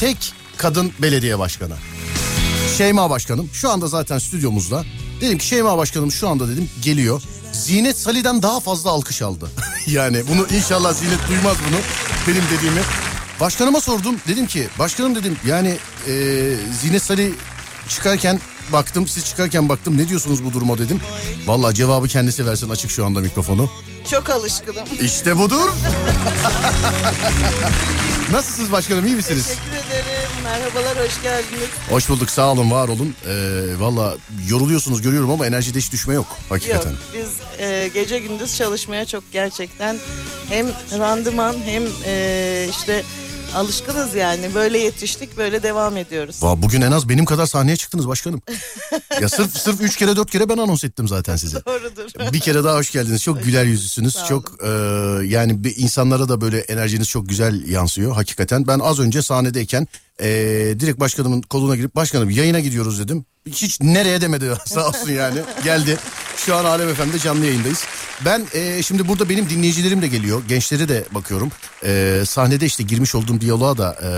tek 0.00 0.32
kadın 0.56 0.92
belediye 1.02 1.38
başkanı. 1.38 1.74
Şeyma 2.78 3.10
Başkanım 3.10 3.48
şu 3.52 3.70
anda 3.70 3.86
zaten 3.86 4.18
stüdyomuzda. 4.18 4.84
Dedim 5.20 5.38
ki 5.38 5.46
Şeyma 5.46 5.78
Başkanım 5.78 6.12
şu 6.12 6.28
anda 6.28 6.48
dedim 6.48 6.70
geliyor. 6.82 7.22
Zinet 7.52 7.98
Salih'den 7.98 8.42
daha 8.42 8.60
fazla 8.60 8.90
alkış 8.90 9.22
aldı. 9.22 9.50
yani 9.86 10.22
bunu 10.28 10.46
inşallah 10.56 10.92
Zinet 10.92 11.28
duymaz 11.28 11.56
bunu 11.68 11.78
benim 12.28 12.44
dediğimi. 12.56 12.80
Başkanıma 13.40 13.80
sordum 13.80 14.16
dedim 14.28 14.46
ki 14.46 14.68
başkanım 14.78 15.14
dedim 15.14 15.36
yani 15.46 15.76
e, 16.08 16.12
Zinet 16.82 17.02
Salih 17.02 17.32
çıkarken 17.88 18.40
baktım 18.72 19.08
siz 19.08 19.24
çıkarken 19.26 19.68
baktım 19.68 19.98
ne 19.98 20.08
diyorsunuz 20.08 20.44
bu 20.44 20.52
duruma 20.52 20.78
dedim. 20.78 21.00
Vallahi 21.46 21.74
cevabı 21.74 22.08
kendisi 22.08 22.46
versin 22.46 22.70
açık 22.70 22.90
şu 22.90 23.06
anda 23.06 23.20
mikrofonu. 23.20 23.70
Çok 24.10 24.30
alışkınım. 24.30 24.84
İşte 25.00 25.38
budur. 25.38 25.68
Nasılsınız 28.32 28.72
başkanım 28.72 29.06
iyi 29.06 29.14
misiniz? 29.16 29.46
Teşekkür 29.46 29.70
ederim. 29.88 30.28
Merhabalar, 30.44 31.06
hoş 31.06 31.22
geldiniz. 31.22 31.68
Hoş 31.90 32.08
bulduk 32.08 32.30
sağ 32.30 32.52
olun 32.52 32.70
var 32.70 32.88
olun. 32.88 33.14
Ee, 33.28 33.32
Valla 33.78 34.16
yoruluyorsunuz 34.48 35.02
görüyorum 35.02 35.30
ama 35.30 35.46
enerjide 35.46 35.78
hiç 35.78 35.92
düşme 35.92 36.14
yok 36.14 36.26
hakikaten. 36.48 36.90
Yok, 36.90 36.98
biz 37.14 37.60
e, 37.60 37.90
gece 37.94 38.18
gündüz 38.18 38.56
çalışmaya 38.56 39.06
çok 39.06 39.32
gerçekten 39.32 39.96
hem 40.48 40.66
randıman 40.98 41.56
hem 41.64 41.82
e, 42.06 42.66
işte 42.70 43.02
alışkınız 43.54 44.14
yani. 44.14 44.54
Böyle 44.54 44.78
yetiştik, 44.78 45.36
böyle 45.36 45.62
devam 45.62 45.96
ediyoruz. 45.96 46.42
Va, 46.42 46.62
bugün 46.62 46.80
en 46.80 46.92
az 46.92 47.08
benim 47.08 47.24
kadar 47.24 47.46
sahneye 47.46 47.76
çıktınız 47.76 48.08
başkanım. 48.08 48.42
ya 49.20 49.28
sırf 49.28 49.56
sırf 49.56 49.80
üç 49.80 49.96
kere 49.96 50.16
dört 50.16 50.30
kere 50.30 50.48
ben 50.48 50.58
anons 50.58 50.84
ettim 50.84 51.08
zaten 51.08 51.36
size. 51.36 51.64
Doğrudur. 51.66 52.32
Bir 52.32 52.40
kere 52.40 52.64
daha 52.64 52.76
hoş 52.76 52.92
geldiniz. 52.92 53.22
Çok 53.22 53.44
güler 53.44 53.64
yüzlüsünüz. 53.64 54.18
Çok 54.28 54.64
e, 54.64 54.68
yani 55.24 55.64
bir 55.64 55.76
insanlara 55.76 56.28
da 56.28 56.40
böyle 56.40 56.58
enerjiniz 56.58 57.08
çok 57.08 57.28
güzel 57.28 57.68
yansıyor 57.68 58.14
hakikaten. 58.14 58.66
Ben 58.66 58.78
az 58.78 59.00
önce 59.00 59.22
sahnedeyken 59.22 59.88
e, 60.20 60.28
direkt 60.80 61.00
başkanımın 61.00 61.42
koluna 61.42 61.76
girip 61.76 61.96
başkanım 61.96 62.30
yayına 62.30 62.60
gidiyoruz 62.60 62.98
dedim. 62.98 63.24
Hiç 63.46 63.80
nereye 63.80 64.20
demedi 64.20 64.52
sağ 64.66 64.88
olsun 64.88 65.12
yani. 65.12 65.38
Geldi. 65.64 65.98
Şu 66.36 66.56
an 66.56 66.64
Alem 66.64 66.94
FM'de 66.94 67.18
canlı 67.18 67.46
yayındayız. 67.46 67.84
Ben 68.24 68.46
e, 68.54 68.82
şimdi 68.82 69.08
burada 69.08 69.28
benim 69.28 69.50
dinleyicilerim 69.50 70.02
de 70.02 70.08
geliyor. 70.08 70.42
Gençlere 70.48 70.88
de 70.88 71.04
bakıyorum. 71.10 71.50
E, 71.84 72.22
sahnede 72.26 72.66
işte 72.66 72.82
girmiş 72.82 73.14
olduğum 73.14 73.40
diyaloğa 73.40 73.78
da 73.78 73.96
e, 74.02 74.08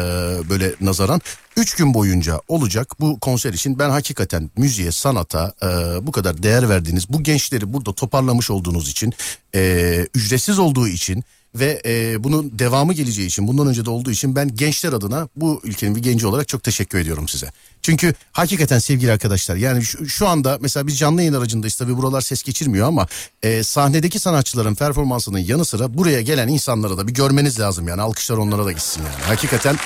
böyle 0.50 0.74
nazaran. 0.80 1.20
Üç 1.56 1.74
gün 1.74 1.94
boyunca 1.94 2.40
olacak 2.48 3.00
bu 3.00 3.20
konser 3.20 3.52
için 3.52 3.78
ben 3.78 3.90
hakikaten 3.90 4.50
müziğe, 4.56 4.92
sanata 4.92 5.52
e, 5.62 5.66
bu 6.06 6.12
kadar 6.12 6.42
değer 6.42 6.68
verdiğiniz 6.68 7.08
bu 7.08 7.22
gençleri 7.22 7.72
burada 7.72 7.92
toparlamış 7.92 8.50
olduğunuz 8.50 8.90
için, 8.90 9.12
e, 9.54 10.06
ücretsiz 10.14 10.58
olduğu 10.58 10.88
için 10.88 11.24
ve 11.58 11.82
e, 11.86 12.24
bunun 12.24 12.58
devamı 12.58 12.92
geleceği 12.92 13.26
için 13.26 13.48
bundan 13.48 13.66
önce 13.66 13.84
de 13.84 13.90
olduğu 13.90 14.10
için 14.10 14.36
ben 14.36 14.56
gençler 14.56 14.92
adına 14.92 15.28
bu 15.36 15.60
ülkenin 15.64 15.96
bir 15.96 16.02
genci 16.02 16.26
olarak 16.26 16.48
çok 16.48 16.62
teşekkür 16.62 16.98
ediyorum 16.98 17.28
size. 17.28 17.52
Çünkü 17.82 18.14
hakikaten 18.32 18.78
sevgili 18.78 19.12
arkadaşlar 19.12 19.56
yani 19.56 19.82
şu, 19.82 20.08
şu 20.08 20.28
anda 20.28 20.58
mesela 20.60 20.86
biz 20.86 20.98
canlı 20.98 21.20
yayın 21.20 21.34
aracındayız 21.34 21.76
tabii 21.76 21.96
buralar 21.96 22.20
ses 22.20 22.42
geçirmiyor 22.42 22.88
ama 22.88 23.06
e, 23.42 23.62
sahnedeki 23.62 24.18
sanatçıların 24.18 24.74
performansının 24.74 25.38
yanı 25.38 25.64
sıra 25.64 25.94
buraya 25.98 26.20
gelen 26.20 26.48
insanlara 26.48 26.98
da 26.98 27.08
bir 27.08 27.14
görmeniz 27.14 27.60
lazım 27.60 27.88
yani 27.88 28.02
alkışlar 28.02 28.36
onlara 28.36 28.64
da 28.64 28.72
gitsin 28.72 29.02
yani. 29.02 29.24
Hakikaten 29.24 29.76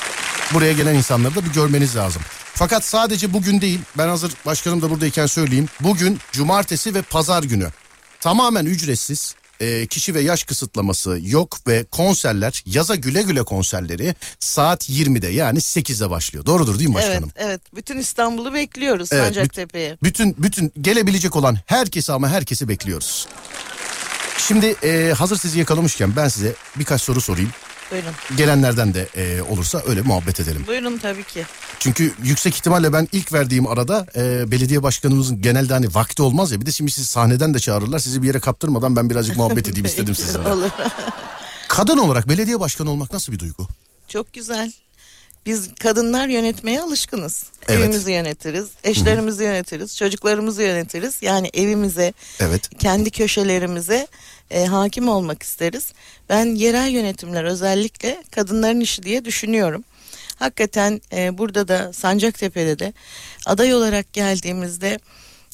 buraya 0.55 0.73
gelen 0.73 0.95
insanları 0.95 1.35
da 1.35 1.45
bir 1.45 1.53
görmeniz 1.53 1.97
lazım. 1.97 2.23
Fakat 2.55 2.85
sadece 2.85 3.33
bugün 3.33 3.61
değil 3.61 3.81
ben 3.99 4.09
hazır 4.09 4.33
başkanım 4.47 4.83
da 4.83 4.91
buradayken 4.91 5.27
söyleyeyim 5.27 5.69
bugün 5.81 6.19
cumartesi 6.33 6.95
ve 6.95 7.03
pazar 7.03 7.43
günü 7.43 7.69
tamamen 8.21 8.67
ücretsiz 8.67 9.35
e, 9.61 9.87
kişi 9.87 10.15
ve 10.15 10.21
yaş 10.21 10.45
kısıtlaması 10.45 11.19
yok 11.23 11.59
ve 11.67 11.85
konserler 11.85 12.63
yaza 12.67 12.95
güle 12.95 13.23
güle 13.23 13.43
konserleri 13.43 14.15
saat 14.41 14.91
20'de 14.91 15.29
yani 15.29 15.59
8'de 15.59 16.11
başlıyor. 16.11 16.47
Doğrudur 16.47 16.79
değil 16.79 16.91
mi 16.91 16.97
Evet, 16.99 17.09
başkanım? 17.09 17.31
evet. 17.37 17.61
Bütün 17.75 17.99
İstanbul'u 17.99 18.55
bekliyoruz 18.55 19.09
Evet, 19.13 19.25
Sancaktepe'ye. 19.25 19.99
Bütün 20.03 20.37
bütün 20.39 20.73
gelebilecek 20.81 21.37
olan 21.37 21.59
herkesi 21.67 22.13
ama 22.13 22.29
herkesi 22.29 22.69
bekliyoruz. 22.69 23.29
Şimdi 24.39 24.67
e, 24.85 25.13
hazır 25.19 25.37
sizi 25.39 25.59
yakalamışken 25.59 26.17
ben 26.17 26.29
size 26.29 26.55
birkaç 26.77 27.03
soru 27.03 27.21
sorayım. 27.21 27.51
Buyurun. 27.91 28.13
Gelenlerden 28.37 28.95
de 28.95 29.09
e, 29.17 29.43
olursa 29.43 29.83
öyle 29.87 30.03
muhabbet 30.03 30.41
edelim. 30.41 30.65
Buyurun 30.67 30.99
tabii 30.99 31.25
ki. 31.25 31.45
Çünkü 31.79 32.13
yüksek 32.23 32.55
ihtimalle 32.55 32.93
ben 32.93 33.09
ilk 33.13 33.33
verdiğim 33.33 33.67
arada 33.67 34.07
e, 34.17 34.51
belediye 34.51 34.83
başkanımızın 34.83 35.43
genelde 35.43 35.73
hani 35.73 35.95
vakti 35.95 36.23
olmaz 36.23 36.53
ya. 36.53 36.61
Bir 36.61 36.67
de 36.67 36.73
şimdi 36.73 36.91
sizi 36.91 37.07
sahneden 37.07 37.55
de 37.55 37.59
çağırırlar. 37.59 37.99
Sizi 37.99 38.23
bir 38.23 38.27
yere 38.27 38.41
kaptırmadan 38.41 38.97
ben 38.97 39.11
birazcık 39.11 39.37
muhabbet 39.37 39.69
edeyim 39.69 39.85
istedim 39.87 40.15
sizinle. 40.15 40.49
Olur. 40.49 40.71
Kadın 41.69 41.99
olarak 41.99 42.29
belediye 42.29 42.61
başkanı 42.61 42.91
olmak 42.91 43.13
nasıl 43.13 43.33
bir 43.33 43.39
duygu? 43.39 43.67
Çok 44.09 44.33
güzel. 44.33 44.73
Biz 45.47 45.75
kadınlar 45.75 46.29
yönetmeye 46.29 46.83
alışkınız. 46.83 47.45
Evet. 47.69 47.81
Evimizi 47.81 48.13
yönetiriz, 48.13 48.69
eşlerimizi 48.85 49.45
yönetiriz, 49.45 49.97
çocuklarımızı 49.97 50.63
yönetiriz. 50.63 51.19
Yani 51.23 51.51
evimize, 51.55 52.13
Evet. 52.41 52.71
kendi 52.79 53.11
köşelerimize 53.11 54.07
e, 54.51 54.65
hakim 54.65 55.09
olmak 55.09 55.43
isteriz. 55.43 55.93
Ben 56.29 56.55
yerel 56.55 56.91
yönetimler 56.91 57.45
özellikle 57.45 58.23
kadınların 58.31 58.81
işi 58.81 59.03
diye 59.03 59.25
düşünüyorum. 59.25 59.85
Hakikaten 60.37 61.01
e, 61.13 61.39
burada 61.39 61.69
da 61.69 61.93
Sancaktepe'de 61.93 62.79
de 62.79 62.93
aday 63.47 63.75
olarak 63.75 64.13
geldiğimizde 64.13 64.99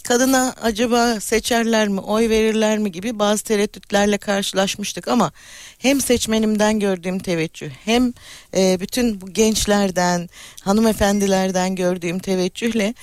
kadına 0.06 0.54
acaba 0.62 1.20
seçerler 1.20 1.88
mi, 1.88 2.00
oy 2.00 2.28
verirler 2.28 2.78
mi 2.78 2.92
gibi 2.92 3.18
bazı 3.18 3.44
tereddütlerle 3.44 4.18
karşılaşmıştık 4.18 5.08
ama 5.08 5.32
hem 5.78 6.00
seçmenimden 6.00 6.80
gördüğüm 6.80 7.18
teveccüh 7.18 7.70
hem 7.84 8.12
e, 8.56 8.80
bütün 8.80 9.20
bu 9.20 9.32
gençlerden, 9.32 10.28
hanımefendilerden 10.62 11.74
gördüğüm 11.74 12.18
teveccühle 12.18 12.94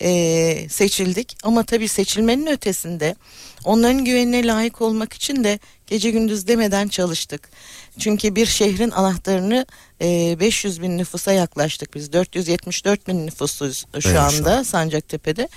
e, 0.00 0.68
seçildik. 0.68 1.36
Ama 1.42 1.62
tabii 1.62 1.88
seçilmenin 1.88 2.46
ötesinde 2.46 3.14
onların 3.64 4.04
güvenine 4.04 4.46
layık 4.46 4.80
olmak 4.82 5.12
için 5.12 5.44
de 5.44 5.58
gece 5.88 6.10
gündüz 6.10 6.48
demeden 6.48 6.88
çalıştık. 6.88 7.50
Çünkü 7.98 8.34
bir 8.34 8.46
şehrin 8.46 8.90
anahtarını 8.90 9.66
e, 10.02 10.36
500 10.40 10.82
bin 10.82 10.98
nüfusa 10.98 11.32
yaklaştık 11.32 11.94
biz. 11.94 12.12
474 12.12 13.08
bin 13.08 13.26
nüfusuz 13.26 13.86
şu 14.00 14.08
Evet, 14.08 14.18
anda 14.18 14.64
Sancaktepe'de. 14.64 15.48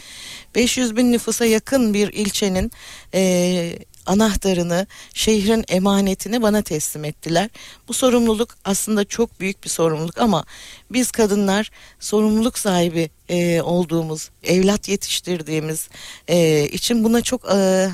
500 0.56 0.96
bin 0.96 1.12
nüfusa 1.12 1.46
yakın 1.46 1.94
bir 1.94 2.14
ilçenin 2.14 2.72
e, 3.14 3.80
anahtarını, 4.06 4.88
şehrin 5.14 5.66
emanetini 5.70 6.42
bana 6.42 6.62
teslim 6.62 7.06
ettiler. 7.06 7.50
Bu 7.88 7.94
sorumluluk 7.94 8.58
aslında 8.66 9.06
çok 9.06 9.40
büyük 9.40 9.64
bir 9.64 9.70
sorumluluk 9.70 10.18
ama 10.18 10.46
biz 10.92 11.12
kadınlar 11.12 11.72
sorumluluk 12.00 12.60
sahibi 12.60 13.10
e, 13.30 13.62
olduğumuz, 13.62 14.30
evlat 14.44 14.90
yetiştirdiğimiz 14.90 15.90
e, 16.28 16.66
için 16.72 17.04
buna 17.04 17.22
çok 17.22 17.52
e, 17.54 17.90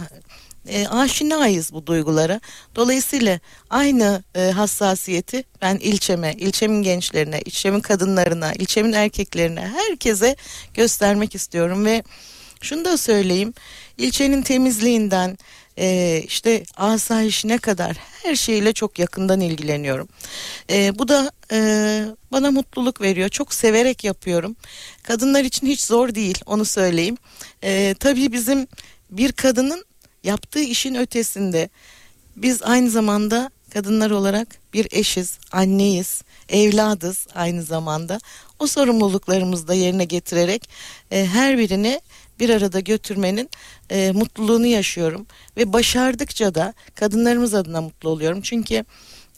e, 0.69 0.87
aşinayız 0.87 1.73
bu 1.73 1.87
duygulara. 1.87 2.39
Dolayısıyla 2.75 3.39
aynı 3.69 4.23
e, 4.35 4.51
hassasiyeti 4.51 5.43
ben 5.61 5.75
ilçeme, 5.75 6.33
ilçemin 6.33 6.83
gençlerine, 6.83 7.41
ilçemin 7.41 7.79
kadınlarına, 7.79 8.53
ilçemin 8.53 8.93
erkeklerine, 8.93 9.61
herkese 9.61 10.35
göstermek 10.73 11.35
istiyorum 11.35 11.85
ve 11.85 12.03
şunu 12.61 12.85
da 12.85 12.97
söyleyeyim. 12.97 13.53
ilçenin 13.97 14.41
temizliğinden 14.41 15.37
e, 15.79 16.21
işte 16.27 16.63
asayişine 16.77 17.57
kadar 17.57 17.97
her 18.23 18.35
şeyle 18.35 18.73
çok 18.73 18.99
yakından 18.99 19.41
ilgileniyorum. 19.41 20.07
E, 20.69 20.99
bu 20.99 21.07
da 21.07 21.31
e, 21.51 21.59
bana 22.31 22.51
mutluluk 22.51 23.01
veriyor. 23.01 23.29
Çok 23.29 23.53
severek 23.53 24.03
yapıyorum. 24.03 24.55
Kadınlar 25.03 25.43
için 25.43 25.67
hiç 25.67 25.81
zor 25.81 26.15
değil 26.15 26.37
onu 26.45 26.65
söyleyeyim. 26.65 27.17
E, 27.63 27.95
tabii 27.99 28.31
bizim 28.31 28.67
bir 29.11 29.31
kadının 29.31 29.86
yaptığı 30.27 30.59
işin 30.59 30.95
ötesinde 30.95 31.69
biz 32.35 32.63
aynı 32.63 32.89
zamanda 32.89 33.51
kadınlar 33.73 34.11
olarak 34.11 34.47
bir 34.73 34.87
eşiz, 34.91 35.39
anneyiz, 35.51 36.21
evladız 36.49 37.27
aynı 37.35 37.63
zamanda. 37.63 38.19
O 38.59 38.67
sorumluluklarımızı 38.67 39.67
da 39.67 39.73
yerine 39.73 40.05
getirerek 40.05 40.69
e, 41.11 41.25
her 41.25 41.57
birini 41.57 42.01
bir 42.39 42.49
arada 42.49 42.79
götürmenin 42.79 43.49
e, 43.89 44.11
mutluluğunu 44.11 44.65
yaşıyorum 44.65 45.25
ve 45.57 45.73
başardıkça 45.73 46.55
da 46.55 46.73
kadınlarımız 46.95 47.53
adına 47.53 47.81
mutlu 47.81 48.09
oluyorum. 48.09 48.41
Çünkü 48.41 48.85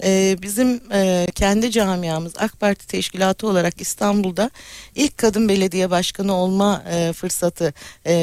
e, 0.03 0.37
bizim 0.41 0.81
e, 0.93 1.27
kendi 1.35 1.71
camiamız 1.71 2.33
AK 2.37 2.59
Parti 2.59 2.87
teşkilatı 2.87 3.47
olarak 3.47 3.81
İstanbul'da 3.81 4.49
ilk 4.95 5.17
kadın 5.17 5.49
belediye 5.49 5.89
başkanı 5.89 6.33
olma 6.33 6.83
e, 6.91 7.13
fırsatı 7.13 7.73
e, 8.05 8.13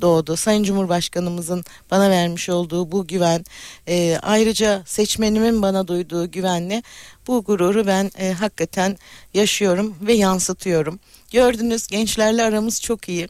doğdu. 0.00 0.36
Sayın 0.36 0.62
Cumhurbaşkanımızın 0.62 1.64
bana 1.90 2.10
vermiş 2.10 2.48
olduğu 2.48 2.92
bu 2.92 3.06
güven 3.06 3.44
e, 3.88 4.18
ayrıca 4.22 4.82
seçmenimin 4.86 5.62
bana 5.62 5.88
duyduğu 5.88 6.30
güvenle 6.30 6.82
bu 7.26 7.44
gururu 7.44 7.86
ben 7.86 8.10
e, 8.18 8.32
hakikaten 8.32 8.96
yaşıyorum 9.34 9.94
ve 10.00 10.12
yansıtıyorum. 10.12 11.00
Gördünüz 11.32 11.86
gençlerle 11.86 12.42
aramız 12.42 12.82
çok 12.82 13.08
iyi. 13.08 13.28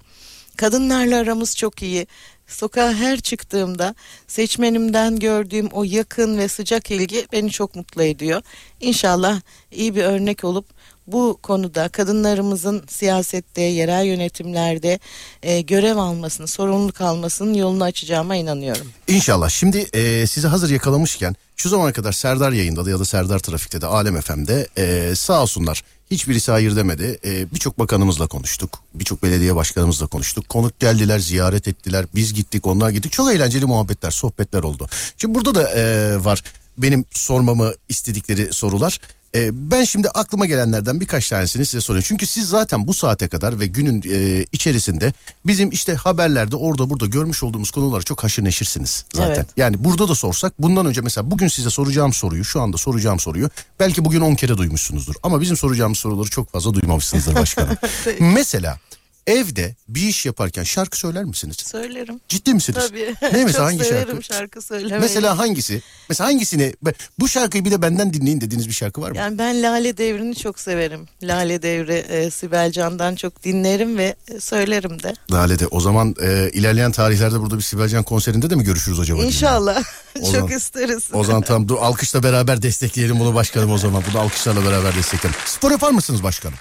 Kadınlarla 0.56 1.18
aramız 1.18 1.56
çok 1.56 1.82
iyi. 1.82 2.06
Sokağa 2.46 2.94
her 2.94 3.20
çıktığımda 3.20 3.94
seçmenimden 4.26 5.18
gördüğüm 5.18 5.68
o 5.72 5.84
yakın 5.84 6.38
ve 6.38 6.48
sıcak 6.48 6.90
ilgi 6.90 7.26
beni 7.32 7.50
çok 7.50 7.76
mutlu 7.76 8.02
ediyor. 8.02 8.42
İnşallah 8.80 9.40
iyi 9.72 9.94
bir 9.94 10.04
örnek 10.04 10.44
olup 10.44 10.66
bu 11.06 11.38
konuda 11.42 11.88
kadınlarımızın 11.88 12.82
siyasette, 12.88 13.62
yerel 13.62 14.04
yönetimlerde 14.04 14.98
e, 15.42 15.60
görev 15.60 15.96
almasını, 15.96 16.46
sorumluluk 16.46 17.00
almasının 17.00 17.54
yolunu 17.54 17.84
açacağıma 17.84 18.36
inanıyorum. 18.36 18.86
İnşallah. 19.08 19.48
Şimdi 19.48 19.78
e, 19.78 20.26
sizi 20.26 20.48
hazır 20.48 20.70
yakalamışken 20.70 21.36
şu 21.56 21.68
zamana 21.68 21.92
kadar 21.92 22.12
Serdar 22.12 22.52
yayında 22.52 22.86
da 22.86 22.90
ya 22.90 22.98
da 22.98 23.04
Serdar 23.04 23.38
Trafik'te 23.38 23.80
de 23.80 23.86
Alem 23.86 24.20
FM'de 24.20 24.68
e, 24.78 25.14
sağ 25.14 25.42
olsunlar 25.42 25.82
hiçbirisi 26.10 26.52
hayır 26.52 26.76
demedi. 26.76 27.18
E, 27.24 27.52
birçok 27.52 27.78
bakanımızla 27.78 28.26
konuştuk. 28.26 28.78
Birçok 28.94 29.22
belediye 29.22 29.56
başkanımızla 29.56 30.06
konuştuk. 30.06 30.48
Konuk 30.48 30.80
geldiler, 30.80 31.18
ziyaret 31.18 31.68
ettiler. 31.68 32.06
Biz 32.14 32.34
gittik, 32.34 32.66
onlar 32.66 32.90
gittik. 32.90 33.12
Çok 33.12 33.34
eğlenceli 33.34 33.64
muhabbetler, 33.64 34.10
sohbetler 34.10 34.62
oldu. 34.62 34.88
Şimdi 35.18 35.34
burada 35.34 35.54
da 35.54 35.70
e, 35.70 36.24
var 36.24 36.42
benim 36.78 37.04
sormamı 37.10 37.72
istedikleri 37.88 38.52
sorular. 38.52 39.00
E, 39.34 39.70
ben 39.70 39.84
şimdi 39.84 40.08
aklıma 40.08 40.46
gelenlerden 40.46 41.00
birkaç 41.00 41.28
tanesini 41.28 41.66
size 41.66 41.80
soruyorum. 41.80 42.06
Çünkü 42.08 42.26
siz 42.26 42.48
zaten 42.48 42.86
bu 42.86 42.94
saate 42.94 43.28
kadar 43.28 43.60
ve 43.60 43.66
günün 43.66 44.02
e, 44.10 44.46
içerisinde 44.52 45.12
bizim 45.46 45.70
işte 45.70 45.94
haberlerde 45.94 46.56
orada 46.56 46.90
burada 46.90 47.06
görmüş 47.06 47.42
olduğumuz 47.42 47.70
konuları 47.70 48.04
çok 48.04 48.24
haşır 48.24 48.44
neşirsiniz 48.44 49.04
zaten. 49.14 49.34
Evet. 49.34 49.46
Yani 49.56 49.84
burada 49.84 50.08
da 50.08 50.14
sorsak 50.14 50.62
bundan 50.62 50.86
önce 50.86 51.00
mesela 51.00 51.30
bugün 51.30 51.48
size 51.48 51.70
soracağım 51.70 52.12
soruyu 52.12 52.44
şu 52.44 52.60
anda 52.60 52.76
soracağım 52.76 53.20
soruyu 53.20 53.50
belki 53.80 54.04
bugün 54.04 54.20
10 54.20 54.34
kere 54.34 54.58
duymuşsunuzdur. 54.58 55.14
Ama 55.22 55.40
bizim 55.40 55.56
soracağımız 55.56 55.98
soruları 55.98 56.30
çok 56.30 56.52
fazla 56.52 56.74
duymamışsınızdır 56.74 57.34
başkanım. 57.34 57.76
mesela 58.20 58.78
Evde 59.26 59.74
bir 59.88 60.02
iş 60.02 60.26
yaparken 60.26 60.62
şarkı 60.62 60.98
söyler 60.98 61.24
misiniz? 61.24 61.56
Söylerim. 61.56 62.20
Ciddi 62.28 62.54
misiniz? 62.54 62.88
Tabii. 62.88 63.14
Ne 63.32 63.44
mesela 63.44 63.64
hangi 63.64 63.84
şarkı? 63.84 64.22
şarkı 64.22 64.62
söylemeyi. 64.62 65.00
Mesela 65.00 65.38
hangisi? 65.38 65.82
Mesela 66.08 66.28
hangisini? 66.28 66.74
Bu 67.18 67.28
şarkıyı 67.28 67.64
bir 67.64 67.70
de 67.70 67.82
benden 67.82 68.14
dinleyin 68.14 68.40
dediğiniz 68.40 68.68
bir 68.68 68.72
şarkı 68.72 69.00
var 69.00 69.10
mı? 69.10 69.16
Yani 69.16 69.38
ben 69.38 69.62
Lale 69.62 69.96
Devri'ni 69.96 70.36
çok 70.36 70.60
severim. 70.60 71.08
Lale 71.22 71.62
Devri 71.62 71.94
e, 71.94 72.30
Sibel 72.30 72.72
Can'dan 72.72 73.14
çok 73.14 73.44
dinlerim 73.44 73.98
ve 73.98 74.14
e, 74.28 74.40
söylerim 74.40 75.02
de. 75.02 75.14
Lale'de. 75.30 75.66
O 75.66 75.80
zaman 75.80 76.14
e, 76.22 76.50
ilerleyen 76.52 76.92
tarihlerde 76.92 77.40
burada 77.40 77.56
bir 77.56 77.62
Sibel 77.62 77.88
Can 77.88 78.02
konserinde 78.02 78.50
de 78.50 78.54
mi 78.54 78.64
görüşürüz 78.64 79.00
acaba? 79.00 79.24
İnşallah. 79.24 79.82
O 80.20 80.20
çok 80.24 80.32
zaman- 80.32 80.50
isteriz. 80.52 81.04
O 81.12 81.24
zaman 81.24 81.42
tam 81.42 81.68
dur 81.68 81.76
alkışla 81.80 82.22
beraber 82.22 82.62
destekleyelim 82.62 83.20
bunu 83.20 83.34
başkanım 83.34 83.70
o 83.72 83.78
zaman. 83.78 84.02
Bunu 84.12 84.20
alkışlarla 84.20 84.64
beraber 84.64 84.94
destekleyelim. 84.96 85.40
Spor 85.46 85.70
yapar 85.70 85.90
mısınız 85.90 86.22
başkanım? 86.22 86.58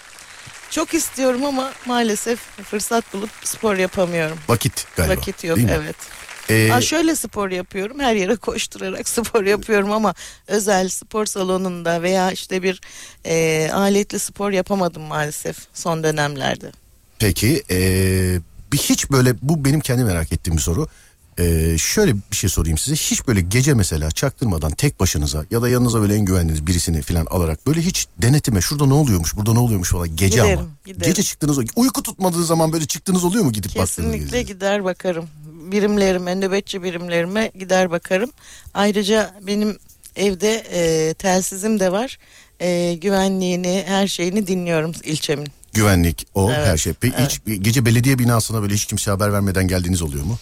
Çok 0.74 0.93
istiyorum 0.93 1.45
ama 1.45 1.71
maalesef 1.86 2.39
fırsat 2.39 3.13
bulup 3.13 3.30
spor 3.43 3.76
yapamıyorum. 3.76 4.38
Vakit 4.49 4.88
galiba. 4.95 5.13
Vakit 5.13 5.43
yok 5.43 5.59
evet. 5.69 5.95
Ee, 6.49 6.67
Ha 6.71 6.82
şöyle 6.82 7.15
spor 7.15 7.49
yapıyorum. 7.51 7.99
Her 7.99 8.15
yere 8.15 8.36
koşturarak 8.36 9.09
spor 9.17 9.43
yapıyorum 9.43 9.91
ama 9.91 10.13
özel 10.47 10.89
spor 10.89 11.26
salonunda 11.26 12.01
veya 12.01 12.32
işte 12.32 12.63
bir 12.63 12.82
e, 13.26 13.69
aletli 13.74 14.19
spor 14.19 14.51
yapamadım 14.51 15.03
maalesef 15.03 15.57
son 15.74 16.03
dönemlerde. 16.03 16.71
Peki 17.19 17.63
ee, 17.69 18.39
bir 18.71 18.78
hiç 18.78 19.11
böyle 19.11 19.36
bu 19.41 19.65
benim 19.65 19.80
kendi 19.80 20.03
merak 20.03 20.34
ettiğim 20.34 20.57
bir 20.57 20.61
soru. 20.61 20.88
Ee, 21.39 21.77
şöyle 21.77 22.15
bir 22.15 22.36
şey 22.36 22.49
sorayım 22.49 22.77
size. 22.77 22.95
Hiç 22.95 23.27
böyle 23.27 23.41
gece 23.41 23.73
mesela 23.73 24.11
çaktırmadan 24.11 24.71
tek 24.71 24.99
başınıza 24.99 25.45
ya 25.51 25.61
da 25.61 25.69
yanınıza 25.69 26.01
böyle 26.01 26.15
en 26.15 26.25
güvendiğiniz 26.25 26.67
birisini 26.67 27.01
falan 27.01 27.25
alarak 27.25 27.67
böyle 27.67 27.81
hiç 27.81 28.07
denetime 28.17 28.61
şurada 28.61 28.86
ne 28.86 28.93
oluyormuş 28.93 29.36
burada 29.36 29.53
ne 29.53 29.59
oluyormuş 29.59 29.89
falan 29.89 30.15
gece 30.15 30.36
Giderim, 30.36 30.59
ama. 30.59 30.67
giderim. 30.86 31.01
Gece 31.09 31.23
çıktığınız 31.23 31.59
uyku 31.75 32.03
tutmadığı 32.03 32.45
zaman 32.45 32.73
böyle 32.73 32.86
çıktığınız 32.86 33.23
oluyor 33.23 33.43
mu 33.43 33.51
gidip 33.51 33.75
baktığınız 33.75 34.11
Kesinlikle 34.11 34.41
gece? 34.41 34.53
gider 34.53 34.84
bakarım. 34.84 35.25
Birimlerime, 35.71 36.36
nöbetçi 36.36 36.84
birimlerime 36.84 37.51
gider 37.59 37.91
bakarım. 37.91 38.29
Ayrıca 38.73 39.34
benim 39.47 39.77
evde 40.15 40.53
e, 40.73 41.13
telsizim 41.13 41.79
de 41.79 41.91
var. 41.91 42.17
E, 42.59 42.93
güvenliğini, 42.93 43.84
her 43.88 44.07
şeyini 44.07 44.47
dinliyorum 44.47 44.91
ilçemin. 45.03 45.47
Güvenlik 45.73 46.27
o 46.36 46.51
Evet, 46.51 46.67
her 46.67 46.77
şey. 46.77 46.93
Peki 46.93 47.17
hiç 47.25 47.41
gece 47.61 47.86
belediye 47.86 48.19
binasına 48.19 48.61
böyle 48.61 48.73
hiç 48.73 48.86
kimse 48.86 49.11
haber 49.11 49.34
vermeden 49.34 49.67
geldiğiniz 49.67 50.01
oluyor 50.01 50.23
mu? 50.23 50.38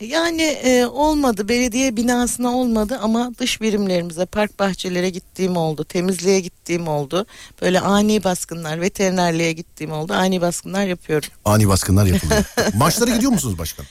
Yani 0.00 0.42
e, 0.42 0.86
olmadı 0.86 1.48
belediye 1.48 1.96
binasına 1.96 2.56
olmadı 2.56 2.98
ama 3.02 3.32
dış 3.38 3.60
birimlerimize 3.60 4.26
park 4.26 4.58
bahçelere 4.58 5.10
gittiğim 5.10 5.56
oldu 5.56 5.84
temizliğe 5.84 6.40
gittiğim 6.40 6.88
oldu 6.88 7.26
böyle 7.62 7.80
ani 7.80 8.24
baskınlar 8.24 8.80
veterinerliğe 8.80 9.52
gittiğim 9.52 9.92
oldu 9.92 10.12
ani 10.12 10.40
baskınlar 10.40 10.86
yapıyorum 10.86 11.28
Ani 11.44 11.68
baskınlar 11.68 12.06
yapılıyor. 12.06 12.44
Maçlara 12.74 13.10
gidiyor 13.10 13.32
musunuz 13.32 13.58
başkan? 13.58 13.86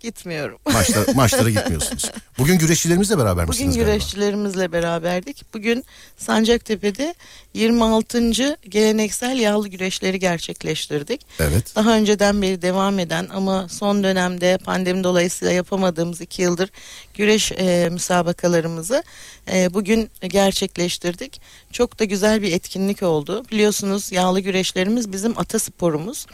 Gitmiyorum. 0.00 0.58
Maçlara, 0.72 1.12
maçlara 1.14 1.50
gitmiyorsunuz. 1.50 2.10
Bugün 2.38 2.58
güreşçilerimizle 2.58 3.18
beraber 3.18 3.48
Bugün 3.48 3.48
misiniz 3.48 3.74
galiba? 3.76 3.90
güreşçilerimizle 3.90 4.72
beraberdik. 4.72 5.54
Bugün 5.54 5.84
Sancaktepe'de 6.16 7.14
26. 7.54 8.30
geleneksel 8.68 9.38
yağlı 9.38 9.68
güreşleri 9.68 10.18
gerçekleştirdik. 10.18 11.26
Evet. 11.40 11.76
Daha 11.76 11.96
önceden 11.96 12.42
beri 12.42 12.62
devam 12.62 12.98
eden 12.98 13.28
ama 13.34 13.68
son 13.68 14.02
dönemde 14.04 14.58
pandemi 14.64 15.04
dolayısıyla 15.04 15.52
yapamadığımız 15.54 16.20
iki 16.20 16.42
yıldır 16.42 16.70
güreş 17.14 17.52
e, 17.52 17.88
müsabakalarımızı 17.92 19.02
e, 19.52 19.74
bugün 19.74 20.10
gerçekleştirdik. 20.22 21.40
Çok 21.72 21.98
da 21.98 22.04
güzel 22.04 22.42
bir 22.42 22.52
etkinlik 22.52 23.02
oldu. 23.02 23.44
Biliyorsunuz 23.52 24.12
yağlı 24.12 24.40
güreşlerimiz 24.40 25.12
bizim 25.12 25.38
atasporumuz 25.38 26.26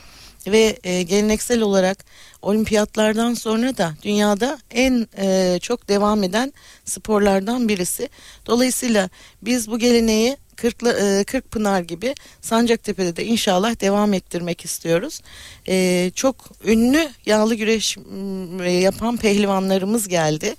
ve 0.47 0.79
e, 0.85 1.03
geleneksel 1.03 1.61
olarak 1.61 2.05
olimpiyatlardan 2.43 3.35
sonra 3.35 3.77
da 3.77 3.95
dünyada 4.03 4.59
en 4.71 5.07
e, 5.19 5.59
çok 5.63 5.89
devam 5.89 6.23
eden 6.23 6.53
sporlardan 6.85 7.69
birisi. 7.69 8.09
Dolayısıyla 8.47 9.11
biz 9.43 9.71
bu 9.71 9.79
geleneği 9.79 10.37
Kırklı, 10.57 10.93
e, 10.93 11.25
Kırkpınar 11.25 11.81
gibi 11.81 12.15
Sancaktepe'de 12.41 13.17
de 13.17 13.25
inşallah 13.25 13.81
devam 13.81 14.15
ettirmek 14.15 14.65
istiyoruz. 14.65 15.21
E, 15.69 16.11
çok 16.15 16.37
ünlü 16.65 17.09
yağlı 17.27 17.55
güreş 17.55 17.97
e, 18.63 18.71
yapan 18.71 19.17
pehlivanlarımız 19.17 20.09
geldi. 20.09 20.55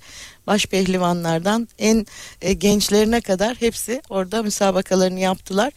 Baş 0.46 0.66
pehlivanlardan 0.66 1.68
en 1.78 2.06
e, 2.42 2.52
gençlerine 2.52 3.20
kadar 3.20 3.56
hepsi 3.56 4.02
orada 4.10 4.42
müsabakalarını 4.42 5.20
yaptılar. 5.20 5.72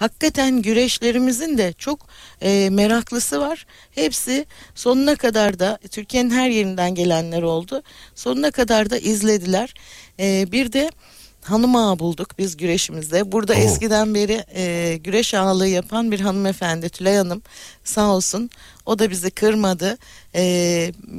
Hakikaten 0.00 0.62
güreşlerimizin 0.62 1.58
de 1.58 1.72
çok 1.72 2.06
e, 2.42 2.68
meraklısı 2.70 3.40
var. 3.40 3.66
Hepsi 3.90 4.46
sonuna 4.74 5.16
kadar 5.16 5.58
da 5.58 5.78
Türkiye'nin 5.90 6.30
her 6.30 6.50
yerinden 6.50 6.94
gelenler 6.94 7.42
oldu. 7.42 7.82
Sonuna 8.14 8.50
kadar 8.50 8.90
da 8.90 8.98
izlediler. 8.98 9.74
E, 10.20 10.52
bir 10.52 10.72
de 10.72 10.90
hanım 11.44 11.76
ağa 11.76 11.98
bulduk 11.98 12.38
biz 12.38 12.56
güreşimizde. 12.56 13.32
Burada 13.32 13.52
Oo. 13.52 13.56
eskiden 13.56 14.14
beri 14.14 14.44
e, 14.54 14.96
güreş 14.96 15.34
ağalığı 15.34 15.68
yapan 15.68 16.10
bir 16.10 16.20
hanımefendi 16.20 16.88
Tülay 16.88 17.16
Hanım 17.16 17.42
sağ 17.84 18.10
olsun. 18.10 18.50
O 18.86 18.98
da 18.98 19.10
bizi 19.10 19.30
kırmadı. 19.30 19.98
E, 20.34 20.42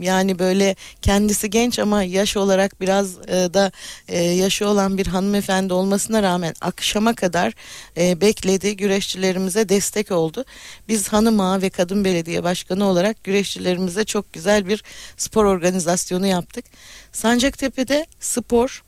yani 0.01 0.39
böyle 0.39 0.75
kendisi 1.01 1.49
genç 1.49 1.79
ama 1.79 2.03
yaş 2.03 2.37
olarak 2.37 2.81
biraz 2.81 3.17
e, 3.17 3.53
da 3.53 3.71
e, 4.07 4.21
yaşı 4.21 4.67
olan 4.67 4.97
bir 4.97 5.07
hanımefendi 5.07 5.73
olmasına 5.73 6.23
rağmen 6.23 6.53
akşama 6.61 7.15
kadar 7.15 7.53
e, 7.97 8.21
bekledi. 8.21 8.77
Güreşçilerimize 8.77 9.69
destek 9.69 10.11
oldu. 10.11 10.45
Biz 10.87 11.07
hanım 11.07 11.39
ağa 11.39 11.61
ve 11.61 11.69
kadın 11.69 12.05
belediye 12.05 12.43
başkanı 12.43 12.85
olarak 12.85 13.23
güreşçilerimize 13.23 14.03
çok 14.03 14.33
güzel 14.33 14.67
bir 14.67 14.83
spor 15.17 15.45
organizasyonu 15.45 16.27
yaptık. 16.27 16.65
Sancaktepe'de 17.11 18.05
spor 18.19 18.83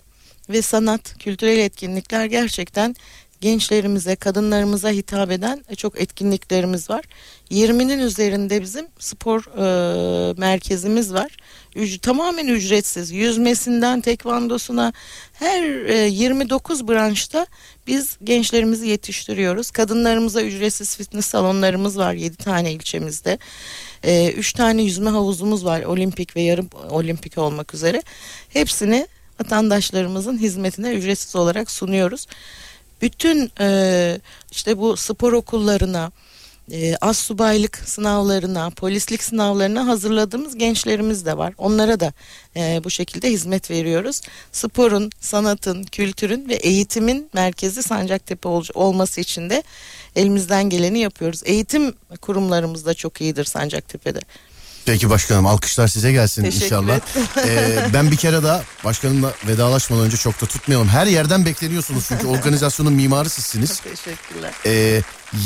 ve 0.49 0.61
sanat, 0.61 1.17
kültürel 1.19 1.57
etkinlikler 1.57 2.25
gerçekten 2.25 2.95
gençlerimize, 3.43 4.15
kadınlarımıza 4.15 4.89
hitap 4.89 5.31
eden 5.31 5.63
e, 5.69 5.75
çok 5.75 6.01
etkinliklerimiz 6.01 6.89
var. 6.89 7.05
20'nin 7.51 7.99
üzerinde 7.99 8.61
bizim 8.61 8.87
spor 8.99 9.41
e, 9.57 10.33
merkezimiz 10.37 11.13
var. 11.13 11.37
Üc- 11.75 11.99
tamamen 11.99 12.47
ücretsiz. 12.47 13.11
Yüzmesinden 13.11 14.01
tekvandosuna 14.01 14.93
her 15.33 15.63
e, 15.85 16.07
29 16.07 16.87
branşta 16.87 17.45
biz 17.87 18.17
gençlerimizi 18.23 18.87
yetiştiriyoruz. 18.87 19.71
Kadınlarımıza 19.71 20.41
ücretsiz 20.41 20.97
fitness 20.97 21.25
salonlarımız 21.25 21.97
var 21.97 22.13
7 22.13 22.35
tane 22.35 22.71
ilçemizde. 22.71 23.37
3 24.35 24.53
tane 24.53 24.83
yüzme 24.83 25.09
havuzumuz 25.09 25.65
var 25.65 25.83
olimpik 25.83 26.35
ve 26.35 26.41
yarım 26.41 26.69
olimpik 26.89 27.37
olmak 27.37 27.73
üzere. 27.73 28.03
Hepsini 28.49 29.07
vatandaşlarımızın 29.39 30.37
hizmetine 30.37 30.91
ücretsiz 30.91 31.35
olarak 31.35 31.71
sunuyoruz. 31.71 32.27
Bütün 33.01 33.51
e, 33.59 34.19
işte 34.51 34.77
bu 34.77 34.97
spor 34.97 35.33
okullarına, 35.33 36.11
e, 36.71 36.95
az 36.95 37.17
subaylık 37.17 37.77
sınavlarına, 37.85 38.69
polislik 38.69 39.23
sınavlarına 39.23 39.87
hazırladığımız 39.87 40.57
gençlerimiz 40.57 41.25
de 41.25 41.37
var. 41.37 41.53
Onlara 41.57 41.99
da 41.99 42.13
e, 42.55 42.81
bu 42.83 42.89
şekilde 42.89 43.31
hizmet 43.31 43.71
veriyoruz. 43.71 44.21
Sporun, 44.51 45.11
sanatın, 45.19 45.83
kültürün 45.83 46.49
ve 46.49 46.53
eğitimin 46.53 47.29
merkezi 47.33 47.83
Sancaktepe 47.83 48.49
ol- 48.49 48.73
olması 48.73 49.21
için 49.21 49.49
de 49.49 49.63
elimizden 50.15 50.69
geleni 50.69 50.99
yapıyoruz. 50.99 51.41
Eğitim 51.45 51.93
kurumlarımız 52.21 52.85
da 52.85 52.93
çok 52.93 53.21
iyidir 53.21 53.43
Sancaktepe'de. 53.45 54.19
Peki 54.85 55.09
başkanım 55.09 55.45
alkışlar 55.45 55.87
size 55.87 56.11
gelsin 56.11 56.43
Teşekkür 56.43 56.65
inşallah. 56.65 56.99
Ee, 57.45 57.89
ben 57.93 58.11
bir 58.11 58.15
kere 58.17 58.43
daha 58.43 58.63
başkanımla 58.85 59.33
vedalaşmadan 59.47 60.05
önce 60.05 60.17
çok 60.17 60.41
da 60.41 60.45
tutmayalım. 60.45 60.87
Her 60.87 61.07
yerden 61.07 61.45
bekleniyorsunuz 61.45 62.05
çünkü 62.07 62.27
organizasyonun 62.27 62.93
mimarı 62.93 63.29
sizsiniz. 63.29 63.79
Teşekkürler. 63.79 64.51
Ee, 64.65 65.01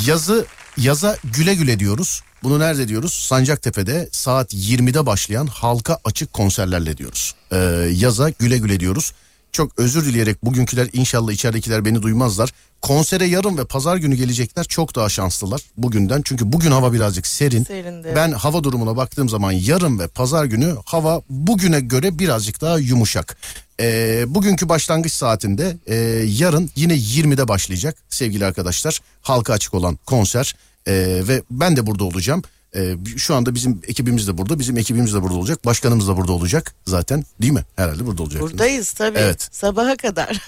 yazı 0.05 0.45
yaza 0.77 1.17
güle 1.23 1.55
güle 1.55 1.79
diyoruz. 1.79 2.21
Bunu 2.43 2.59
nerede 2.59 2.87
diyoruz? 2.87 3.13
Sancaktepe'de 3.13 4.09
saat 4.11 4.53
20'de 4.53 5.05
başlayan 5.05 5.47
halka 5.47 5.99
açık 6.05 6.33
konserlerle 6.33 6.97
diyoruz. 6.97 7.35
Ee, 7.51 7.57
yaza 7.93 8.29
güle 8.29 8.57
güle 8.57 8.79
diyoruz. 8.79 9.13
Çok 9.57 9.79
özür 9.79 10.05
dileyerek 10.05 10.45
bugünküler 10.45 10.89
inşallah 10.93 11.31
içeridekiler 11.31 11.85
beni 11.85 12.01
duymazlar. 12.01 12.53
Konsere 12.81 13.25
yarın 13.25 13.57
ve 13.57 13.65
pazar 13.65 13.97
günü 13.97 14.15
gelecekler 14.15 14.63
çok 14.63 14.95
daha 14.95 15.09
şanslılar 15.09 15.61
bugünden. 15.77 16.21
Çünkü 16.25 16.51
bugün 16.53 16.71
hava 16.71 16.93
birazcık 16.93 17.27
serin. 17.27 17.63
Serindi. 17.63 18.13
Ben 18.15 18.31
hava 18.31 18.63
durumuna 18.63 18.97
baktığım 18.97 19.29
zaman 19.29 19.51
yarın 19.51 19.99
ve 19.99 20.07
pazar 20.07 20.45
günü 20.45 20.75
hava 20.85 21.21
bugüne 21.29 21.79
göre 21.79 22.19
birazcık 22.19 22.61
daha 22.61 22.79
yumuşak. 22.79 23.37
Ee, 23.79 24.25
bugünkü 24.27 24.69
başlangıç 24.69 25.13
saatinde 25.13 25.77
e, 25.87 25.95
yarın 26.27 26.69
yine 26.75 26.93
20'de 26.93 27.47
başlayacak 27.47 27.97
sevgili 28.09 28.45
arkadaşlar. 28.45 28.99
Halka 29.21 29.53
açık 29.53 29.73
olan 29.73 29.99
konser 30.05 30.55
Ee, 30.87 31.21
ve 31.27 31.41
ben 31.51 31.75
de 31.75 31.87
burada 31.87 32.03
olacağım. 32.03 32.41
Ee, 32.75 32.95
şu 33.17 33.35
anda 33.35 33.55
bizim 33.55 33.81
ekibimiz 33.87 34.27
de 34.27 34.37
burada. 34.37 34.59
Bizim 34.59 34.77
ekibimiz 34.77 35.13
de 35.13 35.23
burada 35.23 35.37
olacak. 35.37 35.65
Başkanımız 35.65 36.07
da 36.07 36.17
burada 36.17 36.31
olacak 36.31 36.75
zaten. 36.87 37.23
Değil 37.41 37.53
mi? 37.53 37.63
Herhalde 37.75 38.05
burada 38.05 38.23
olacak. 38.23 38.41
Buradayız 38.41 38.91
tabii. 38.91 39.17
Evet. 39.19 39.47
Sabaha 39.51 39.95
kadar. 39.95 40.45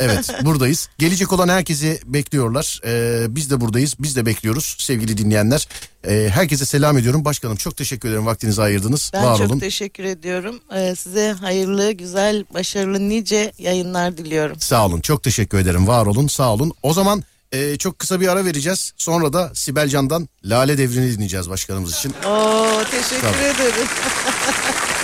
Evet 0.00 0.30
buradayız. 0.44 0.88
Gelecek 0.98 1.32
olan 1.32 1.48
herkesi 1.48 2.00
bekliyorlar. 2.06 2.80
Ee, 2.86 3.26
biz 3.28 3.50
de 3.50 3.60
buradayız. 3.60 3.94
Biz 3.98 4.16
de 4.16 4.26
bekliyoruz 4.26 4.76
sevgili 4.78 5.18
dinleyenler. 5.18 5.68
Ee, 6.08 6.28
herkese 6.32 6.64
selam 6.66 6.98
ediyorum. 6.98 7.24
Başkanım 7.24 7.56
çok 7.56 7.76
teşekkür 7.76 8.08
ederim 8.08 8.26
vaktinizi 8.26 8.62
ayırdınız. 8.62 9.10
Ben 9.14 9.24
Var 9.24 9.38
çok 9.38 9.50
olun. 9.50 9.58
teşekkür 9.58 10.04
ediyorum. 10.04 10.60
Ee, 10.76 10.94
size 10.96 11.32
hayırlı, 11.32 11.92
güzel, 11.92 12.44
başarılı 12.54 13.08
nice 13.08 13.52
yayınlar 13.58 14.16
diliyorum. 14.16 14.60
Sağ 14.60 14.86
olun. 14.86 15.00
Çok 15.00 15.22
teşekkür 15.22 15.58
ederim. 15.58 15.86
Var 15.86 16.06
olun. 16.06 16.26
Sağ 16.26 16.52
olun. 16.52 16.72
O 16.82 16.92
zaman 16.94 17.24
e, 17.52 17.76
çok 17.78 17.98
kısa 17.98 18.20
bir 18.20 18.28
ara 18.28 18.44
vereceğiz. 18.44 18.92
Sonra 18.96 19.32
da 19.32 19.50
Sibel 19.54 19.88
Can'dan 19.88 20.28
Lale 20.44 20.78
Devri'ni 20.78 21.12
dinleyeceğiz 21.12 21.50
başkanımız 21.50 21.94
için. 21.94 22.14
Oo, 22.26 22.84
teşekkür 22.90 23.20
Tabii. 23.20 23.44
ederim. 23.44 23.86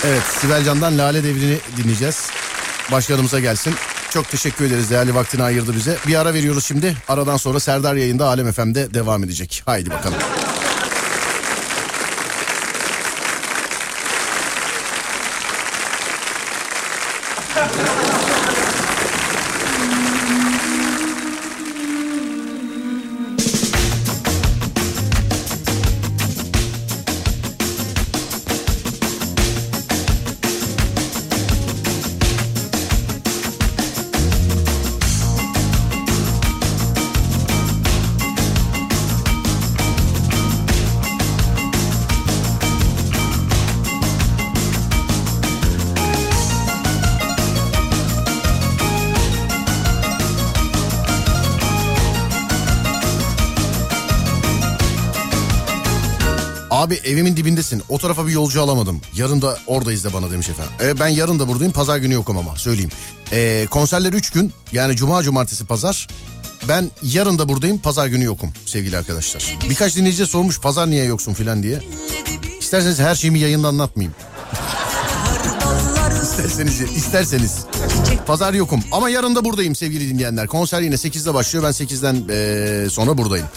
Evet 0.05 0.23
Sibel 0.41 0.63
Can'dan 0.65 0.97
Lale 0.97 1.23
Devri'ni 1.23 1.57
dinleyeceğiz. 1.77 2.29
Başkanımıza 2.91 3.39
gelsin. 3.39 3.75
Çok 4.09 4.29
teşekkür 4.29 4.65
ederiz 4.65 4.89
değerli 4.89 5.15
vaktini 5.15 5.43
ayırdı 5.43 5.75
bize. 5.75 5.97
Bir 6.07 6.15
ara 6.15 6.33
veriyoruz 6.33 6.65
şimdi. 6.65 6.97
Aradan 7.07 7.37
sonra 7.37 7.59
Serdar 7.59 7.95
yayında 7.95 8.27
Alem 8.27 8.51
FM'de 8.51 8.93
devam 8.93 9.23
edecek. 9.23 9.61
Haydi 9.65 9.89
bakalım. 9.89 10.17
Abi 56.87 56.95
evimin 56.95 57.37
dibindesin. 57.37 57.83
O 57.89 57.97
tarafa 57.97 58.27
bir 58.27 58.31
yolcu 58.31 58.61
alamadım. 58.61 59.01
Yarın 59.15 59.41
da 59.41 59.59
oradayız 59.67 60.03
da 60.03 60.13
bana 60.13 60.31
demiş 60.31 60.49
efendim. 60.49 60.73
E, 60.81 60.99
ben 60.99 61.07
yarın 61.07 61.39
da 61.39 61.47
buradayım. 61.47 61.73
Pazar 61.73 61.97
günü 61.97 62.13
yokum 62.13 62.37
ama 62.37 62.55
söyleyeyim. 62.55 62.89
E, 63.31 63.67
konserler 63.69 64.13
3 64.13 64.29
gün. 64.29 64.53
Yani 64.71 64.95
cuma, 64.95 65.23
cumartesi, 65.23 65.65
pazar. 65.65 66.07
Ben 66.67 66.91
yarın 67.03 67.39
da 67.39 67.49
buradayım. 67.49 67.77
Pazar 67.77 68.07
günü 68.07 68.23
yokum 68.23 68.49
sevgili 68.65 68.97
arkadaşlar. 68.97 69.57
Birkaç 69.69 69.95
dinleyici 69.95 70.19
de 70.19 70.25
sormuş 70.25 70.59
pazar 70.59 70.89
niye 70.89 71.05
yoksun 71.05 71.33
filan 71.33 71.63
diye. 71.63 71.81
İsterseniz 72.59 72.99
her 72.99 73.15
şeyimi 73.15 73.39
yayında 73.39 73.67
anlatmayayım. 73.67 74.15
isterseniz, 76.23 76.81
isterseniz. 76.81 77.57
Pazar 78.27 78.53
yokum 78.53 78.83
ama 78.91 79.09
yarın 79.09 79.35
da 79.35 79.45
buradayım 79.45 79.75
sevgili 79.75 80.09
dinleyenler. 80.09 80.47
Konser 80.47 80.81
yine 80.81 80.95
8'de 80.95 81.33
başlıyor. 81.33 81.65
Ben 81.65 81.71
8'den 81.71 82.15
eee, 82.29 82.89
sonra 82.89 83.17
buradayım. 83.17 83.47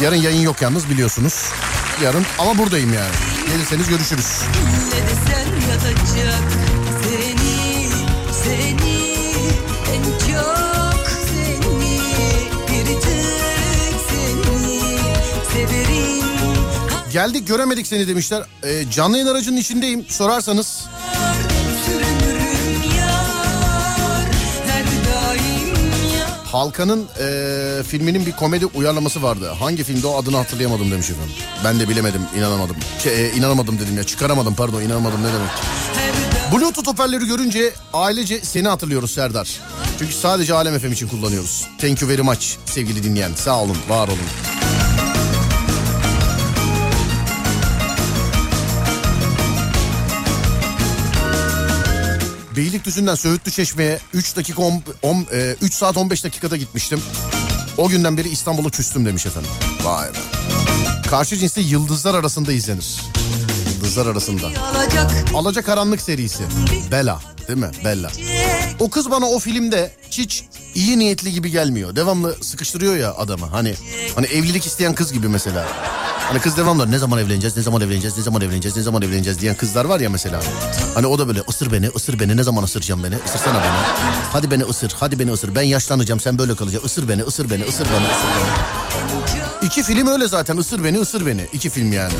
Yarın 0.00 0.16
yayın 0.16 0.40
yok 0.42 0.62
yalnız 0.62 0.90
biliyorsunuz. 0.90 1.44
Yarın 2.02 2.26
ama 2.38 2.58
buradayım 2.58 2.94
yani. 2.94 3.10
Gelirseniz 3.52 3.88
görüşürüz. 3.88 4.42
Yatacak 5.70 6.06
seni, 7.02 7.88
seni 8.44 9.14
en 9.94 10.02
çok 10.04 11.06
seni 11.28 12.00
bir 12.68 12.86
tek 12.86 14.00
seni 14.10 14.60
severim. 15.52 16.26
Geldik 17.12 17.48
göremedik 17.48 17.86
seni 17.86 18.08
demişler. 18.08 18.42
Eee, 18.64 18.90
canlı 18.90 19.16
yayın 19.18 19.30
aracının 19.30 19.56
içindeyim. 19.56 20.04
Sorarsanız 20.08 20.84
Halkan'ın 26.56 27.06
eee, 27.20 27.82
filminin 27.82 28.26
bir 28.26 28.32
komedi 28.32 28.66
uyarlaması 28.66 29.22
vardı. 29.22 29.50
Hangi 29.58 29.84
filmde 29.84 30.06
o 30.06 30.16
adını 30.22 30.36
hatırlayamadım 30.36 30.90
demiş 30.90 31.10
efendim. 31.10 31.32
Ben 31.64 31.80
de 31.80 31.88
bilemedim, 31.88 32.20
inanamadım. 32.38 32.76
Şey, 33.02 33.26
e, 33.26 33.32
inanamadım 33.32 33.78
dedim 33.78 33.96
ya, 33.96 34.04
çıkaramadım 34.04 34.54
pardon, 34.54 34.82
inanamadım 34.82 35.22
ne 35.22 35.26
demek. 35.26 35.50
Bluetooth 36.52 36.88
hoparlörü 36.88 37.26
görünce 37.26 37.72
ailece 37.92 38.40
seni 38.40 38.68
hatırlıyoruz 38.68 39.10
Serdar. 39.10 39.48
Çünkü 39.98 40.12
sadece 40.14 40.54
Alem 40.54 40.78
FM 40.78 40.92
için 40.92 41.08
kullanıyoruz. 41.08 41.66
Thank 41.80 42.02
you 42.02 42.10
very 42.10 42.22
much 42.22 42.46
sevgili 42.66 43.02
dinleyen. 43.02 43.34
Sağ 43.34 43.62
olun, 43.62 43.76
var 43.88 44.08
olun. 44.08 44.55
Beylikdüzü'nden 52.56 53.14
Söğütlü 53.14 53.50
Çeşme'ye 53.50 53.98
3 54.14 54.36
dakika 54.36 54.62
10, 54.62 54.82
10, 55.02 55.26
e, 55.32 55.56
3 55.62 55.74
saat 55.74 55.96
15 55.96 56.24
dakikada 56.24 56.56
gitmiştim. 56.56 57.00
O 57.78 57.88
günden 57.88 58.16
beri 58.16 58.28
İstanbul'a 58.28 58.70
küstüm 58.70 59.06
demiş 59.06 59.26
efendim. 59.26 59.50
Vay 59.82 60.08
be. 60.08 60.18
Karşı 61.10 61.36
cinste 61.36 61.60
yıldızlar 61.60 62.14
arasında 62.14 62.52
izlenir. 62.52 63.00
Yıldızlar 63.86 64.06
arasında. 64.06 64.46
Alacak 64.46 65.10
Alaca 65.34 65.62
Karanlık 65.62 66.00
serisi. 66.00 66.42
Bella 66.90 67.20
değil 67.48 67.58
mi? 67.58 67.70
Bella. 67.84 68.10
O 68.80 68.90
kız 68.90 69.10
bana 69.10 69.26
o 69.26 69.38
filmde 69.38 69.90
hiç 70.10 70.44
iyi 70.74 70.98
niyetli 70.98 71.32
gibi 71.32 71.50
gelmiyor. 71.50 71.96
Devamlı 71.96 72.36
sıkıştırıyor 72.40 72.96
ya 72.96 73.14
adamı. 73.14 73.46
Hani 73.46 73.74
hani 74.14 74.26
evlilik 74.26 74.66
isteyen 74.66 74.94
kız 74.94 75.12
gibi 75.12 75.28
mesela. 75.28 75.66
Hani 76.28 76.40
kız 76.40 76.56
devamlı 76.56 76.90
ne 76.90 76.98
zaman 76.98 77.18
evleneceğiz, 77.18 77.56
ne 77.56 77.62
zaman 77.62 77.80
evleneceğiz, 77.82 78.16
ne 78.16 78.22
zaman 78.22 78.42
evleneceğiz, 78.42 78.76
ne 78.76 78.82
zaman 78.82 79.02
evleneceğiz 79.02 79.40
diyen 79.40 79.54
kızlar 79.54 79.84
var 79.84 80.00
ya 80.00 80.10
mesela. 80.10 80.40
Hani 80.94 81.06
o 81.06 81.18
da 81.18 81.28
böyle 81.28 81.40
ısır 81.48 81.72
beni, 81.72 81.88
ısır 81.88 82.20
beni, 82.20 82.36
ne 82.36 82.42
zaman 82.42 82.62
ısıracağım 82.64 83.04
beni, 83.04 83.14
ısırsana 83.26 83.54
beni. 83.58 84.06
Hadi 84.32 84.50
beni 84.50 84.64
ısır, 84.64 84.92
hadi 85.00 85.18
beni 85.18 85.32
ısır. 85.32 85.54
Ben 85.54 85.62
yaşlanacağım, 85.62 86.20
sen 86.20 86.38
böyle 86.38 86.56
kalacaksın. 86.56 86.86
Isır 86.88 87.08
beni, 87.08 87.22
ısır 87.22 87.50
beni, 87.50 87.64
ısır 87.64 87.84
beni, 87.84 88.04
ısır 88.06 88.28
beni. 88.36 89.66
İki 89.66 89.82
film 89.82 90.06
öyle 90.06 90.28
zaten, 90.28 90.56
ısır 90.56 90.84
beni, 90.84 90.98
ısır 90.98 91.26
beni. 91.26 91.46
İki 91.52 91.70
film 91.70 91.92
yani. 91.92 92.14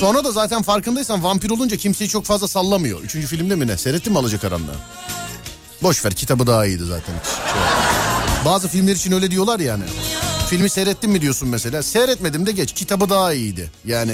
Sonra 0.00 0.24
da 0.24 0.32
zaten 0.32 0.62
farkındaysan 0.62 1.24
vampir 1.24 1.50
olunca 1.50 1.76
kimseyi 1.76 2.08
çok 2.10 2.24
fazla 2.24 2.48
sallamıyor. 2.48 3.00
Üçüncü 3.02 3.26
filmde 3.26 3.56
mi 3.56 3.66
ne? 3.66 3.76
Seyrettin 3.78 4.12
mi 4.12 4.18
Alacakaranlığı? 4.18 4.74
Boş 5.82 6.04
ver 6.04 6.14
kitabı 6.14 6.46
daha 6.46 6.66
iyiydi 6.66 6.84
zaten. 6.84 7.14
Bazı 8.44 8.68
filmler 8.68 8.96
için 8.96 9.12
öyle 9.12 9.30
diyorlar 9.30 9.60
yani. 9.60 9.84
Filmi 10.50 10.70
seyrettin 10.70 11.10
mi 11.10 11.20
diyorsun 11.20 11.48
mesela. 11.48 11.82
Seyretmedim 11.82 12.46
de 12.46 12.52
geç 12.52 12.72
kitabı 12.72 13.10
daha 13.10 13.32
iyiydi. 13.32 13.70
Yani 13.84 14.12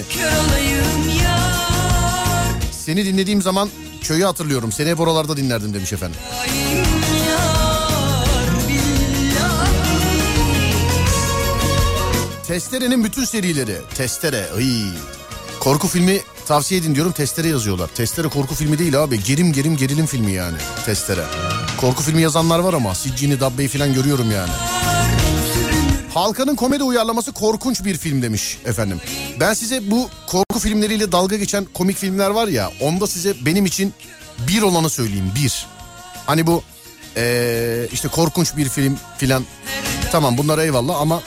seni 2.87 3.05
dinlediğim 3.05 3.43
zaman 3.43 3.69
köyü 4.03 4.25
hatırlıyorum. 4.25 4.73
Seni 4.73 4.91
hep 4.91 5.01
oralarda 5.01 5.37
dinlerdim 5.37 5.75
demiş 5.75 5.93
efendim. 5.93 6.21
Testere'nin 12.47 13.05
bütün 13.05 13.25
serileri. 13.25 13.77
Testere. 13.95 14.47
Ay. 14.57 15.20
Korku 15.61 15.89
filmi 15.89 16.21
tavsiye 16.47 16.81
edin 16.81 16.95
diyorum. 16.95 17.13
Testere 17.13 17.49
yazıyorlar. 17.49 17.89
Testere 17.89 18.29
korku 18.29 18.55
filmi 18.55 18.79
değil 18.79 19.03
abi. 19.03 19.23
Gerim 19.25 19.53
gerim 19.53 19.77
gerilim 19.77 20.07
filmi 20.07 20.33
yani. 20.33 20.57
Testere. 20.87 21.25
Korku 21.81 22.03
filmi 22.03 22.23
yazanlar 22.23 22.59
var 22.59 22.75
ama 22.75 22.95
Siccini 22.95 23.41
Dabbe'yi 23.41 23.69
falan 23.69 23.95
görüyorum 23.95 24.31
yani. 24.31 24.51
Halkanın 26.15 26.57
komedi 26.57 26.83
uyarlaması 26.83 27.33
korkunç 27.33 27.85
bir 27.85 27.97
film 27.97 28.23
demiş 28.23 28.59
efendim. 28.65 29.01
Ben 29.41 29.55
size 29.55 29.91
bu 29.91 30.09
korku 30.27 30.59
filmleriyle 30.59 31.13
dalga 31.13 31.37
geçen 31.37 31.65
komik 31.65 31.97
filmler 31.97 32.31
var 32.31 32.49
ya 32.49 32.71
onda 32.81 33.07
size 33.07 33.35
benim 33.47 33.67
için 33.67 33.95
bir 34.49 34.63
olanı 34.63 34.91
söyleyeyim 34.91 35.33
bir. 35.43 35.67
Hani 36.27 36.47
bu 36.47 36.63
eee, 37.17 37.89
işte 37.93 38.09
korkunç 38.09 38.57
bir 38.57 38.69
film 38.69 38.99
filan 39.19 39.45
tamam 40.13 40.39
bunlar 40.39 40.59
eyvallah 40.59 41.01
ama 41.01 41.23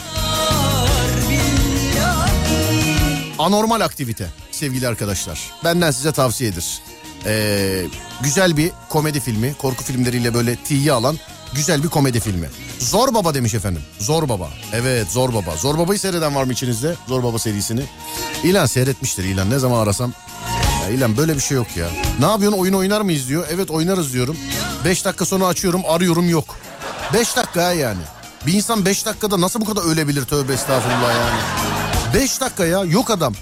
anormal 3.44 3.82
aktivite 3.82 4.28
sevgili 4.52 4.88
arkadaşlar. 4.88 5.40
Benden 5.64 5.92
size 5.92 6.12
tavsiyedir. 6.12 6.82
Ee, 7.26 7.86
güzel 8.22 8.58
bir 8.58 8.72
komedi 8.90 9.20
filmi 9.20 9.54
korku 9.54 9.84
filmleriyle 9.84 10.34
böyle 10.34 10.56
tiye 10.56 10.92
alan 10.92 11.20
güzel 11.54 11.84
bir 11.84 11.88
komedi 11.88 12.20
filmi. 12.20 12.50
Zor 12.80 13.14
Baba 13.14 13.34
demiş 13.34 13.54
efendim. 13.54 13.82
Zor 14.00 14.30
Baba. 14.30 14.50
Evet 14.74 15.12
Zor 15.12 15.34
Baba. 15.34 15.56
Zor 15.58 15.78
Baba'yı 15.78 16.00
seyreden 16.00 16.36
var 16.36 16.44
mı 16.44 16.54
içinizde? 16.54 16.96
Zor 17.08 17.24
Baba 17.24 17.40
serisini. 17.40 17.84
İlan 18.44 18.66
seyretmiştir 18.66 19.24
İlan. 19.24 19.50
Ne 19.50 19.60
zaman 19.60 19.80
arasam. 19.80 20.14
Ya 20.84 20.90
İlan 20.90 21.18
böyle 21.18 21.36
bir 21.36 21.42
şey 21.42 21.58
yok 21.58 21.68
ya. 21.78 21.88
Ne 22.20 22.26
yapıyorsun 22.26 22.60
oyun 22.60 22.74
oynar 22.74 23.02
mıyız 23.02 23.30
diyor. 23.30 23.48
Evet 23.52 23.72
oynarız 23.72 24.14
diyorum. 24.14 24.38
5 24.86 25.06
dakika 25.06 25.26
sonra 25.26 25.48
açıyorum 25.48 25.82
arıyorum 25.88 26.30
yok. 26.30 26.56
5 27.14 27.36
dakika 27.38 27.62
ya 27.62 27.74
yani. 27.74 28.02
Bir 28.46 28.54
insan 28.54 28.86
5 28.86 29.06
dakikada 29.06 29.42
nasıl 29.42 29.62
bu 29.62 29.66
kadar 29.66 29.82
ölebilir 29.82 30.26
tövbe 30.26 30.54
estağfurullah 30.54 31.12
yani. 31.16 31.73
5 32.14 32.42
dakika 32.42 32.66
ya 32.66 32.84
yok 32.84 33.12
adam. 33.12 33.34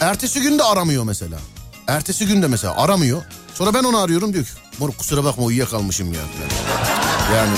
Ertesi 0.00 0.40
gün 0.40 0.58
de 0.58 0.62
aramıyor 0.62 1.04
mesela. 1.04 1.38
Ertesi 1.86 2.26
gün 2.26 2.42
de 2.42 2.46
mesela 2.46 2.76
aramıyor. 2.76 3.22
Sonra 3.54 3.74
ben 3.74 3.84
onu 3.84 3.98
arıyorum 3.98 4.32
diyor 4.32 4.44
ki 4.44 4.50
moruk 4.78 4.98
kusura 4.98 5.24
bakma 5.24 5.44
uyuyakalmışım 5.44 6.12
ya. 6.12 6.20
falan. 6.20 7.36
Yani 7.36 7.56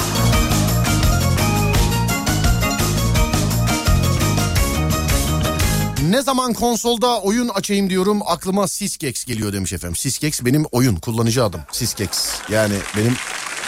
Ne 6.10 6.22
zaman 6.22 6.52
konsolda 6.52 7.20
oyun 7.20 7.48
açayım 7.48 7.90
diyorum 7.90 8.20
aklıma 8.26 8.68
Siskex 8.68 9.24
geliyor 9.24 9.52
demiş 9.52 9.72
efendim. 9.72 9.96
Siskex 9.96 10.44
benim 10.44 10.64
oyun 10.72 10.96
kullanıcı 10.96 11.44
adım. 11.44 11.60
Siskex 11.72 12.08
yani 12.48 12.74
benim 12.96 13.16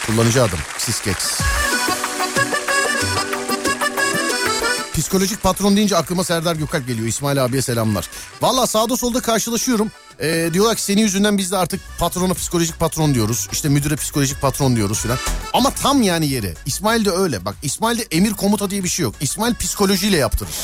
kullanıcı 0.07 0.43
adım 0.43 0.59
Siskex. 0.79 1.41
Psikolojik 4.97 5.43
patron 5.43 5.77
deyince 5.77 5.97
aklıma 5.97 6.25
Serdar 6.25 6.57
Gökalp 6.57 6.87
geliyor. 6.87 7.09
İsmail 7.09 7.45
abiye 7.45 7.63
selamlar. 7.63 8.11
Valla 8.43 8.67
sağda 8.67 8.97
solda 8.97 9.21
karşılaşıyorum. 9.21 9.91
Ee, 10.21 10.51
diyorlar 10.53 10.77
ki 10.77 10.83
senin 10.83 11.03
yüzünden 11.03 11.39
biz 11.39 11.53
de 11.53 11.57
artık 11.57 11.81
patrona 11.99 12.35
psikolojik 12.35 12.79
patron 12.81 13.15
diyoruz. 13.15 13.49
İşte 13.53 13.69
müdüre 13.69 13.97
psikolojik 13.97 14.41
patron 14.41 14.77
diyoruz 14.77 14.99
filan. 15.01 15.19
Ama 15.53 15.71
tam 15.71 16.03
yani 16.03 16.27
yeri. 16.27 16.55
İsmail 16.67 17.05
de 17.05 17.11
öyle. 17.11 17.45
Bak 17.45 17.55
İsmail'de 17.63 18.07
emir 18.11 18.33
komuta 18.33 18.71
diye 18.71 18.85
bir 18.85 18.89
şey 18.89 19.03
yok. 19.03 19.15
İsmail 19.21 19.55
psikolojiyle 19.55 20.17
yaptırır. 20.17 20.55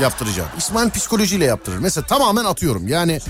Yaptıracağım. 0.00 0.48
İsmail 0.58 0.90
psikolojiyle 0.90 1.44
yaptırır. 1.44 1.78
Mesela 1.78 2.06
tamamen 2.06 2.44
atıyorum. 2.44 2.88
Yani 2.88 3.20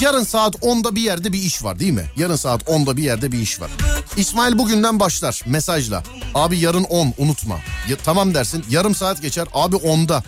yarın 0.00 0.24
saat 0.24 0.54
10'da 0.54 0.94
bir 0.94 1.02
yerde 1.02 1.32
bir 1.32 1.38
iş 1.38 1.64
var 1.64 1.78
değil 1.78 1.92
mi? 1.92 2.04
Yarın 2.16 2.36
saat 2.36 2.62
10'da 2.62 2.96
bir 2.96 3.02
yerde 3.02 3.32
bir 3.32 3.38
iş 3.38 3.60
var. 3.60 3.70
İsmail 4.16 4.58
bugünden 4.58 5.00
başlar 5.00 5.42
mesajla. 5.46 6.02
Abi 6.34 6.58
yarın 6.58 6.84
10 6.84 7.14
unutma. 7.18 7.58
Ya, 7.88 7.96
tamam 8.04 8.34
dersin 8.34 8.64
yarım 8.70 8.94
saat 8.94 9.22
geçer 9.22 9.48
abi 9.54 9.76
10'da. 9.76 10.22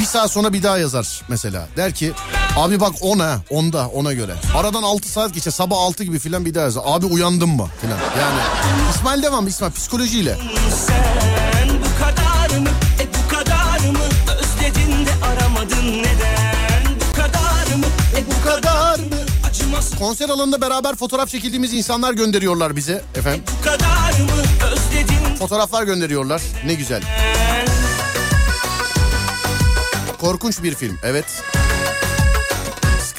Bir 0.00 0.04
saat 0.04 0.30
sonra 0.30 0.52
bir 0.52 0.62
daha 0.62 0.78
yazar 0.78 1.22
mesela. 1.28 1.68
Der 1.76 1.94
ki 1.94 2.12
abi 2.60 2.80
bak 2.80 2.92
10 3.00 3.18
ha 3.18 3.40
10'da 3.50 3.88
ona 3.88 4.12
göre. 4.12 4.34
Aradan 4.56 4.82
6 4.82 5.08
saat 5.08 5.34
geçer 5.34 5.50
sabah 5.50 5.76
6 5.76 6.04
gibi 6.04 6.18
filan 6.18 6.44
bir 6.44 6.54
daha 6.54 6.64
yazar. 6.64 6.82
Abi 6.86 7.06
uyandın 7.06 7.48
mı 7.48 7.68
filan. 7.80 7.98
Yani 8.18 8.40
İsmail 8.94 9.22
devam 9.22 9.46
İsmail 9.46 9.72
psikolojiyle. 9.72 10.36
Sen 10.86 11.68
bu 11.68 12.04
kadar 12.04 12.58
mı? 12.58 12.68
E 13.00 13.04
bu 13.08 13.34
kadar 13.36 13.78
mı? 13.90 14.04
Özledin 14.38 15.06
de 15.06 15.10
aramadın 15.24 15.88
neden? 15.98 16.84
Bu 17.10 17.16
kadar 17.16 17.76
mı? 17.76 17.86
E 18.16 18.20
bu 18.26 18.48
kadar 18.48 18.98
mı? 18.98 19.16
acımasız 19.48 19.98
Konser 19.98 20.28
alanında 20.28 20.60
beraber 20.60 20.94
fotoğraf 20.96 21.28
çekildiğimiz 21.28 21.74
insanlar 21.74 22.12
gönderiyorlar 22.12 22.76
bize 22.76 23.02
efendim. 23.14 23.42
bu 23.60 23.64
kadar 23.64 24.10
mı? 24.20 24.42
Özledin 24.72 25.36
Fotoğraflar 25.38 25.82
gönderiyorlar. 25.82 26.42
Ne 26.66 26.74
güzel. 26.74 27.02
Korkunç 30.20 30.62
bir 30.62 30.74
film. 30.74 30.98
Evet. 31.04 31.42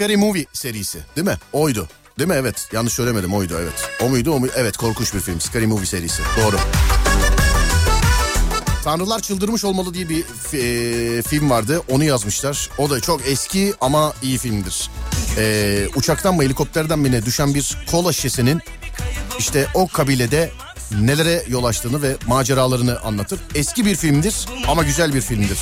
Scary 0.02 0.16
Movie 0.16 0.46
serisi 0.54 1.00
değil 1.16 1.28
mi? 1.28 1.38
Oydu. 1.54 1.88
Değil 2.20 2.30
mi? 2.30 2.36
Evet. 2.38 2.70
Yanlış 2.74 2.94
söylemedim. 2.94 3.34
Oydu 3.34 3.58
evet. 3.62 3.90
O 4.02 4.10
muydu? 4.10 4.32
O 4.32 4.40
muydu? 4.40 4.54
Evet 4.58 4.78
korkunç 4.78 5.14
bir 5.14 5.20
film. 5.20 5.42
Scary 5.42 5.66
Movie 5.66 5.86
serisi. 5.86 6.22
Doğru. 6.44 6.56
Tanrılar 8.84 9.20
Çıldırmış 9.20 9.66
Olmalı 9.66 9.94
diye 9.94 10.10
bir 10.10 10.20
e, 10.54 11.22
film 11.22 11.50
vardı. 11.50 11.82
Onu 11.90 12.04
yazmışlar. 12.04 12.70
O 12.78 12.90
da 12.90 13.00
çok 13.00 13.28
eski 13.28 13.74
ama 13.82 14.14
iyi 14.22 14.38
filmdir. 14.38 14.90
E, 15.38 15.88
uçaktan 15.96 16.36
mı 16.36 16.44
helikopterden 16.44 17.00
mi 17.00 17.12
ne 17.12 17.26
düşen 17.26 17.56
bir 17.56 17.78
kola 17.92 18.14
şişesinin 18.14 18.62
işte 19.40 19.68
o 19.74 19.88
kabilede 19.88 20.52
nelere 21.02 21.44
yol 21.48 21.64
açtığını 21.64 22.02
ve 22.02 22.16
maceralarını 22.28 23.00
anlatır. 23.00 23.40
Eski 23.56 23.86
bir 23.86 23.96
filmdir 23.96 24.36
ama 24.68 24.84
güzel 24.84 25.14
bir 25.14 25.22
filmdir. 25.22 25.60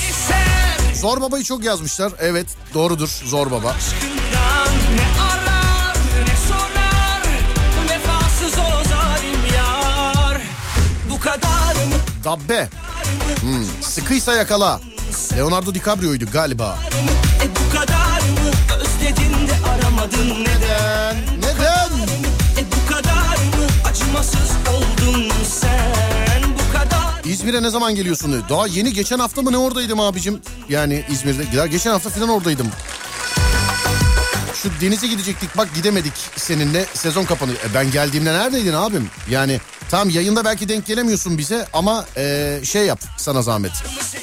Zor 0.96 1.22
Baba'yı 1.22 1.44
çok 1.44 1.64
yazmışlar. 1.64 2.12
Evet 2.20 2.48
doğrudur 2.74 3.10
Zor 3.26 3.52
Baba. 3.52 3.76
Dabbe. 12.24 12.70
Hmm, 13.42 13.66
Sıkıysa 13.82 14.34
yakala. 14.34 14.80
Leonardo 15.38 15.74
DiCaprio'ydu 15.76 16.26
galiba. 16.34 16.78
E 17.44 17.48
bu 17.56 17.78
kadar 17.78 18.20
mı? 18.20 18.50
Özledin 18.80 19.48
de 19.48 19.54
aramadın 19.70 20.30
neden? 20.30 21.18
Neden? 21.38 21.90
E 22.58 22.64
bu 22.72 22.94
kadar 22.94 23.36
mı? 23.36 23.66
Acımasız 23.90 24.52
oldun 24.70 25.32
sen 25.48 26.44
Bu 26.44 26.74
kadar 26.78 27.24
İzmir'e 27.26 27.64
ne 27.64 27.70
zaman 27.70 27.96
geliyorsun? 27.96 28.44
Daha 28.50 28.68
yeni 28.68 28.94
geçen 28.94 29.20
hafta 29.20 29.42
mı 29.42 29.52
ne 29.52 29.58
oradaydım 29.58 30.00
abicim? 30.00 30.42
Yani 30.70 31.04
İzmir'de. 31.12 31.58
Ya 31.58 31.66
geçen 31.66 31.92
hafta 31.92 32.10
falan 32.10 32.30
oradaydım. 32.30 32.68
Şu 34.64 34.70
denize 34.82 35.08
gidecektik 35.08 35.58
bak 35.58 35.76
gidemedik 35.76 36.14
seninle 36.36 36.86
sezon 36.94 37.26
kapanıyor. 37.26 37.58
E 37.58 37.74
ben 37.74 37.92
geldiğimde 37.92 38.34
neredeydin 38.34 38.74
abim? 38.74 39.10
Yani 39.30 39.60
tam 39.90 40.10
yayında 40.10 40.46
belki 40.46 40.70
denk 40.70 40.86
gelemiyorsun 40.86 41.38
bize 41.38 41.68
ama 41.74 42.06
e, 42.18 42.60
şey 42.64 42.86
yap 42.86 43.00
sana 43.18 43.42
zahmet. 43.42 43.72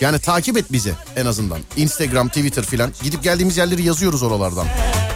Yani 0.01 0.19
takip 0.19 0.57
et 0.57 0.73
bizi 0.73 0.93
en 1.17 1.27
azından. 1.27 1.59
Instagram, 1.77 2.29
Twitter 2.29 2.65
filan. 2.65 2.93
Gidip 3.03 3.23
geldiğimiz 3.23 3.57
yerleri 3.57 3.83
yazıyoruz 3.83 4.23
oralardan. 4.23 4.67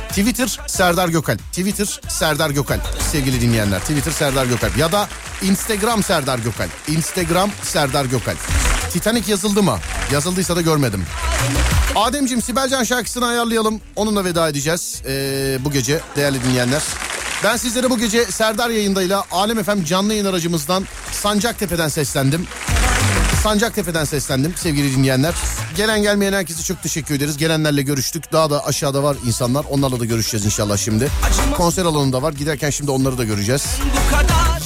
Twitter 0.09 0.61
Serdar 0.66 1.09
Gökalp. 1.09 1.41
Twitter 1.41 2.01
Serdar 2.09 2.51
Gökalp. 2.51 2.83
Sevgili 3.12 3.41
dinleyenler 3.41 3.81
Twitter 3.81 4.12
Serdar 4.12 4.47
Gökalp. 4.47 4.79
Ya 4.79 4.93
da 4.93 5.09
Instagram 5.43 6.03
Serdar 6.03 6.39
Gökalp. 6.39 6.71
Instagram 6.89 7.51
Serdar 7.62 8.05
Gökalp. 8.05 8.39
Titanic 8.93 9.31
yazıldı 9.31 9.62
mı? 9.62 9.79
Yazıldıysa 10.12 10.57
da 10.57 10.61
görmedim. 10.61 11.05
Ademciğim 12.01 12.42
Sibelcan 12.42 12.84
şarkısını 12.84 13.26
ayarlayalım. 13.26 13.80
Onunla 13.96 14.24
veda 14.24 14.48
edeceğiz 14.48 15.03
ee, 15.07 15.59
bu 15.64 15.70
gece 15.70 16.01
değerli 16.16 16.44
dinleyenler. 16.44 16.82
Ben 17.44 17.57
sizlere 17.57 17.90
bu 17.90 17.98
gece 17.98 18.24
Serdar 18.24 18.70
yayındayla 18.70 19.24
Alem 19.30 19.59
Efem 19.59 19.84
canlı 19.84 20.12
yayın 20.12 20.24
aracımızdan 20.24 20.86
Sancaktepe'den 21.12 21.88
seslendim. 21.88 22.46
Sancaktepe'den 23.42 24.05
seslendim 24.05 24.55
sevgili 24.57 24.96
dinleyenler. 24.96 25.34
Gelen 25.76 26.03
gelmeyen 26.03 26.32
herkese 26.32 26.62
çok 26.62 26.82
teşekkür 26.82 27.14
ederiz. 27.14 27.36
Gelenlerle 27.36 27.82
görüştük. 27.82 28.32
Daha 28.32 28.51
da 28.51 28.66
aşağıda 28.66 29.03
var 29.03 29.16
insanlar. 29.26 29.64
Onlarla 29.70 30.01
da 30.01 30.05
görüşeceğiz 30.05 30.46
inşallah 30.46 30.76
şimdi. 30.76 31.09
Konser 31.57 31.84
alanında 31.84 32.22
var. 32.22 32.32
Giderken 32.32 32.70
şimdi 32.70 32.90
onları 32.90 33.18
da 33.18 33.24
göreceğiz. 33.24 33.66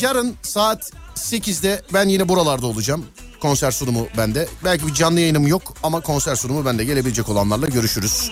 Yarın 0.00 0.34
saat 0.42 0.92
8'de 1.16 1.82
ben 1.92 2.08
yine 2.08 2.28
buralarda 2.28 2.66
olacağım. 2.66 3.04
Konser 3.44 3.70
sunumu 3.70 4.08
bende. 4.16 4.48
Belki 4.64 4.86
bir 4.86 4.94
canlı 4.94 5.20
yayınım 5.20 5.46
yok 5.46 5.74
ama 5.82 6.00
konser 6.00 6.36
sunumu 6.36 6.64
bende. 6.64 6.84
Gelebilecek 6.84 7.28
olanlarla 7.28 7.66
görüşürüz. 7.66 8.30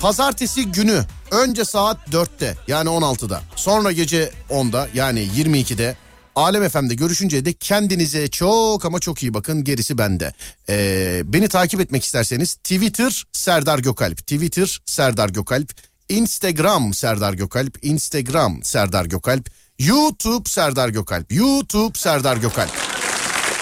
Pazartesi 0.00 0.66
günü 0.66 1.04
önce 1.30 1.64
saat 1.64 2.08
4'te 2.08 2.56
yani 2.68 2.88
16'da 2.88 3.40
sonra 3.56 3.92
gece 3.92 4.30
10'da 4.50 4.88
yani 4.94 5.20
22'de 5.20 5.96
Alem 6.34 6.68
FM'de 6.68 6.94
görüşünce 6.94 7.44
de 7.44 7.52
kendinize 7.52 8.28
çok 8.28 8.84
ama 8.84 9.00
çok 9.00 9.22
iyi 9.22 9.34
bakın 9.34 9.64
gerisi 9.64 9.98
bende. 9.98 10.32
Ee, 10.68 11.22
beni 11.24 11.48
takip 11.48 11.80
etmek 11.80 12.04
isterseniz 12.04 12.54
Twitter 12.54 13.24
Serdar 13.32 13.78
Gökalp, 13.78 14.18
Twitter 14.18 14.80
Serdar 14.86 15.28
Gökalp, 15.28 15.72
Instagram 16.08 16.94
Serdar 16.94 17.32
Gökalp, 17.32 17.78
Instagram 17.84 18.62
Serdar 18.62 19.04
Gökalp, 19.04 19.50
YouTube 19.78 20.48
Serdar 20.48 20.88
Gökalp, 20.88 21.32
YouTube 21.32 21.98
Serdar 21.98 22.36
Gökalp. 22.36 22.91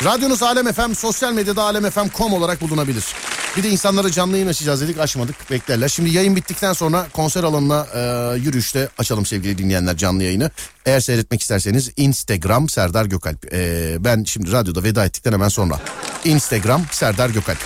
Radyonuz 0.05 0.43
Alem 0.43 0.73
FM, 0.73 0.93
sosyal 0.95 1.33
medyada 1.33 1.63
alemfm.com 1.63 2.33
olarak 2.33 2.61
bulunabilir. 2.61 3.05
Bir 3.57 3.63
de 3.63 3.69
insanlara 3.69 4.11
canlı 4.11 4.33
yayın 4.37 4.49
açacağız 4.49 4.81
dedik 4.81 4.99
açmadık 4.99 5.51
beklerler. 5.51 5.89
Şimdi 5.89 6.11
yayın 6.11 6.37
bittikten 6.37 6.73
sonra 6.73 7.07
konser 7.13 7.45
alanına 7.45 7.87
e, 7.95 8.01
yürüyüşte 8.39 8.89
açalım 8.99 9.27
sevgili 9.27 9.59
dinleyenler 9.59 9.97
canlı 9.97 10.23
yayını. 10.23 10.51
Eğer 10.87 11.01
seyretmek 11.01 11.41
isterseniz 11.41 11.91
Instagram 11.97 12.69
Serdar 12.69 13.05
Gökalp. 13.05 13.53
E, 13.53 13.97
ben 14.05 14.25
şimdi 14.25 14.53
radyoda 14.53 14.83
veda 14.83 15.05
ettikten 15.05 15.33
hemen 15.33 15.49
sonra. 15.49 15.81
Instagram 16.25 16.83
Serdar 16.93 17.31
Gökalp. 17.31 17.59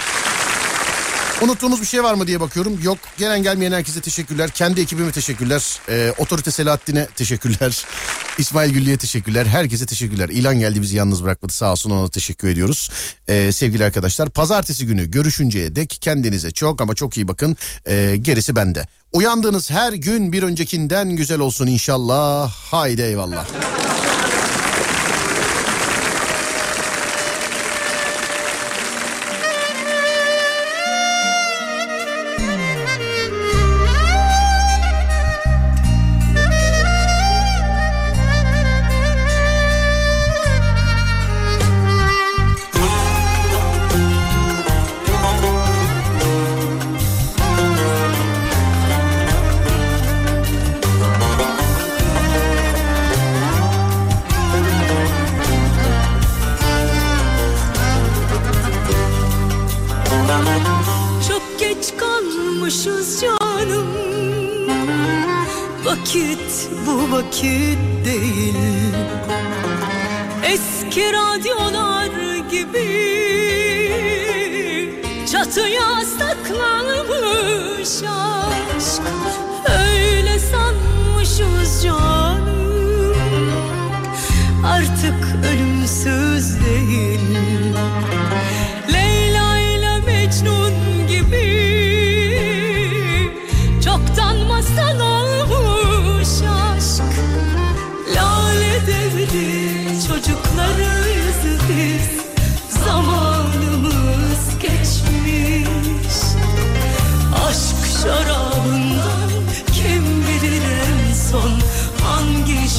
Unuttuğumuz 1.43 1.81
bir 1.81 1.87
şey 1.87 2.03
var 2.03 2.15
mı 2.15 2.27
diye 2.27 2.41
bakıyorum. 2.41 2.79
Yok 2.83 2.99
gelen 3.19 3.43
gelmeyen 3.43 3.73
herkese 3.73 4.01
teşekkürler. 4.01 4.51
Kendi 4.51 4.81
ekibime 4.81 5.13
teşekkürler. 5.13 5.81
Ee, 5.89 6.13
Otorite 6.19 6.51
Selahattin'e 6.51 7.07
teşekkürler. 7.07 7.85
İsmail 8.39 8.71
Güllü'ye 8.73 8.97
teşekkürler. 8.97 9.47
Herkese 9.47 9.87
teşekkürler. 9.87 10.29
İlan 10.29 10.59
geldi 10.59 10.83
bizi 10.83 10.97
yalnız 10.97 11.25
bırakmadı. 11.25 11.53
Sağ 11.53 11.73
olsun 11.73 11.91
ona 11.91 12.09
teşekkür 12.09 12.49
ediyoruz. 12.49 12.91
Ee, 13.29 13.53
sevgili 13.53 13.85
arkadaşlar 13.85 14.31
pazartesi 14.31 14.87
günü 14.87 15.11
görüşünceye 15.11 15.77
dek 15.77 15.99
kendinize 16.01 16.51
çok 16.51 16.81
ama 16.81 16.95
çok 16.95 17.17
iyi 17.17 17.29
bakın. 17.29 17.57
Ee, 17.87 18.17
gerisi 18.23 18.57
bende. 18.57 18.87
Uyandığınız 19.13 19.71
her 19.71 19.93
gün 19.93 20.33
bir 20.33 20.43
öncekinden 20.43 21.11
güzel 21.11 21.39
olsun 21.39 21.67
inşallah. 21.67 22.53
Haydi 22.53 23.03
eyvallah. 23.03 23.47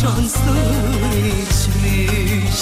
şanslı 0.05 0.57
içmiş. 1.27 2.59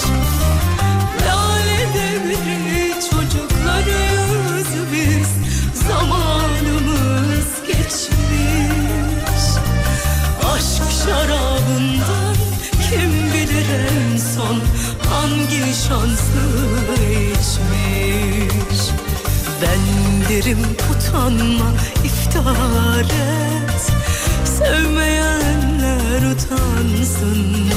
Lale 1.25 1.87
devri 1.93 2.93
çocuklarıyız 3.11 4.67
biz 4.93 5.27
Zamanımız 5.87 7.47
geçmiş. 7.67 9.45
Aşk 10.53 10.91
şarabından 11.05 12.35
kim 12.89 13.11
bilir 13.33 13.69
en 13.91 14.17
son 14.17 14.59
Hangi 15.09 15.73
şanslı 15.87 16.47
içmiş. 17.31 18.89
Ben 19.61 19.81
derim 20.29 20.59
utanma 20.91 21.71
iftihar 22.03 23.05
et. 23.05 23.91
Sevmeyen 24.45 25.62
insansın 26.53 27.69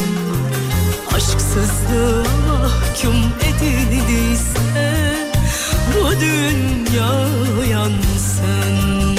Aşksızlığa 1.15 2.23
mahkum 2.49 3.17
edildiyse 3.49 5.17
Bu 5.95 6.11
dünya 6.21 7.29
yansın. 7.71 9.17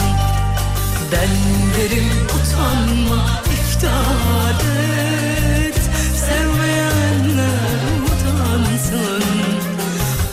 Ben 1.12 1.30
derim 1.78 2.12
utanma 2.26 3.42
iftihar 3.54 4.56
et. 5.66 5.82
Sevmeyenler 6.16 7.80
utansın. 8.06 9.24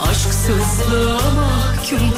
Aşksızlığa 0.01 1.31
mahkum 1.31 2.15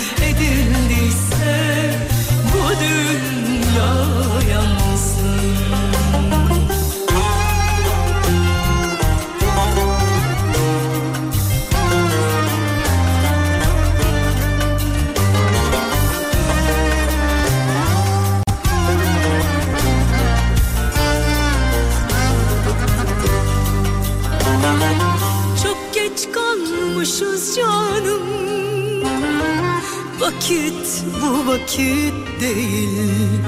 vakit 31.66 32.40
değil. 32.40 33.40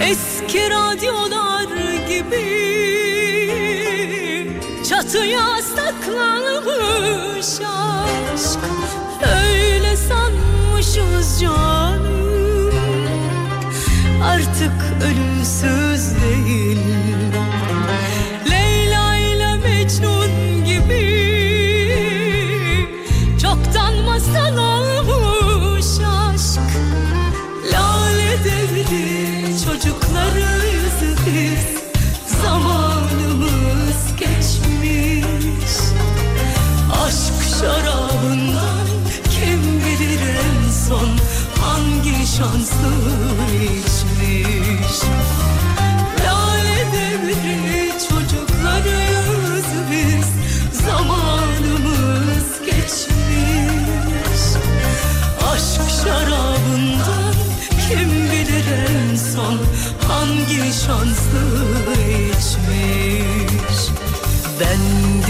Eski 0.00 0.70
radyolar 0.70 1.66
gibi 2.08 2.48
Çatıya 4.88 5.62
saklanmış 5.76 7.60
aşk. 7.60 8.58
Öyle 9.22 9.96
sanmışız 9.96 11.40
canım 11.40 12.72
Artık 14.24 14.72
ölümsüz 15.04 16.14
değil. 16.22 16.67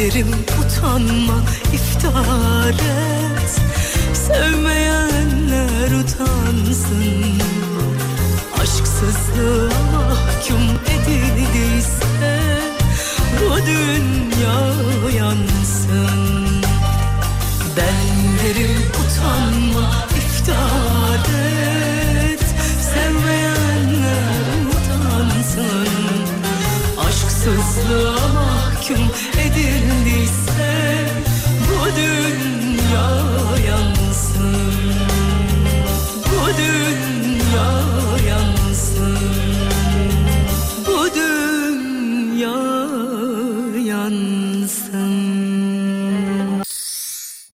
Giderim 0.09 0.33
utanmadan. 0.61 1.48